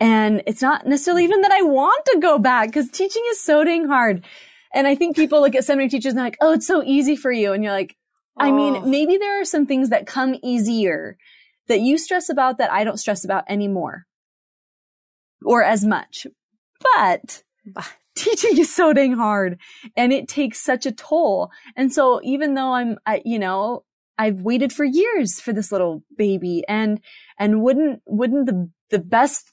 And 0.00 0.42
it's 0.46 0.62
not 0.62 0.86
necessarily 0.86 1.24
even 1.24 1.40
that 1.42 1.52
I 1.52 1.62
want 1.62 2.04
to 2.06 2.20
go 2.20 2.38
back 2.38 2.68
because 2.68 2.90
teaching 2.90 3.22
is 3.30 3.42
so 3.42 3.64
dang 3.64 3.86
hard. 3.88 4.24
And 4.72 4.86
I 4.86 4.94
think 4.94 5.16
people 5.16 5.40
look 5.40 5.54
at 5.54 5.64
seminary 5.64 5.88
teachers 5.88 6.10
and 6.12 6.18
they're 6.18 6.26
like, 6.26 6.38
oh, 6.40 6.52
it's 6.52 6.66
so 6.66 6.82
easy 6.84 7.16
for 7.16 7.32
you. 7.32 7.52
And 7.52 7.64
you're 7.64 7.72
like, 7.72 7.96
I 8.38 8.50
Oh. 8.50 8.52
mean, 8.54 8.90
maybe 8.90 9.16
there 9.16 9.40
are 9.40 9.44
some 9.44 9.66
things 9.66 9.90
that 9.90 10.06
come 10.06 10.36
easier 10.42 11.16
that 11.66 11.80
you 11.80 11.98
stress 11.98 12.28
about 12.28 12.58
that 12.58 12.72
I 12.72 12.84
don't 12.84 12.96
stress 12.98 13.24
about 13.24 13.44
anymore 13.48 14.06
or 15.44 15.62
as 15.64 15.84
much. 15.84 16.26
But 16.96 17.42
teaching 18.18 18.58
is 18.58 18.74
so 18.74 18.92
dang 18.92 19.12
hard 19.12 19.58
and 19.96 20.12
it 20.12 20.28
takes 20.28 20.60
such 20.60 20.86
a 20.86 20.92
toll. 20.92 21.50
And 21.76 21.92
so 21.92 22.20
even 22.22 22.54
though 22.54 22.72
I'm, 22.74 22.98
I, 23.06 23.22
you 23.24 23.38
know, 23.38 23.84
I've 24.18 24.40
waited 24.40 24.72
for 24.72 24.84
years 24.84 25.40
for 25.40 25.52
this 25.52 25.70
little 25.70 26.02
baby 26.16 26.64
and, 26.68 27.00
and 27.38 27.62
wouldn't, 27.62 28.02
wouldn't 28.06 28.46
the, 28.46 28.70
the 28.90 28.98
best 28.98 29.52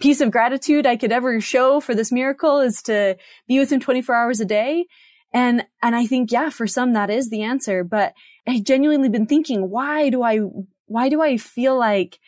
piece 0.00 0.20
of 0.20 0.30
gratitude 0.30 0.86
I 0.86 0.96
could 0.96 1.12
ever 1.12 1.40
show 1.40 1.80
for 1.80 1.94
this 1.94 2.12
miracle 2.12 2.60
is 2.60 2.82
to 2.82 3.16
be 3.48 3.58
with 3.58 3.72
him 3.72 3.80
24 3.80 4.14
hours 4.14 4.40
a 4.40 4.44
day. 4.44 4.86
And, 5.32 5.64
and 5.82 5.96
I 5.96 6.06
think, 6.06 6.30
yeah, 6.30 6.50
for 6.50 6.66
some 6.66 6.92
that 6.92 7.08
is 7.08 7.30
the 7.30 7.42
answer, 7.42 7.82
but 7.84 8.12
I 8.46 8.60
genuinely 8.60 9.08
been 9.08 9.26
thinking, 9.26 9.70
why 9.70 10.10
do 10.10 10.22
I, 10.22 10.40
why 10.86 11.08
do 11.08 11.22
I 11.22 11.38
feel 11.38 11.78
like 11.78 12.18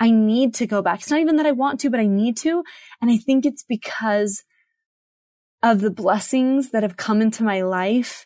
I 0.00 0.10
need 0.10 0.54
to 0.54 0.66
go 0.66 0.80
back? 0.80 1.00
It's 1.00 1.10
not 1.10 1.20
even 1.20 1.36
that 1.36 1.46
I 1.46 1.52
want 1.52 1.80
to, 1.80 1.90
but 1.90 2.00
I 2.00 2.06
need 2.06 2.38
to. 2.38 2.62
And 3.02 3.10
I 3.10 3.18
think 3.18 3.44
it's 3.44 3.64
because 3.64 4.44
of 5.66 5.80
the 5.80 5.90
blessings 5.90 6.70
that 6.70 6.84
have 6.84 6.96
come 6.96 7.20
into 7.20 7.42
my 7.42 7.62
life 7.62 8.24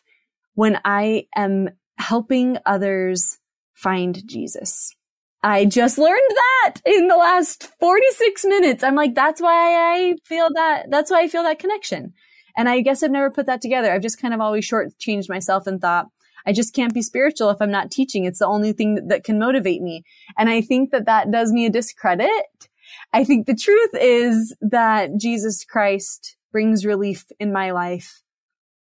when 0.53 0.79
I 0.85 1.25
am 1.35 1.69
helping 1.97 2.59
others 2.67 3.39
find 3.73 4.21
Jesus. 4.27 4.95
I 5.41 5.65
just 5.65 5.97
learned 5.97 6.21
that 6.29 6.75
in 6.85 7.07
the 7.07 7.17
last 7.17 7.71
46 7.79 8.45
minutes. 8.45 8.83
I'm 8.83 8.93
like, 8.93 9.15
that's 9.15 9.41
why 9.41 9.95
I 9.95 10.15
feel 10.23 10.49
that, 10.53 10.91
that's 10.91 11.09
why 11.09 11.21
I 11.21 11.27
feel 11.27 11.41
that 11.41 11.57
connection. 11.57 12.13
And 12.55 12.69
I 12.69 12.81
guess 12.81 13.01
I've 13.01 13.09
never 13.09 13.31
put 13.31 13.47
that 13.47 13.59
together. 13.59 13.91
I've 13.91 14.03
just 14.03 14.21
kind 14.21 14.35
of 14.35 14.39
always 14.39 14.69
shortchanged 14.69 15.27
myself 15.27 15.65
and 15.65 15.81
thought, 15.81 16.09
I 16.45 16.53
just 16.53 16.75
can't 16.75 16.93
be 16.93 17.01
spiritual 17.01 17.49
if 17.49 17.57
I'm 17.59 17.71
not 17.71 17.89
teaching. 17.89 18.25
It's 18.25 18.39
the 18.39 18.45
only 18.45 18.71
thing 18.71 18.93
that, 18.95 19.09
that 19.09 19.23
can 19.23 19.39
motivate 19.39 19.81
me. 19.81 20.03
And 20.37 20.47
I 20.47 20.61
think 20.61 20.91
that 20.91 21.05
that 21.05 21.31
does 21.31 21.51
me 21.51 21.65
a 21.65 21.71
discredit. 21.71 22.67
I 23.13 23.23
think 23.23 23.47
the 23.47 23.55
truth 23.55 23.91
is 23.95 24.55
that 24.61 25.17
Jesus 25.17 25.65
Christ 25.65 26.37
brings 26.51 26.85
relief 26.85 27.25
in 27.39 27.51
my 27.51 27.71
life, 27.71 28.21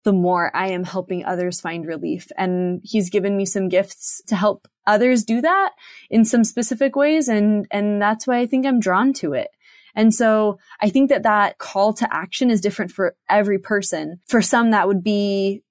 the 0.03 0.13
more 0.13 0.55
I 0.55 0.69
am 0.69 0.83
helping 0.83 1.25
others 1.25 1.61
find 1.61 1.85
relief. 1.85 2.31
And 2.37 2.81
he's 2.83 3.09
given 3.09 3.35
me 3.35 3.45
some 3.45 3.69
gifts 3.69 4.21
to 4.27 4.35
help 4.35 4.67
others 4.87 5.23
do 5.23 5.41
that 5.41 5.71
in 6.09 6.25
some 6.25 6.43
specific 6.43 6.95
ways. 6.95 7.27
And, 7.27 7.67
and 7.71 8.01
that's 8.01 8.25
why 8.25 8.39
I 8.39 8.45
think 8.45 8.65
I'm 8.65 8.79
drawn 8.79 9.13
to 9.13 9.33
it. 9.33 9.49
And 9.95 10.13
so 10.13 10.59
I 10.81 10.89
think 10.89 11.09
that 11.09 11.23
that 11.23 11.57
call 11.57 11.93
to 11.93 12.07
action 12.13 12.49
is 12.49 12.61
different 12.61 12.91
for 12.91 13.15
every 13.29 13.59
person. 13.59 14.19
For 14.27 14.41
some, 14.41 14.71
that 14.71 14.87
would 14.87 15.03
be 15.03 15.63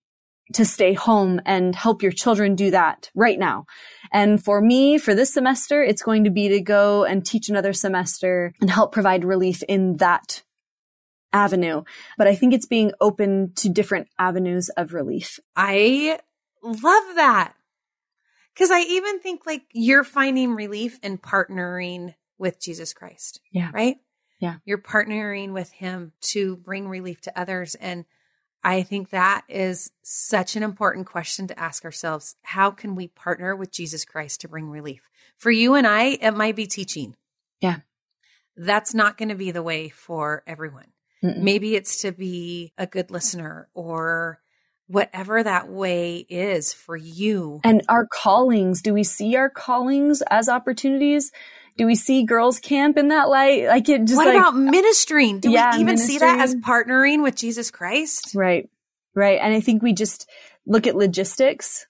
to 0.55 0.65
stay 0.65 0.95
home 0.95 1.41
and 1.45 1.75
help 1.75 2.03
your 2.03 2.13
children 2.13 2.55
do 2.55 2.71
that 2.71 3.11
right 3.15 3.39
now. 3.39 3.67
And 4.13 4.43
for 4.43 4.61
me, 4.61 4.99
for 4.99 5.15
this 5.15 5.33
semester, 5.33 5.83
it's 5.83 6.03
going 6.03 6.25
to 6.25 6.31
be 6.31 6.49
to 6.49 6.61
go 6.61 7.05
and 7.05 7.25
teach 7.25 7.49
another 7.49 7.73
semester 7.73 8.53
and 8.61 8.71
help 8.71 8.93
provide 8.93 9.25
relief 9.25 9.63
in 9.69 9.99
that 9.99 10.43
avenue. 11.33 11.83
But 12.17 12.27
I 12.27 12.35
think 12.35 12.55
it's 12.55 12.67
being 12.67 12.93
open 13.01 13.53
to 13.57 13.69
different 13.69 14.09
avenues 14.19 14.69
of 14.71 14.93
relief. 14.93 15.39
I 15.57 16.19
love 16.63 17.15
that. 17.17 17.55
Cause 18.57 18.71
I 18.71 18.81
even 18.81 19.21
think 19.21 19.47
like 19.47 19.63
you're 19.73 20.05
finding 20.05 20.55
relief 20.55 20.99
in 21.03 21.19
partnering 21.19 22.15
with 22.39 22.61
Jesus 22.61 22.93
Christ. 22.93 23.41
Yeah. 23.53 23.71
Right? 23.73 23.97
Yeah. 24.41 24.57
You're 24.65 24.79
partnering 24.79 25.53
with 25.53 25.71
him 25.73 26.13
to 26.33 26.57
bring 26.57 26.89
relief 26.89 27.21
to 27.23 27.39
others. 27.39 27.75
And 27.77 28.05
I 28.63 28.83
think 28.83 29.11
that 29.11 29.45
is 29.49 29.91
such 30.03 30.57
an 30.57 30.63
important 30.63 31.07
question 31.07 31.47
to 31.49 31.59
ask 31.59 31.85
ourselves. 31.85 32.37
How 32.43 32.71
can 32.71 32.95
we 32.97 33.09
partner 33.09 33.55
with 33.55 33.71
Jesus 33.71 34.05
Christ 34.05 34.41
to 34.41 34.49
bring 34.49 34.69
relief? 34.69 35.03
For 35.37 35.51
you 35.51 35.75
and 35.75 35.87
I, 35.87 36.19
it 36.21 36.33
might 36.33 36.57
be 36.57 36.67
teaching. 36.67 37.17
Yeah. 37.61 37.79
That's 38.57 38.95
not 38.95 39.17
going 39.17 39.29
to 39.29 39.37
be 39.37 39.53
the 39.53 39.63
way 39.63 39.89
for 39.89 40.43
everyone. 40.47 40.89
Mm-mm. 41.23 41.39
Maybe 41.39 41.75
it's 41.75 42.03
to 42.03 42.13
be 42.13 42.73
a 42.79 42.87
good 42.87 43.11
listener 43.11 43.69
or 43.75 44.41
whatever 44.87 45.43
that 45.43 45.69
way 45.69 46.27
is 46.29 46.73
for 46.73 46.97
you. 46.97 47.61
And 47.65 47.83
our 47.89 48.07
callings, 48.07 48.83
do 48.83 48.95
we 48.95 49.05
see 49.05 49.37
our 49.37 49.51
callings 49.51 50.23
as 50.31 50.49
opportunities? 50.49 51.31
Do 51.77 51.87
we 51.87 51.95
see 51.95 52.25
girls 52.25 52.59
camp 52.59 52.97
in 52.97 53.09
that 53.09 53.29
light? 53.29 53.67
Like 53.67 53.89
it 53.89 54.05
just 54.05 54.17
what 54.17 54.27
like, 54.27 54.37
about 54.37 54.57
ministering? 54.57 55.41
Do 55.41 55.51
Yeah, 55.51 55.77
we 55.77 55.83
even 55.83 55.97
see 55.97 56.19
that 56.19 56.41
as 56.41 56.57
partnering 56.57 57.23
with 57.23 57.37
Jesus 57.37 57.71
Christ? 57.71 58.33
Right. 58.35 58.69
Right. 59.15 59.39
And 59.41 59.55
I 59.55 59.61
think 59.61 59.83
we 59.83 59.93
just 59.93 60.29
look 60.67 60.87
at 60.87 60.97
logistics 60.97 61.87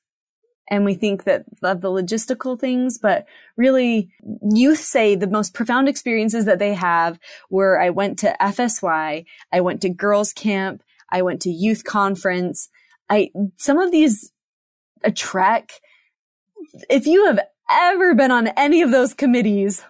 and 0.68 0.84
we 0.84 0.94
think 0.94 1.24
that 1.24 1.44
of 1.62 1.80
the 1.80 1.88
logistical 1.88 2.58
things, 2.58 2.98
but 2.98 3.26
really 3.56 4.10
youth 4.50 4.80
say 4.80 5.14
the 5.14 5.26
most 5.26 5.54
profound 5.54 5.88
experiences 5.88 6.44
that 6.44 6.58
they 6.58 6.74
have 6.74 7.18
were 7.50 7.80
I 7.80 7.90
went 7.90 8.18
to 8.20 8.36
FSY, 8.40 9.24
I 9.52 9.60
went 9.60 9.80
to 9.82 9.88
girls 9.88 10.32
camp, 10.32 10.82
I 11.10 11.22
went 11.22 11.42
to 11.42 11.50
youth 11.50 11.84
conference. 11.84 12.68
I, 13.10 13.30
some 13.56 13.78
of 13.78 13.90
these, 13.90 14.32
a 15.02 15.10
trek, 15.10 15.72
if 16.90 17.06
you 17.06 17.26
have 17.26 17.40
ever 17.70 18.14
been 18.14 18.30
on 18.30 18.48
any 18.48 18.82
of 18.82 18.90
those 18.90 19.14
committees, 19.14 19.84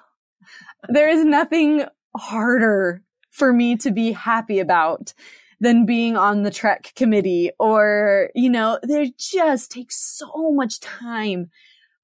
there 0.88 1.08
is 1.08 1.24
nothing 1.24 1.84
harder 2.16 3.02
for 3.30 3.52
me 3.52 3.76
to 3.76 3.90
be 3.90 4.12
happy 4.12 4.58
about 4.58 5.12
than 5.60 5.86
being 5.86 6.16
on 6.16 6.42
the 6.42 6.50
Trek 6.50 6.92
committee 6.94 7.50
or, 7.58 8.30
you 8.34 8.48
know, 8.50 8.78
they 8.86 9.12
just 9.18 9.70
take 9.70 9.90
so 9.90 10.52
much 10.52 10.80
time, 10.80 11.50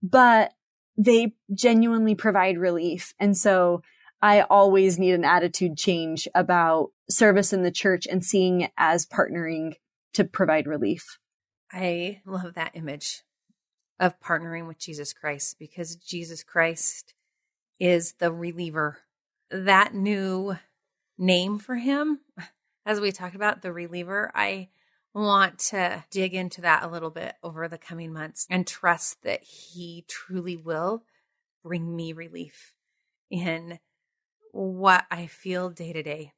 but 0.02 0.52
they 0.96 1.34
genuinely 1.52 2.14
provide 2.14 2.58
relief. 2.58 3.14
And 3.18 3.36
so 3.36 3.82
I 4.20 4.42
always 4.42 4.98
need 4.98 5.14
an 5.14 5.24
attitude 5.24 5.76
change 5.76 6.26
about 6.34 6.90
service 7.08 7.52
in 7.52 7.62
the 7.62 7.70
church 7.70 8.06
and 8.06 8.24
seeing 8.24 8.62
it 8.62 8.72
as 8.76 9.06
partnering 9.06 9.74
to 10.14 10.24
provide 10.24 10.66
relief. 10.66 11.18
I 11.70 12.22
love 12.24 12.54
that 12.54 12.72
image 12.74 13.22
of 14.00 14.18
partnering 14.20 14.66
with 14.66 14.78
Jesus 14.78 15.12
Christ 15.12 15.56
because 15.58 15.96
Jesus 15.96 16.42
Christ 16.42 17.14
is 17.78 18.14
the 18.14 18.32
reliever. 18.32 18.98
That 19.50 19.94
new 19.94 20.56
name 21.18 21.58
for 21.58 21.76
him, 21.76 22.20
as 22.86 23.00
we 23.00 23.12
talked 23.12 23.34
about, 23.34 23.62
the 23.62 23.72
reliever, 23.72 24.30
I 24.34 24.68
want 25.14 25.58
to 25.58 26.04
dig 26.10 26.34
into 26.34 26.60
that 26.62 26.82
a 26.82 26.88
little 26.88 27.10
bit 27.10 27.34
over 27.42 27.68
the 27.68 27.78
coming 27.78 28.12
months 28.12 28.46
and 28.50 28.66
trust 28.66 29.22
that 29.22 29.42
he 29.42 30.04
truly 30.08 30.56
will 30.56 31.04
bring 31.62 31.94
me 31.94 32.12
relief 32.12 32.74
in 33.30 33.78
what 34.52 35.04
I 35.10 35.26
feel 35.26 35.70
day 35.70 35.92
to 35.92 36.02
day. 36.02 36.32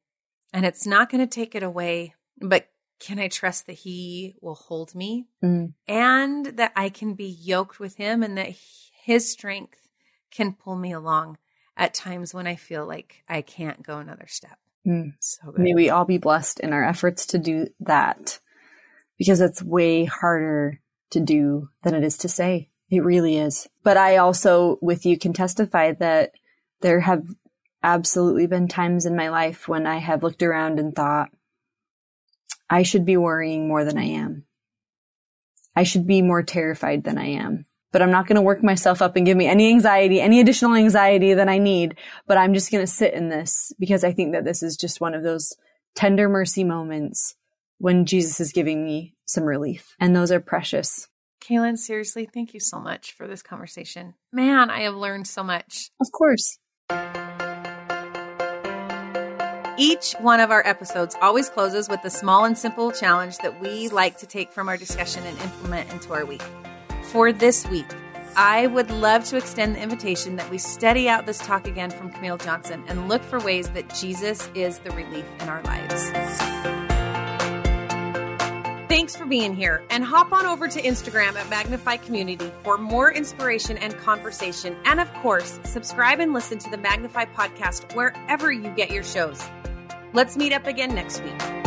And 0.52 0.64
it's 0.64 0.86
not 0.86 1.10
going 1.10 1.26
to 1.26 1.34
take 1.34 1.54
it 1.54 1.62
away, 1.62 2.14
but 2.40 2.68
can 2.98 3.18
I 3.18 3.28
trust 3.28 3.66
that 3.66 3.74
he 3.74 4.36
will 4.40 4.54
hold 4.54 4.94
me 4.94 5.26
Mm. 5.42 5.74
and 5.86 6.46
that 6.46 6.72
I 6.74 6.88
can 6.88 7.14
be 7.14 7.26
yoked 7.28 7.78
with 7.78 7.96
him 7.96 8.22
and 8.22 8.38
that 8.38 8.54
his 9.04 9.30
strength 9.30 9.88
can 10.30 10.54
pull 10.54 10.76
me 10.76 10.92
along 10.92 11.38
at 11.76 11.92
times 11.92 12.32
when 12.32 12.46
I 12.46 12.56
feel 12.56 12.86
like 12.86 13.22
I 13.28 13.42
can't 13.42 13.82
go 13.82 13.98
another 13.98 14.26
step. 14.28 14.58
Mm. 14.86 15.14
So 15.20 15.50
good. 15.50 15.60
May 15.60 15.74
we 15.74 15.90
all 15.90 16.04
be 16.04 16.18
blessed 16.18 16.60
in 16.60 16.72
our 16.72 16.84
efforts 16.84 17.26
to 17.26 17.38
do 17.38 17.68
that 17.80 18.38
because 19.18 19.40
it's 19.40 19.62
way 19.62 20.04
harder 20.04 20.80
to 21.10 21.20
do 21.20 21.68
than 21.82 21.94
it 21.94 22.04
is 22.04 22.18
to 22.18 22.28
say. 22.28 22.70
It 22.90 23.04
really 23.04 23.36
is. 23.36 23.68
But 23.82 23.96
I 23.96 24.18
also, 24.18 24.78
with 24.80 25.04
you, 25.04 25.18
can 25.18 25.32
testify 25.32 25.92
that 25.92 26.32
there 26.82 27.00
have 27.00 27.24
absolutely 27.82 28.46
been 28.46 28.68
times 28.68 29.06
in 29.06 29.16
my 29.16 29.28
life 29.28 29.68
when 29.68 29.86
I 29.86 29.98
have 29.98 30.22
looked 30.22 30.42
around 30.42 30.78
and 30.78 30.94
thought, 30.94 31.30
I 32.68 32.82
should 32.82 33.04
be 33.04 33.16
worrying 33.16 33.68
more 33.68 33.84
than 33.84 33.98
I 33.98 34.04
am. 34.04 34.44
I 35.74 35.82
should 35.82 36.06
be 36.06 36.22
more 36.22 36.42
terrified 36.42 37.04
than 37.04 37.18
I 37.18 37.26
am. 37.26 37.66
But 37.92 38.02
I'm 38.02 38.10
not 38.10 38.26
going 38.26 38.36
to 38.36 38.42
work 38.42 38.62
myself 38.62 39.00
up 39.00 39.16
and 39.16 39.24
give 39.24 39.36
me 39.36 39.46
any 39.46 39.68
anxiety, 39.68 40.20
any 40.20 40.40
additional 40.40 40.74
anxiety 40.74 41.34
that 41.34 41.48
I 41.48 41.58
need. 41.58 41.96
But 42.26 42.36
I'm 42.36 42.52
just 42.52 42.70
going 42.70 42.84
to 42.84 42.90
sit 42.90 43.14
in 43.14 43.28
this 43.28 43.72
because 43.78 44.04
I 44.04 44.12
think 44.12 44.32
that 44.32 44.44
this 44.44 44.62
is 44.62 44.76
just 44.76 45.00
one 45.00 45.14
of 45.14 45.22
those 45.22 45.54
tender 45.94 46.28
mercy 46.28 46.64
moments 46.64 47.36
when 47.78 48.06
Jesus 48.06 48.40
is 48.40 48.52
giving 48.52 48.84
me 48.84 49.14
some 49.24 49.44
relief. 49.44 49.94
And 49.98 50.14
those 50.14 50.32
are 50.32 50.40
precious. 50.40 51.08
Kaylen, 51.42 51.76
seriously, 51.78 52.28
thank 52.32 52.54
you 52.54 52.60
so 52.60 52.80
much 52.80 53.12
for 53.12 53.28
this 53.28 53.42
conversation. 53.42 54.14
Man, 54.32 54.70
I 54.70 54.80
have 54.80 54.94
learned 54.94 55.28
so 55.28 55.42
much. 55.42 55.90
Of 56.00 56.08
course. 56.12 56.58
Each 59.78 60.14
one 60.14 60.40
of 60.40 60.50
our 60.50 60.66
episodes 60.66 61.16
always 61.20 61.50
closes 61.50 61.88
with 61.88 62.02
a 62.04 62.10
small 62.10 62.46
and 62.46 62.56
simple 62.56 62.90
challenge 62.90 63.36
that 63.38 63.60
we 63.60 63.88
like 63.88 64.18
to 64.18 64.26
take 64.26 64.50
from 64.50 64.68
our 64.68 64.76
discussion 64.76 65.22
and 65.24 65.38
implement 65.40 65.92
into 65.92 66.14
our 66.14 66.24
week. 66.24 66.42
For 67.06 67.32
this 67.32 67.66
week, 67.68 67.86
I 68.36 68.66
would 68.66 68.90
love 68.90 69.24
to 69.26 69.36
extend 69.36 69.76
the 69.76 69.82
invitation 69.82 70.36
that 70.36 70.50
we 70.50 70.58
study 70.58 71.08
out 71.08 71.24
this 71.24 71.38
talk 71.38 71.66
again 71.66 71.90
from 71.90 72.10
Camille 72.10 72.36
Johnson 72.36 72.84
and 72.88 73.08
look 73.08 73.22
for 73.22 73.38
ways 73.40 73.70
that 73.70 73.94
Jesus 73.94 74.50
is 74.54 74.78
the 74.80 74.90
relief 74.90 75.24
in 75.40 75.48
our 75.48 75.62
lives. 75.62 76.10
Thanks 78.88 79.16
for 79.16 79.24
being 79.24 79.54
here 79.54 79.84
and 79.88 80.04
hop 80.04 80.32
on 80.32 80.46
over 80.46 80.68
to 80.68 80.82
Instagram 80.82 81.36
at 81.36 81.48
Magnify 81.48 81.96
Community 81.98 82.52
for 82.62 82.76
more 82.76 83.12
inspiration 83.12 83.78
and 83.78 83.96
conversation. 83.98 84.76
And 84.84 85.00
of 85.00 85.12
course, 85.14 85.60
subscribe 85.64 86.20
and 86.20 86.32
listen 86.32 86.58
to 86.58 86.70
the 86.70 86.78
Magnify 86.78 87.26
podcast 87.26 87.94
wherever 87.94 88.52
you 88.52 88.70
get 88.70 88.90
your 88.90 89.04
shows. 89.04 89.42
Let's 90.12 90.36
meet 90.36 90.52
up 90.52 90.66
again 90.66 90.94
next 90.94 91.22
week. 91.22 91.65